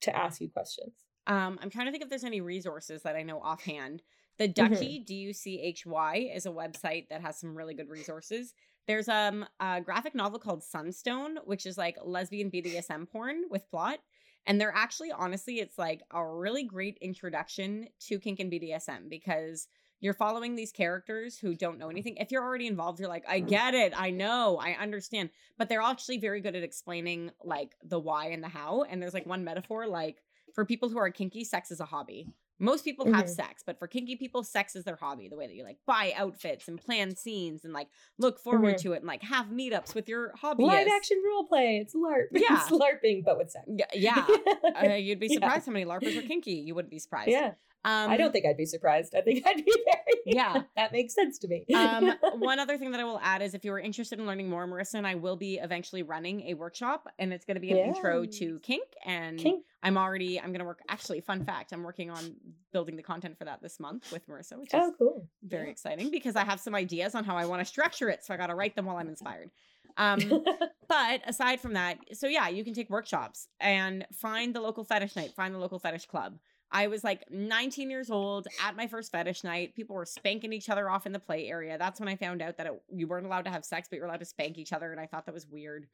to 0.00 0.16
ask 0.16 0.40
you 0.40 0.48
questions 0.48 0.92
Um, 1.26 1.58
I'm 1.60 1.70
trying 1.70 1.86
to 1.86 1.92
think 1.92 2.04
if 2.04 2.08
there's 2.10 2.24
any 2.24 2.40
resources 2.40 3.02
that 3.02 3.16
I 3.16 3.22
know 3.22 3.40
offhand. 3.40 4.02
The 4.38 4.48
Duchy, 4.48 5.02
D 5.06 5.14
U 5.14 5.32
C 5.32 5.58
H 5.60 5.86
Y, 5.86 6.30
is 6.34 6.44
a 6.46 6.50
website 6.50 7.08
that 7.08 7.22
has 7.22 7.40
some 7.40 7.56
really 7.56 7.74
good 7.74 7.88
resources. 7.88 8.52
There's 8.86 9.08
um 9.08 9.44
a 9.60 9.80
graphic 9.80 10.14
novel 10.14 10.38
called 10.38 10.62
Sunstone, 10.62 11.38
which 11.44 11.66
is 11.66 11.76
like 11.76 11.96
lesbian 12.04 12.50
BDSM 12.50 13.08
porn 13.08 13.44
with 13.50 13.68
plot. 13.70 13.98
And 14.46 14.60
they're 14.60 14.74
actually, 14.74 15.10
honestly, 15.10 15.58
it's 15.58 15.76
like 15.76 16.02
a 16.12 16.24
really 16.24 16.62
great 16.62 16.98
introduction 17.00 17.88
to 18.06 18.20
kink 18.20 18.38
and 18.38 18.50
BDSM 18.50 19.10
because 19.10 19.66
you're 20.00 20.14
following 20.14 20.54
these 20.54 20.72
characters 20.72 21.38
who 21.38 21.54
don't 21.54 21.78
know 21.78 21.88
anything. 21.88 22.16
If 22.18 22.30
you're 22.30 22.44
already 22.44 22.66
involved, 22.66 23.00
you're 23.00 23.08
like, 23.08 23.24
I 23.26 23.40
get 23.40 23.74
it, 23.74 23.92
I 23.96 24.10
know, 24.10 24.58
I 24.62 24.72
understand. 24.72 25.30
But 25.58 25.68
they're 25.68 25.80
actually 25.80 26.18
very 26.18 26.40
good 26.40 26.54
at 26.54 26.62
explaining 26.62 27.32
like 27.42 27.74
the 27.82 27.98
why 27.98 28.28
and 28.28 28.42
the 28.42 28.48
how. 28.48 28.84
And 28.88 29.02
there's 29.02 29.14
like 29.14 29.26
one 29.26 29.42
metaphor 29.42 29.86
like 29.86 30.22
for 30.54 30.64
people 30.64 30.88
who 30.88 30.98
are 30.98 31.10
kinky, 31.10 31.44
sex 31.44 31.70
is 31.70 31.80
a 31.80 31.84
hobby. 31.84 32.28
Most 32.58 32.84
people 32.84 33.12
have 33.12 33.26
Mhm. 33.26 33.34
sex, 33.34 33.62
but 33.66 33.78
for 33.78 33.86
kinky 33.86 34.16
people, 34.16 34.42
sex 34.42 34.74
is 34.76 34.84
their 34.84 34.96
hobby. 34.96 35.28
The 35.28 35.36
way 35.36 35.46
that 35.46 35.54
you 35.54 35.62
like 35.64 35.78
buy 35.86 36.12
outfits 36.16 36.68
and 36.68 36.80
plan 36.80 37.14
scenes 37.14 37.64
and 37.64 37.72
like 37.74 37.88
look 38.18 38.38
forward 38.38 38.76
Mhm. 38.76 38.82
to 38.82 38.92
it 38.94 38.96
and 38.98 39.06
like 39.06 39.22
have 39.22 39.46
meetups 39.46 39.94
with 39.94 40.08
your 40.08 40.32
hobby. 40.36 40.64
Live 40.64 40.88
action 40.88 41.22
role 41.26 41.44
play. 41.44 41.78
It's 41.78 41.94
LARP. 41.94 42.28
Yeah. 42.32 42.60
it's 42.62 42.70
LARPing, 42.70 43.24
but 43.24 43.36
with 43.38 43.50
sex. 43.50 43.64
Yeah, 43.68 43.86
yeah. 43.94 44.26
Uh, 44.90 44.94
you'd 44.94 45.20
be 45.20 45.26
Yeah. 45.28 45.34
surprised 45.34 45.66
how 45.66 45.72
many 45.72 45.84
LARPers 45.84 46.16
are 46.16 46.22
kinky. 46.22 46.52
You 46.52 46.74
wouldn't 46.74 46.90
be 46.90 46.98
surprised. 46.98 47.30
yeah. 47.30 47.52
Um, 47.84 48.10
I 48.10 48.16
don't 48.16 48.32
think 48.32 48.44
I'd 48.46 48.56
be 48.56 48.66
surprised. 48.66 49.14
I 49.14 49.20
think 49.20 49.44
I'd 49.46 49.64
be 49.64 49.72
very. 49.84 50.20
Yeah. 50.26 50.62
that 50.74 50.90
makes 50.90 51.14
sense 51.14 51.38
to 51.38 51.46
me. 51.48 51.64
um, 51.72 52.14
one 52.40 52.58
other 52.58 52.76
thing 52.78 52.90
that 52.90 53.00
I 53.00 53.04
will 53.04 53.20
add 53.22 53.42
is 53.42 53.54
if 53.54 53.64
you 53.64 53.72
are 53.74 53.78
interested 53.78 54.18
in 54.18 54.26
learning 54.26 54.48
more, 54.50 54.66
Marissa 54.66 54.94
and 54.94 55.06
I 55.06 55.14
will 55.14 55.36
be 55.36 55.58
eventually 55.58 56.02
running 56.02 56.48
a 56.48 56.54
workshop, 56.54 57.06
and 57.20 57.32
it's 57.32 57.44
going 57.44 57.54
to 57.54 57.60
be 57.60 57.70
an 57.70 57.78
intro 57.78 58.24
to 58.26 58.58
kink. 58.60 58.88
And 59.04 59.38
King. 59.38 59.62
I'm 59.86 59.96
already 59.96 60.40
I'm 60.40 60.52
to 60.52 60.64
work. 60.64 60.80
Actually, 60.88 61.20
fun 61.20 61.44
fact: 61.44 61.72
I'm 61.72 61.84
working 61.84 62.10
on 62.10 62.34
building 62.72 62.96
the 62.96 63.02
content 63.04 63.38
for 63.38 63.44
that 63.44 63.62
this 63.62 63.78
month 63.78 64.10
with 64.10 64.28
Marissa, 64.28 64.58
which 64.58 64.74
is 64.74 64.80
Oh, 64.82 64.92
cool. 64.98 65.28
very 65.44 65.70
exciting 65.70 66.10
because 66.10 66.34
I 66.34 66.44
have 66.44 66.58
some 66.58 66.74
ideas 66.74 67.14
on 67.14 67.22
how 67.22 67.36
I 67.36 67.46
want 67.46 67.60
to 67.60 67.64
structure 67.64 68.08
it. 68.08 68.24
So 68.24 68.34
I 68.34 68.36
got 68.36 68.48
to 68.48 68.56
write 68.56 68.74
them 68.74 68.86
while 68.86 68.96
I'm 68.96 69.08
inspired. 69.08 69.50
Um, 69.96 70.18
but 70.88 71.20
aside 71.24 71.60
from 71.60 71.74
that, 71.74 71.98
so 72.14 72.26
yeah, 72.26 72.48
you 72.48 72.64
can 72.64 72.74
take 72.74 72.90
workshops 72.90 73.46
and 73.60 74.04
find 74.12 74.54
the 74.54 74.60
local 74.60 74.82
fetish 74.82 75.14
night, 75.14 75.34
find 75.36 75.54
the 75.54 75.58
local 75.60 75.78
fetish 75.78 76.06
club. 76.06 76.38
I 76.72 76.88
was 76.88 77.04
like 77.04 77.22
19 77.30 77.88
years 77.88 78.10
old 78.10 78.48
at 78.64 78.74
my 78.74 78.88
first 78.88 79.12
fetish 79.12 79.44
night. 79.44 79.76
People 79.76 79.94
were 79.94 80.04
spanking 80.04 80.52
each 80.52 80.68
other 80.68 80.90
off 80.90 81.06
in 81.06 81.12
the 81.12 81.20
play 81.20 81.46
area. 81.46 81.78
That's 81.78 82.00
when 82.00 82.08
I 82.08 82.16
found 82.16 82.42
out 82.42 82.56
that 82.56 82.66
it, 82.66 82.82
you 82.90 83.06
weren't 83.06 83.24
allowed 83.24 83.44
to 83.44 83.50
have 83.52 83.64
sex, 83.64 83.86
but 83.88 83.96
you 83.96 84.02
were 84.02 84.08
allowed 84.08 84.18
to 84.18 84.26
spank 84.26 84.58
each 84.58 84.72
other. 84.72 84.90
And 84.90 85.00
I 85.00 85.06
thought 85.06 85.26
that 85.26 85.34
was 85.34 85.46
weird. 85.46 85.86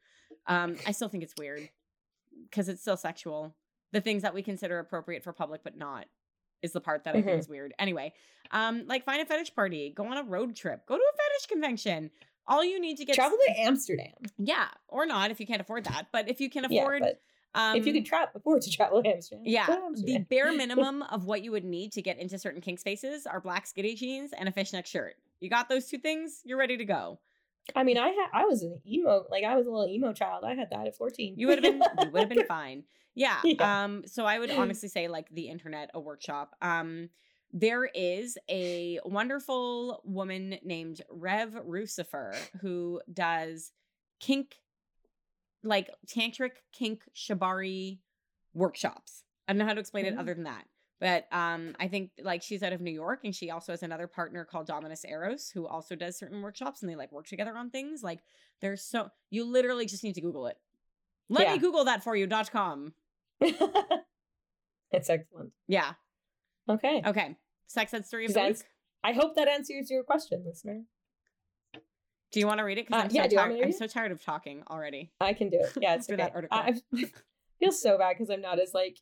Um, 0.47 0.77
I 0.87 0.91
still 0.91 1.09
think 1.09 1.23
it's 1.23 1.35
weird 1.37 1.69
because 2.49 2.69
it's 2.69 2.81
still 2.81 2.97
sexual. 2.97 3.55
The 3.93 4.01
things 4.01 4.23
that 4.23 4.33
we 4.33 4.41
consider 4.43 4.79
appropriate 4.79 5.23
for 5.23 5.31
public 5.31 5.63
but 5.63 5.77
not 5.77 6.07
is 6.61 6.73
the 6.73 6.81
part 6.81 7.03
that 7.05 7.15
I 7.15 7.21
think 7.21 7.27
Mhm. 7.35 7.39
is 7.39 7.47
weird. 7.47 7.73
Anyway, 7.79 8.13
um, 8.51 8.85
like 8.87 9.05
find 9.05 9.21
a 9.21 9.25
fetish 9.25 9.53
party, 9.55 9.91
go 9.95 10.05
on 10.05 10.17
a 10.17 10.23
road 10.23 10.55
trip, 10.55 10.85
go 10.85 10.97
to 10.97 11.01
a 11.03 11.17
fetish 11.17 11.45
convention. 11.47 12.09
All 12.47 12.63
you 12.63 12.79
need 12.79 12.97
to 12.97 13.05
get 13.05 13.15
Travel 13.15 13.37
to 13.47 13.53
Amsterdam. 13.59 14.13
yeah, 14.37 14.67
or 14.89 15.05
not 15.05 15.31
if 15.31 15.39
you 15.39 15.45
can't 15.47 15.61
afford 15.61 15.85
that. 15.85 16.07
But 16.11 16.27
if 16.27 16.41
you 16.41 16.49
can 16.49 16.65
afford, 16.65 17.01
but 17.01 17.21
um, 17.55 17.77
if 17.77 17.85
you 17.85 17.93
could 17.93 18.05
tra- 18.05 18.31
afford 18.33 18.61
to 18.63 18.71
travel 18.71 19.03
to 19.03 19.09
Amsterdam, 19.09 19.43
yeah, 19.45 19.65
to 19.67 19.93
the 20.03 20.17
bare 20.19 20.51
minimum 20.57 21.03
of 21.03 21.25
what 21.25 21.43
you 21.43 21.51
would 21.51 21.63
need 21.63 21.91
to 21.93 22.01
get 22.01 22.17
into 22.17 22.37
certain 22.39 22.61
kink 22.61 22.79
spaces 22.79 23.27
are 23.27 23.39
black 23.39 23.67
skinny 23.67 23.93
jeans 23.93 24.33
and 24.33 24.49
a 24.49 24.51
fishnet 24.51 24.87
shirt. 24.87 25.15
You 25.39 25.49
got 25.49 25.69
those 25.69 25.87
two 25.87 25.99
things, 25.99 26.41
you're 26.43 26.57
ready 26.57 26.77
to 26.77 26.85
go. 26.85 27.19
I 27.75 27.83
mean, 27.83 27.97
I 27.97 28.09
had 28.09 28.27
I 28.33 28.45
was 28.45 28.61
an 28.63 28.79
emo, 28.85 29.25
like 29.31 29.43
I 29.43 29.55
was 29.55 29.65
a 29.67 29.69
little 29.71 29.87
emo 29.87 30.13
child. 30.13 30.43
I 30.43 30.53
had 30.55 30.69
that 30.71 30.87
at 30.87 30.95
fourteen. 30.95 31.35
You 31.37 31.47
would 31.47 31.63
have 31.63 31.79
been, 31.79 31.83
you 32.01 32.09
would 32.11 32.19
have 32.21 32.29
been 32.29 32.45
fine. 32.47 32.83
Yeah. 33.15 33.39
Yeah. 33.43 33.83
Um. 33.83 34.03
So 34.05 34.25
I 34.25 34.39
would 34.39 34.51
honestly 34.57 34.89
say 34.89 35.07
like 35.07 35.27
the 35.29 35.49
internet, 35.49 35.89
a 35.93 35.99
workshop. 35.99 36.55
Um. 36.61 37.09
There 37.55 37.85
is 37.85 38.35
a 38.49 38.99
wonderful 39.05 40.01
woman 40.03 40.57
named 40.63 41.01
Rev 41.11 41.51
Rucifer 41.67 42.35
who 42.61 42.99
does 43.13 43.71
kink, 44.19 44.55
like 45.63 45.89
tantric 46.07 46.53
kink 46.71 47.03
shibari 47.15 47.99
workshops. 48.55 49.23
I 49.47 49.53
don't 49.53 49.59
know 49.59 49.65
how 49.65 49.73
to 49.75 49.79
explain 49.79 50.05
it 50.07 50.15
Mm. 50.15 50.19
other 50.19 50.33
than 50.33 50.45
that. 50.45 50.65
But 50.99 51.27
um, 51.33 51.75
I 51.79 51.87
think 51.89 52.11
like 52.21 52.41
she's 52.41 52.63
out 52.63 52.71
of 52.71 52.79
New 52.79 52.91
York 52.91 53.21
and 53.25 53.35
she 53.35 53.51
also 53.51 53.73
has 53.73 53.83
another 53.83 54.07
partner 54.07 54.45
called 54.45 54.67
Dominus 54.67 55.03
Eros 55.03 55.49
who 55.49 55.67
also 55.67 55.95
does 55.95 56.17
certain 56.17 56.41
workshops 56.41 56.81
and 56.81 56.89
they 56.89 56.95
like 56.95 57.11
work 57.11 57.27
together 57.27 57.55
on 57.57 57.69
things. 57.71 58.03
Like 58.03 58.19
there's 58.61 58.81
so 58.83 59.09
you 59.29 59.43
literally 59.45 59.85
just 59.85 60.03
need 60.03 60.15
to 60.15 60.21
Google 60.21 60.47
it. 60.47 60.57
Let 61.29 61.47
Yeah. 61.47 61.53
me 61.53 61.59
Google 61.59 61.83
that 61.85 62.03
for 62.03 62.15
you 62.15 62.25
dot 62.27 62.51
com. 62.51 62.93
it's 63.41 65.09
excellent. 65.09 65.51
Yeah. 65.67 65.93
Okay. 66.69 67.01
Okay. 67.05 67.35
Sex 67.67 67.93
ed 67.93 68.05
story 68.05 68.25
of 68.25 68.33
the. 68.33 68.63
I 69.03 69.11
hope 69.11 69.35
that 69.35 69.47
answers 69.49 69.89
your 69.91 70.03
question, 70.03 70.43
listener. 70.45 70.83
Do 72.31 72.39
you 72.39 72.47
want 72.47 72.59
to 72.59 72.63
read 72.63 72.77
it? 72.77 72.87
Because 72.87 73.01
Uh, 73.03 73.05
I'm, 73.05 73.11
yeah, 73.11 73.27
so 73.27 73.35
tired. 73.35 73.61
I'm 73.63 73.71
so 73.73 73.87
tired 73.87 74.11
of 74.11 74.23
talking 74.23 74.63
already. 74.69 75.11
I 75.19 75.33
can 75.33 75.49
do 75.49 75.57
it. 75.59 75.73
Yeah, 75.81 75.95
it's 75.95 76.07
okay. 76.09 76.15
that 76.17 76.33
article. 76.33 76.57
I 76.57 76.73
feel 77.59 77.71
so 77.71 77.97
bad 77.97 78.13
because 78.17 78.29
I'm 78.29 78.41
not 78.41 78.59
as 78.59 78.73
like 78.73 78.99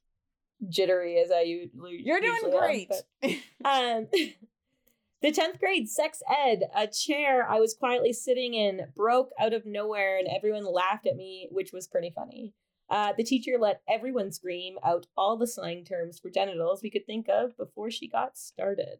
jittery 0.70 1.18
as 1.18 1.32
I 1.32 1.41
usually. 1.41 2.01
You're 2.03 2.20
doing 2.20 2.34
usually 2.34 2.53
am, 2.53 2.59
great. 2.59 2.89
but- 2.89 3.32
Um, 3.66 4.07
the 5.22 5.32
10th 5.32 5.59
grade 5.59 5.89
sex 5.89 6.22
ed, 6.30 6.64
a 6.76 6.88
chair 6.88 7.47
I 7.47 7.59
was 7.59 7.74
quietly 7.74 8.14
sitting 8.14 8.53
in 8.53 8.88
broke 8.95 9.30
out 9.39 9.53
of 9.53 9.66
nowhere 9.66 10.18
and 10.18 10.28
everyone 10.28 10.66
laughed 10.66 11.05
at 11.05 11.16
me, 11.16 11.47
which 11.51 11.72
was 11.72 11.88
pretty 11.88 12.12
funny. 12.16 12.53
Uh, 12.89 13.14
the 13.16 13.24
teacher 13.24 13.53
let 13.57 13.82
everyone 13.88 14.32
scream 14.32 14.78
out 14.84 15.07
all 15.16 15.38
the 15.38 15.47
slang 15.47 15.86
terms 15.86 16.20
for 16.20 16.30
genitals 16.30 16.82
we 16.84 16.89
could 16.89 17.05
think 17.05 17.30
of 17.30 17.55
before 17.55 17.89
she 17.89 18.07
got 18.07 18.38
started. 18.38 18.99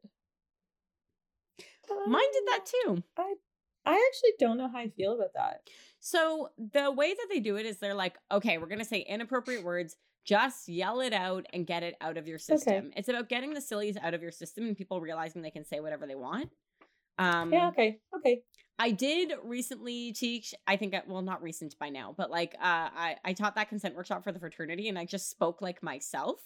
Mine 2.08 2.22
did 2.32 2.44
that 2.48 2.66
too. 2.66 3.04
I 3.18 3.34
I 3.86 3.94
actually 3.94 4.32
don't 4.40 4.58
know 4.58 4.70
how 4.70 4.78
I 4.78 4.90
feel 4.90 5.14
about 5.14 5.34
that. 5.34 5.62
So 6.00 6.50
the 6.58 6.92
way 6.92 7.14
that 7.14 7.28
they 7.30 7.40
do 7.40 7.58
it 7.58 7.66
is 7.66 7.78
they're 7.78 7.96
like, 7.96 8.18
okay, 8.32 8.58
we're 8.58 8.68
gonna 8.68 8.86
say 8.86 9.00
inappropriate 9.00 9.64
words. 9.64 9.98
Just 10.24 10.68
yell 10.70 11.02
it 11.02 11.14
out 11.14 11.46
and 11.54 11.66
get 11.66 11.84
it 11.84 11.96
out 12.02 12.18
of 12.18 12.28
your 12.28 12.38
system. 12.38 12.92
It's 12.96 13.10
about 13.10 13.28
getting 13.30 13.54
the 13.54 13.62
sillies 13.62 13.98
out 13.98 14.14
of 14.14 14.22
your 14.22 14.32
system 14.32 14.66
and 14.68 14.78
people 14.78 15.02
realizing 15.02 15.42
they 15.42 15.52
can 15.52 15.66
say 15.66 15.80
whatever 15.80 16.06
they 16.06 16.16
want. 16.16 16.50
Um, 17.18 17.52
yeah, 17.52 17.70
okay, 17.70 18.00
okay. 18.16 18.42
I 18.80 18.92
did 18.92 19.34
recently 19.44 20.12
teach, 20.14 20.56
I 20.66 20.76
think, 20.76 20.94
uh, 20.96 21.02
well, 21.08 21.22
not 21.22 21.44
recent 21.44 21.78
by 21.78 21.90
now, 21.90 22.14
but 22.18 22.32
like 22.32 22.56
uh, 22.56 22.90
I, 22.94 23.16
I 23.24 23.34
taught 23.34 23.56
that 23.56 23.70
consent 23.70 23.96
workshop 23.96 24.24
for 24.24 24.32
the 24.32 24.40
fraternity 24.40 24.90
and 24.90 24.98
I 24.98 25.06
just 25.06 25.30
spoke 25.30 25.62
like 25.62 25.84
myself. 25.84 26.40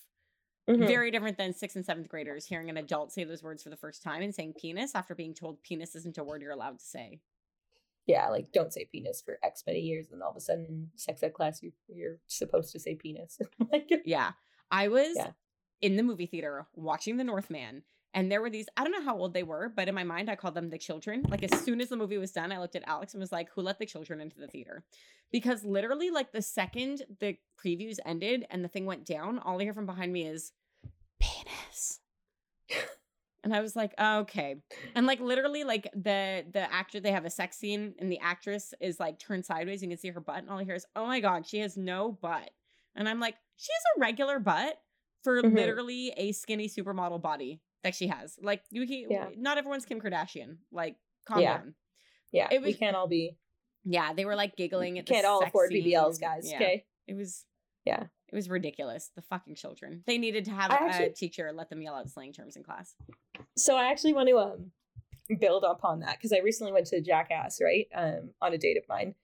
Mhm. 0.69 0.88
Very 0.88 1.11
different 1.11 1.38
than 1.38 1.53
sixth 1.53 1.76
and 1.76 1.86
seventh 1.86 2.09
graders 2.09 2.45
hearing 2.45 2.69
an 2.69 2.78
adult 2.78 3.11
say 3.13 3.23
those 3.23 3.43
words 3.43 3.61
for 3.61 3.69
the 3.69 3.78
first 3.78 4.01
time 4.01 4.21
and 4.23 4.34
saying 4.34 4.53
penis 4.59 4.95
after 4.95 5.13
being 5.13 5.34
told 5.34 5.61
penis 5.61 5.95
isn't 5.95 6.17
a 6.17 6.23
word 6.23 6.41
you're 6.41 6.51
allowed 6.51 6.80
to 6.80 6.86
say. 6.86 7.19
Yeah, 8.06 8.30
like 8.30 8.51
don't 8.51 8.72
say 8.74 8.86
penis 8.91 9.22
for 9.26 9.39
X 9.43 9.64
many 9.66 9.80
years, 9.80 10.08
and 10.12 10.22
all 10.22 10.32
of 10.32 10.38
a 10.38 10.41
sudden 10.41 10.66
in 10.66 10.89
sex 10.95 11.24
ed 11.24 11.34
class 11.34 11.62
you 11.64 11.72
you're 11.88 12.18
supposed 12.28 12.72
to 12.74 12.80
say 12.80 12.95
penis. 12.95 13.39
like, 13.72 13.89
Yeah. 14.06 14.32
I 14.72 14.88
was 14.88 15.16
Yeah. 15.16 15.32
in 15.82 15.95
the 15.97 16.03
movie 16.03 16.26
theater 16.26 16.66
watching 16.76 17.18
The 17.18 17.24
Northman, 17.24 17.84
and 18.14 18.32
there 18.32 18.41
were 18.41 18.49
these, 18.49 18.68
I 18.78 18.84
don't 18.84 18.93
know 18.93 19.03
how 19.03 19.18
old 19.18 19.34
they 19.34 19.43
were, 19.43 19.70
but 19.76 19.88
in 19.89 19.95
my 19.95 20.03
mind, 20.03 20.30
I 20.30 20.36
called 20.36 20.53
them 20.56 20.70
the 20.70 20.78
children. 20.78 21.24
Like, 21.30 21.43
as 21.43 21.60
soon 21.64 21.82
as 21.82 21.89
the 21.89 21.97
movie 21.97 22.18
was 22.18 22.32
done, 22.32 22.51
I 22.51 22.60
looked 22.60 22.76
at 22.78 22.88
Alex 22.88 23.14
and 23.14 23.20
was 23.22 23.32
like, 23.32 23.49
who 23.51 23.62
let 23.62 23.78
the 23.78 23.86
children 23.86 24.22
into 24.22 24.39
the 24.39 24.47
theater? 24.47 24.84
Because 25.32 25.64
literally, 25.66 26.12
like, 26.12 26.32
the 26.32 26.41
second 26.41 27.03
the 27.20 27.38
previews 27.64 27.97
ended 28.06 28.45
and 28.49 28.64
the 28.64 28.70
thing 28.70 28.86
went 28.86 29.06
down, 29.06 29.38
all 29.39 29.60
I 29.60 29.64
hear 29.64 29.74
from 29.74 29.86
behind 29.86 30.14
me 30.14 30.26
is 30.28 30.53
penis. 31.20 31.99
And 33.46 33.56
I 33.56 33.62
was 33.62 33.76
like, 33.76 33.93
okay. 34.02 34.56
And 34.96 35.06
like 35.06 35.20
literally, 35.20 35.64
like 35.64 35.88
the 35.93 36.43
the 36.52 36.72
actor, 36.74 37.00
they 37.00 37.12
have 37.12 37.26
a 37.26 37.30
sex 37.30 37.58
scene, 37.58 37.93
and 38.00 38.12
the 38.12 38.20
actress 38.20 38.74
is 38.82 39.00
like 39.00 39.20
turned 39.20 39.46
sideways. 39.46 39.84
You 39.84 39.88
can 39.88 40.00
see 40.00 40.10
her 40.10 40.20
butt, 40.20 40.39
and 40.39 40.50
all 40.50 40.58
I 40.58 40.64
hear 40.64 40.74
is, 40.76 40.86
"Oh 40.96 41.06
my 41.06 41.20
god, 41.20 41.46
she 41.48 41.60
has 41.60 41.78
no 41.78 42.12
butt." 42.12 42.50
And 42.96 43.08
I'm 43.08 43.20
like, 43.20 43.36
she 43.56 43.72
has 43.72 43.84
a 43.96 44.00
regular 44.02 44.39
butt 44.39 44.82
for 45.24 45.43
Mhm. 45.43 45.54
literally 45.54 46.12
a 46.18 46.32
skinny 46.32 46.68
supermodel 46.68 47.22
body 47.22 47.62
that 47.84 47.93
she 47.93 48.08
has. 48.08 48.38
Like, 48.41 48.64
you 48.72 48.88
can, 48.88 49.12
Yeah. 49.12 49.30
not 49.38 49.58
everyone's 49.60 49.86
Kim 49.86 50.02
Kardashian. 50.02 50.58
Like, 50.72 50.96
calm 51.26 51.41
Yeah. 51.41 51.58
down. 51.58 51.76
yeah, 52.32 52.48
It 52.52 52.62
we 52.62 52.68
was- 52.70 52.78
can't 52.78 52.96
all 52.96 53.08
be 53.08 53.38
Yeah, 53.84 54.14
they 54.14 54.26
were 54.26 54.36
like 54.36 54.56
giggling 54.56 54.98
at 54.98 55.06
the 55.06 55.14
can't 55.14 55.26
all 55.28 55.43
afford 55.43 55.70
BBLs, 55.72 56.20
guys. 56.20 56.50
Yeah. 56.50 56.56
Okay. 56.56 56.86
It 57.06 57.14
was 57.14 57.46
Yeah. 57.86 58.03
It 58.27 58.36
was 58.36 58.49
ridiculous. 58.49 59.11
The 59.15 59.21
fucking 59.21 59.55
children. 59.55 60.03
They 60.07 60.17
needed 60.17 60.45
to 60.45 60.51
have 60.51 60.71
I 60.71 60.75
a 60.75 60.79
actually- 60.89 61.09
teacher 61.11 61.51
let 61.53 61.69
them 61.69 61.81
yell 61.81 61.95
out 61.95 62.09
slang 62.09 62.33
terms 62.33 62.55
in 62.55 62.63
class. 62.63 62.95
So 63.57 63.75
I 63.77 63.86
actually 63.91 64.13
want 64.13 64.27
to 64.29 64.38
um 64.39 64.71
build 65.39 65.63
upon 65.63 65.99
that 66.01 66.17
because 66.17 66.33
I 66.33 66.39
recently 66.39 66.71
went 66.73 66.88
to 66.88 67.01
Jackass, 67.01 67.59
right? 67.61 67.88
Um, 67.95 68.31
on 68.41 68.53
a 68.53 68.57
date 68.57 68.77
of 68.77 68.83
mine, 68.89 69.15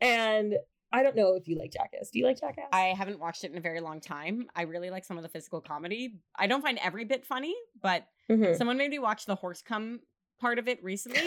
and 0.00 0.54
I 0.92 1.02
don't 1.02 1.14
know 1.14 1.34
if 1.34 1.46
you 1.46 1.56
like 1.56 1.70
Jackass. 1.72 2.10
Do 2.10 2.18
you 2.18 2.26
like 2.26 2.40
Jackass? 2.40 2.66
I 2.72 2.94
haven't 2.96 3.20
watched 3.20 3.44
it 3.44 3.52
in 3.52 3.56
a 3.58 3.60
very 3.60 3.80
long 3.80 4.00
time. 4.00 4.48
I 4.56 4.62
really 4.62 4.90
like 4.90 5.04
some 5.04 5.16
of 5.16 5.22
the 5.22 5.28
physical 5.28 5.60
comedy. 5.60 6.16
I 6.36 6.46
don't 6.48 6.62
find 6.62 6.78
every 6.82 7.04
bit 7.04 7.24
funny, 7.24 7.54
but 7.80 8.06
Mhm. 8.28 8.56
someone 8.56 8.76
made 8.76 8.90
me 8.90 8.98
watch 8.98 9.26
the 9.26 9.36
horse 9.36 9.62
cum 9.62 10.00
part 10.40 10.58
of 10.58 10.66
it 10.68 10.82
recently. 10.82 11.20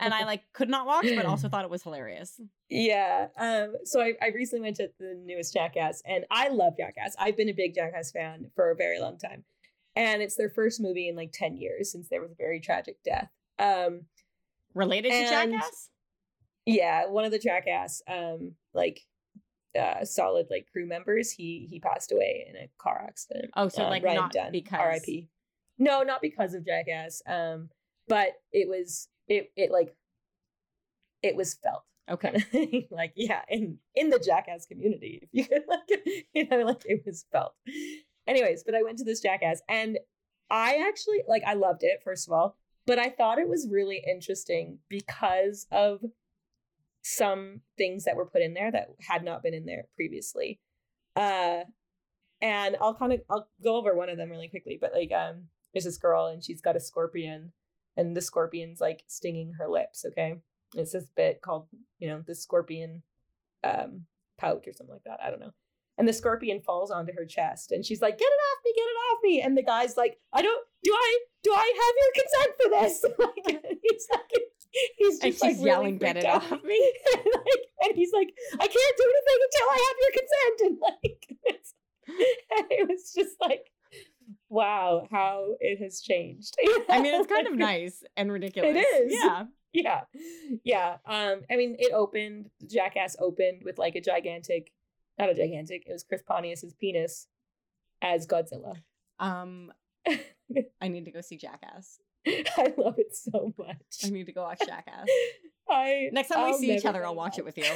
and 0.00 0.12
I 0.12 0.24
like 0.24 0.42
could 0.52 0.68
not 0.68 0.86
watch, 0.86 1.06
but 1.16 1.24
also 1.26 1.48
thought 1.48 1.64
it 1.64 1.70
was 1.70 1.82
hilarious. 1.82 2.40
Yeah. 2.68 3.28
Um, 3.38 3.74
so 3.84 4.00
I, 4.00 4.14
I 4.20 4.28
recently 4.28 4.62
went 4.62 4.76
to 4.76 4.90
the 4.98 5.14
newest 5.24 5.54
Jackass 5.54 6.02
and 6.04 6.24
I 6.30 6.48
love 6.48 6.74
Jackass. 6.76 7.14
I've 7.18 7.36
been 7.36 7.48
a 7.48 7.52
big 7.54 7.74
Jackass 7.74 8.10
fan 8.10 8.50
for 8.54 8.70
a 8.70 8.76
very 8.76 9.00
long 9.00 9.16
time. 9.18 9.44
and 9.96 10.20
it's 10.22 10.36
their 10.36 10.50
first 10.50 10.80
movie 10.80 11.08
in 11.08 11.16
like 11.16 11.30
10 11.32 11.56
years 11.56 11.90
since 11.92 12.08
there 12.08 12.20
was 12.20 12.32
a 12.32 12.36
very 12.36 12.60
tragic 12.60 12.96
death. 13.04 13.30
Um, 13.58 14.02
Related 14.74 15.10
to 15.12 15.24
Jackass? 15.28 15.88
yeah, 16.66 17.06
one 17.06 17.24
of 17.24 17.30
the 17.32 17.38
Jackass, 17.38 18.02
um, 18.06 18.52
like, 18.74 19.00
uh, 19.78 20.04
solid 20.04 20.46
like 20.50 20.66
crew 20.72 20.86
members, 20.86 21.30
he 21.30 21.66
he 21.70 21.78
passed 21.80 22.10
away 22.12 22.46
in 22.48 22.56
a 22.56 22.68
car 22.78 23.04
accident. 23.06 23.50
Oh, 23.56 23.68
so 23.68 23.84
Um, 23.84 23.90
like 23.90 24.02
Ryan 24.02 24.16
not 24.16 24.32
Dunn, 24.32 24.52
because 24.52 24.78
R.I.P. 24.80 25.28
No, 25.78 26.02
not 26.02 26.20
because 26.22 26.54
of 26.54 26.64
Jackass. 26.66 27.22
Um, 27.26 27.68
but 28.08 28.32
it 28.52 28.68
was 28.68 29.08
it 29.28 29.50
it 29.56 29.70
like 29.70 29.94
it 31.22 31.36
was 31.36 31.54
felt. 31.54 31.82
Okay. 32.10 32.30
kind 32.30 32.42
of 32.42 32.48
thing. 32.48 32.88
like 32.90 33.12
yeah 33.16 33.42
in 33.50 33.76
in 33.94 34.08
the 34.08 34.18
jackass 34.18 34.64
community 34.64 35.20
if 35.22 35.28
you 35.30 35.44
could 35.44 35.64
like 35.68 36.24
you 36.32 36.48
know 36.48 36.62
like 36.62 36.82
it 36.86 37.02
was 37.04 37.26
felt 37.30 37.52
anyways 38.26 38.64
but 38.64 38.74
i 38.74 38.82
went 38.82 38.96
to 38.96 39.04
this 39.04 39.20
jackass 39.20 39.60
and 39.68 39.98
i 40.50 40.82
actually 40.88 41.22
like 41.28 41.42
i 41.46 41.52
loved 41.52 41.82
it 41.82 42.00
first 42.02 42.26
of 42.26 42.32
all 42.32 42.56
but 42.86 42.98
i 42.98 43.10
thought 43.10 43.38
it 43.38 43.46
was 43.46 43.68
really 43.70 44.02
interesting 44.10 44.78
because 44.88 45.66
of 45.70 46.00
some 47.02 47.60
things 47.76 48.04
that 48.04 48.16
were 48.16 48.24
put 48.24 48.40
in 48.40 48.54
there 48.54 48.70
that 48.72 48.88
had 49.06 49.22
not 49.22 49.42
been 49.42 49.52
in 49.52 49.66
there 49.66 49.84
previously 49.94 50.58
uh 51.14 51.60
and 52.40 52.74
i'll 52.80 52.94
kind 52.94 53.12
of 53.12 53.20
i'll 53.28 53.50
go 53.62 53.76
over 53.76 53.94
one 53.94 54.08
of 54.08 54.16
them 54.16 54.30
really 54.30 54.48
quickly 54.48 54.78
but 54.80 54.94
like 54.94 55.12
um 55.12 55.44
there's 55.74 55.84
this 55.84 55.98
girl 55.98 56.26
and 56.26 56.42
she's 56.42 56.62
got 56.62 56.74
a 56.74 56.80
scorpion 56.80 57.52
and 57.98 58.16
the 58.16 58.22
scorpion's 58.22 58.80
like 58.80 59.04
stinging 59.08 59.52
her 59.58 59.68
lips 59.68 60.06
okay? 60.08 60.40
It's 60.74 60.92
this 60.92 61.04
bit 61.14 61.42
called 61.42 61.66
you 61.98 62.08
know 62.08 62.22
the 62.26 62.34
scorpion 62.34 63.02
um 63.64 64.06
pouch 64.38 64.66
or 64.68 64.72
something 64.72 64.94
like 64.94 65.04
that 65.04 65.18
i 65.22 65.28
don't 65.30 65.40
know. 65.40 65.52
And 65.98 66.06
the 66.06 66.12
scorpion 66.12 66.60
falls 66.60 66.92
onto 66.92 67.12
her 67.18 67.26
chest 67.26 67.72
and 67.72 67.84
she's 67.84 68.00
like 68.00 68.16
get 68.16 68.24
it 68.24 68.40
off 68.48 68.58
me 68.64 68.72
get 68.74 68.82
it 68.82 68.98
off 69.10 69.18
me! 69.22 69.40
And 69.42 69.56
the 69.58 69.64
guy's 69.64 69.96
like 69.96 70.18
i 70.32 70.40
don't 70.40 70.64
do 70.84 70.92
i 70.94 71.18
do 71.42 71.52
i 71.52 71.66
have 71.82 71.94
your 72.00 72.12
consent 72.22 72.50
for 72.56 72.68
this? 72.70 73.04
Like 73.18 73.78
he's 73.82 74.06
like 74.12 74.30
he's 74.98 75.18
And 75.20 75.32
just 75.32 75.42
like 75.42 75.56
yelling, 75.58 75.98
really 75.98 76.12
"Get 76.12 76.16
it 76.18 76.24
out. 76.26 76.42
off 76.52 76.62
me!" 76.62 76.92
and, 77.14 77.24
like, 77.24 77.64
and 77.82 77.96
he's 77.96 78.12
like 78.12 78.28
i 78.54 78.66
can't 78.66 78.96
do 79.00 79.06
anything 79.14 79.40
until 79.48 79.68
i 79.70 79.78
have 79.86 79.96
your 80.04 80.12
consent. 80.20 80.56
And 80.66 80.78
like 80.80 81.20
it's, 81.44 81.74
it 82.70 82.88
was 82.88 83.12
just 83.14 83.36
like 83.40 83.64
wow 84.48 85.06
how 85.10 85.54
it 85.60 85.78
has 85.82 86.00
changed 86.00 86.54
I 86.88 87.00
mean, 87.00 87.14
it's 87.14 87.26
kind 87.32 87.46
of 87.46 87.54
nice 87.54 88.02
and 88.16 88.32
ridiculous. 88.32 88.76
It 88.76 88.80
is. 88.80 89.12
Yeah. 89.22 89.44
yeah 89.72 90.00
yeah 90.64 90.96
um 91.06 91.42
i 91.50 91.56
mean 91.56 91.76
it 91.78 91.92
opened 91.92 92.48
jackass 92.66 93.16
opened 93.20 93.62
with 93.64 93.76
like 93.78 93.94
a 93.96 94.00
gigantic 94.00 94.72
not 95.18 95.28
a 95.28 95.34
gigantic 95.34 95.82
it 95.86 95.92
was 95.92 96.02
chris 96.04 96.22
pontius's 96.26 96.72
penis 96.74 97.26
as 98.00 98.26
godzilla 98.26 98.76
Um, 99.20 99.72
I 100.80 100.88
need 100.88 101.04
to 101.04 101.10
go 101.10 101.20
see 101.20 101.36
Jackass. 101.36 101.98
i 102.26 102.72
love 102.78 102.94
it 102.98 103.14
so 103.14 103.52
much 103.58 104.04
I 104.04 104.08
need 104.10 104.26
to 104.26 104.32
go 104.32 104.42
watch 104.42 104.60
Jackass. 104.64 105.06
I, 105.68 106.08
Next 106.12 106.28
time 106.28 106.44
we 106.46 106.52
I'll 106.52 106.58
see 106.58 106.74
each 106.74 106.86
other, 106.86 107.04
I'll 107.04 107.14
watch 107.14 107.36
it 107.38 107.44
with 107.44 107.58
you. 107.58 107.66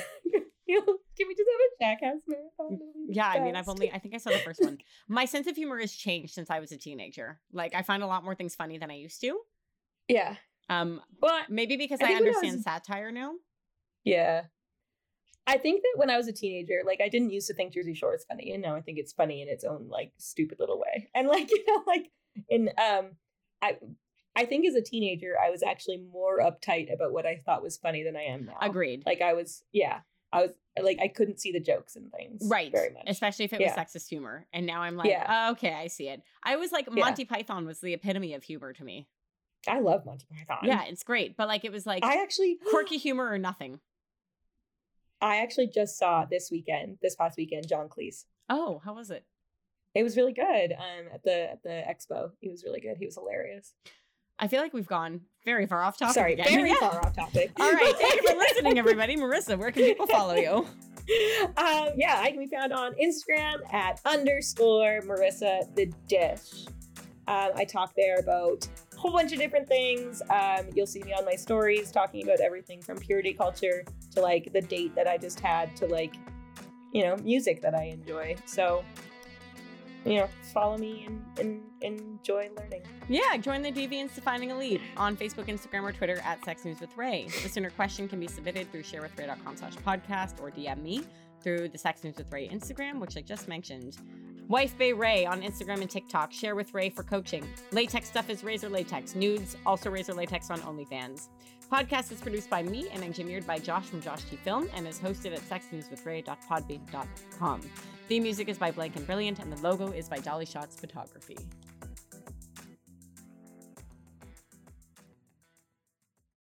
Can 0.81 1.29
we 1.29 1.35
just 1.35 1.49
have 1.51 1.61
a 1.61 1.85
jackass 1.85 2.21
marathon 2.27 2.79
Yeah, 3.09 3.29
I 3.29 3.41
mean, 3.41 3.57
I've 3.57 3.69
only, 3.69 3.93
I 3.93 3.99
think 3.99 4.15
I 4.15 4.19
saw 4.19 4.31
the 4.31 4.39
first 4.39 4.61
one. 4.63 4.79
My 5.09 5.25
sense 5.25 5.47
of 5.47 5.57
humor 5.57 5.79
has 5.79 5.93
changed 5.93 6.33
since 6.35 6.51
I 6.51 6.61
was 6.61 6.73
a 6.73 6.79
teenager. 6.79 7.41
Like, 7.53 7.75
I 7.75 7.83
find 7.83 8.03
a 8.03 8.07
lot 8.07 8.25
more 8.25 8.35
things 8.35 8.55
funny 8.55 8.79
than 8.79 8.91
I 8.91 8.95
used 8.95 9.21
to. 9.23 9.39
yeah 10.09 10.37
Um, 10.69 11.01
but 11.21 11.51
maybe 11.51 11.77
because 11.77 12.01
I 12.01 12.13
I 12.13 12.15
understand 12.15 12.55
was- 12.57 12.65
satire 12.65 13.13
now. 13.13 13.33
Yeah. 14.05 14.45
I 15.47 15.59
think 15.59 15.83
that 15.83 15.95
when 15.99 16.09
I 16.11 16.17
was 16.17 16.29
a 16.29 16.33
teenager, 16.33 16.83
like 16.87 17.01
I 17.01 17.09
didn't 17.09 17.31
used 17.31 17.49
to 17.49 17.55
think 17.55 17.73
Jersey 17.75 17.95
Shore 17.95 18.13
was 18.13 18.25
funny, 18.25 18.53
and 18.53 18.63
now 18.63 18.77
I 18.77 18.81
think 18.81 18.99
it's 18.99 19.13
funny 19.13 19.43
in 19.43 19.49
its 19.49 19.65
own 19.65 19.89
like 19.89 20.13
stupid 20.19 20.59
little 20.61 20.79
way. 20.79 21.11
And 21.17 21.27
like 21.29 21.51
you 21.51 21.65
know, 21.67 21.83
like 21.87 22.11
in 22.49 22.69
um, 22.81 23.17
I 23.61 23.77
I 24.37 24.45
think 24.45 24.67
as 24.67 24.75
a 24.77 24.81
teenager, 24.83 25.35
I 25.45 25.51
was 25.51 25.63
actually 25.65 25.99
more 26.13 26.39
uptight 26.41 26.93
about 26.95 27.13
what 27.13 27.27
I 27.27 27.43
thought 27.45 27.61
was 27.63 27.77
funny 27.77 28.05
than 28.05 28.17
I 28.17 28.23
am 28.23 28.47
now. 28.47 28.57
Agreed. 28.63 29.03
Like 29.05 29.21
I 29.21 29.33
was, 29.35 29.65
yeah, 29.73 30.01
I 30.33 30.43
was 30.43 30.51
like 30.81 30.99
I 31.03 31.09
couldn't 31.09 31.41
see 31.41 31.53
the 31.53 31.61
jokes 31.61 31.97
and 31.97 32.11
things, 32.13 32.43
Right. 32.49 32.73
Very 32.73 32.91
much. 32.93 33.05
Especially 33.07 33.45
if 33.45 33.53
it 33.53 33.61
Yeah. 33.61 33.75
was 33.75 33.87
sexist 33.87 34.09
humor. 34.09 34.47
And 34.53 34.65
now 34.67 34.81
I'm 34.83 34.97
like, 34.97 35.11
Yeah. 35.11 35.47
oh, 35.49 35.53
okay, 35.53 35.75
I 35.75 35.89
see 35.89 36.09
it. 36.09 36.23
I 36.43 36.57
was 36.57 36.73
like, 36.73 36.87
Yeah. 36.87 37.05
Monty 37.05 37.25
Python 37.25 37.67
was 37.67 37.81
the 37.81 37.93
epitome 37.93 38.35
of 38.35 38.43
humor 38.43 38.73
to 38.73 38.85
me. 38.85 39.07
I 39.69 39.81
love 39.81 40.05
Monty 40.07 40.27
Python. 40.31 40.61
Yeah, 40.65 40.85
it's 40.85 41.05
great. 41.05 41.37
But 41.37 41.47
like, 41.49 41.65
it 41.65 41.73
was 41.73 41.87
like 41.87 42.05
I 42.05 42.23
actually 42.23 42.59
quirky 42.71 42.97
humor 42.97 43.29
or 43.31 43.39
nothing. 43.39 43.81
I 45.21 45.37
actually 45.37 45.69
just 45.69 45.99
saw 45.99 46.25
this 46.25 46.51
weekend, 46.51 46.99
this 47.01 47.15
past 47.15 47.37
weekend, 47.37 47.69
John 47.69 47.89
Cleese. 47.89 48.25
Oh, 48.49 48.81
how 48.85 48.95
was 48.95 49.11
it? 49.11 49.25
It 49.95 50.03
was 50.03 50.17
really 50.17 50.33
good. 50.33 50.73
Um, 50.73 51.07
at 51.13 51.23
the 51.23 51.51
at 51.53 51.63
the 51.63 51.85
expo, 51.89 52.33
he 52.41 52.49
was 52.49 52.65
really 52.65 52.81
good. 52.81 52.97
He 52.99 53.05
was 53.05 53.15
hilarious. 53.15 53.75
I 54.43 54.49
feel 54.49 54.61
like 54.61 54.75
we've 54.75 54.89
gone 54.89 55.21
very 55.45 55.67
far 55.67 55.83
off 55.83 55.97
topic. 55.97 56.15
Sorry, 56.15 56.33
again. 56.33 56.47
very 56.49 56.71
Yeah. 56.71 56.75
far 56.81 56.99
off 57.07 57.15
topic. 57.15 57.53
All 57.61 57.73
right. 57.73 57.95
Thank 57.97 58.23
you 58.23 58.29
for 58.29 58.37
listening, 58.39 58.77
everybody. 58.77 59.17
Marissa, 59.17 59.57
where 59.57 59.71
can 59.71 59.85
people 59.85 60.09
follow 60.09 60.35
you? 60.35 60.51
um, 61.57 61.89
yeah, 61.97 62.17
I 62.19 62.31
can 62.33 62.41
be 62.41 62.47
found 62.49 62.73
on 62.73 62.93
Instagram 62.95 63.73
at 63.73 64.01
underscore 64.05 65.01
Marissa 65.03 65.73
the 65.77 65.93
Dish. 66.09 66.67
Um, 67.29 67.51
I 67.55 67.65
talk 67.65 67.93
there 67.97 68.17
about 68.19 68.67
a 68.93 68.97
whole 68.97 69.13
bunch 69.13 69.33
of 69.33 69.39
different 69.39 69.69
things. 69.69 70.23
Um, 70.29 70.67
you'll 70.75 70.89
see 70.89 71.03
me 71.05 71.13
on 71.13 71.25
my 71.25 71.37
stories 71.37 71.93
talking 71.93 72.25
about 72.25 72.41
everything 72.41 72.83
from 72.83 72.99
purity 72.99 73.33
culture 73.35 73.85
to 74.17 74.21
like 74.21 74.53
the 74.53 74.61
date 74.61 74.97
that 74.97 75.07
I 75.07 75.19
just 75.19 75.39
had 75.39 75.77
to 75.77 75.87
like, 75.87 76.15
you 76.93 77.05
know, 77.05 77.17
music 77.19 77.63
that 77.63 77.77
I 77.77 77.85
enjoy. 77.85 78.35
So, 78.45 78.85
you 80.05 80.19
know, 80.19 80.29
follow 80.53 80.77
me 80.77 81.07
and, 81.07 81.23
and 81.39 81.63
enjoy 81.81 82.51
learning. 82.57 82.83
Yeah, 83.09 83.37
join 83.37 83.63
the 83.63 83.73
Deviants 83.73 84.15
to 84.17 84.21
Finding 84.21 84.57
Lead 84.59 84.81
on 84.97 85.17
Facebook, 85.17 85.47
Instagram, 85.47 85.83
or 85.83 85.93
Twitter 85.93 86.21
at 86.25 86.45
Sex 86.45 86.65
News 86.65 86.81
with 86.81 86.97
Ray. 86.97 87.27
Listener 87.43 87.71
question 87.71 88.09
can 88.09 88.21
be 88.21 88.29
submitted 88.29 88.71
through 88.71 88.83
sharewithray.com 88.83 89.57
slash 89.57 89.75
podcast 89.77 90.41
or 90.41 90.51
DM 90.51 90.83
me 90.83 91.05
through 91.43 91.69
the 91.69 91.79
Sex 91.79 92.05
News 92.05 92.17
with 92.17 92.33
Ray 92.33 92.49
Instagram, 92.49 93.01
which 93.01 93.17
I 93.17 93.21
just 93.21 93.49
mentioned. 93.49 93.99
Wife 94.49 94.77
Bay 94.77 94.93
Ray 94.93 95.25
on 95.25 95.41
Instagram 95.41 95.81
and 95.81 95.91
TikTok. 95.91 96.33
Share 96.33 96.55
with 96.55 96.75
Ray 96.75 96.91
for 96.91 97.03
coaching. 97.03 97.47
Latex 97.71 98.09
stuff 98.09 98.29
is 98.29 98.45
Razor 98.45 98.69
Latex. 98.69 99.15
Nudes, 99.15 99.57
also 99.65 99.91
Razor 99.91 100.15
Latex 100.15 100.51
on 100.51 100.61
OnlyFans. 100.61 101.29
Podcast 101.71 102.13
is 102.13 102.21
produced 102.21 102.51
by 102.51 102.63
me 102.63 102.89
and 102.93 103.03
engineered 103.03 103.47
by 103.47 103.59
Josh 103.59 103.87
from 103.87 104.03
Josh 104.03 104.25
T 104.25 104.37
Film 104.37 104.69
and 104.75 104.87
is 104.87 105.01
hosted 105.01 105.33
at 105.33 105.41
sexnewswithray.podbean.com. 105.41 107.61
The 108.13 108.21
music 108.21 108.51
is 108.51 108.59
by 108.59 108.71
Blank 108.71 108.97
and 108.97 109.07
Brilliant, 109.07 109.39
and 109.39 109.51
the 109.51 109.59
logo 109.63 109.87
is 109.87 110.07
by 110.07 110.19
Dolly 110.19 110.45
Shots 110.45 110.79
Photography. 110.79 111.39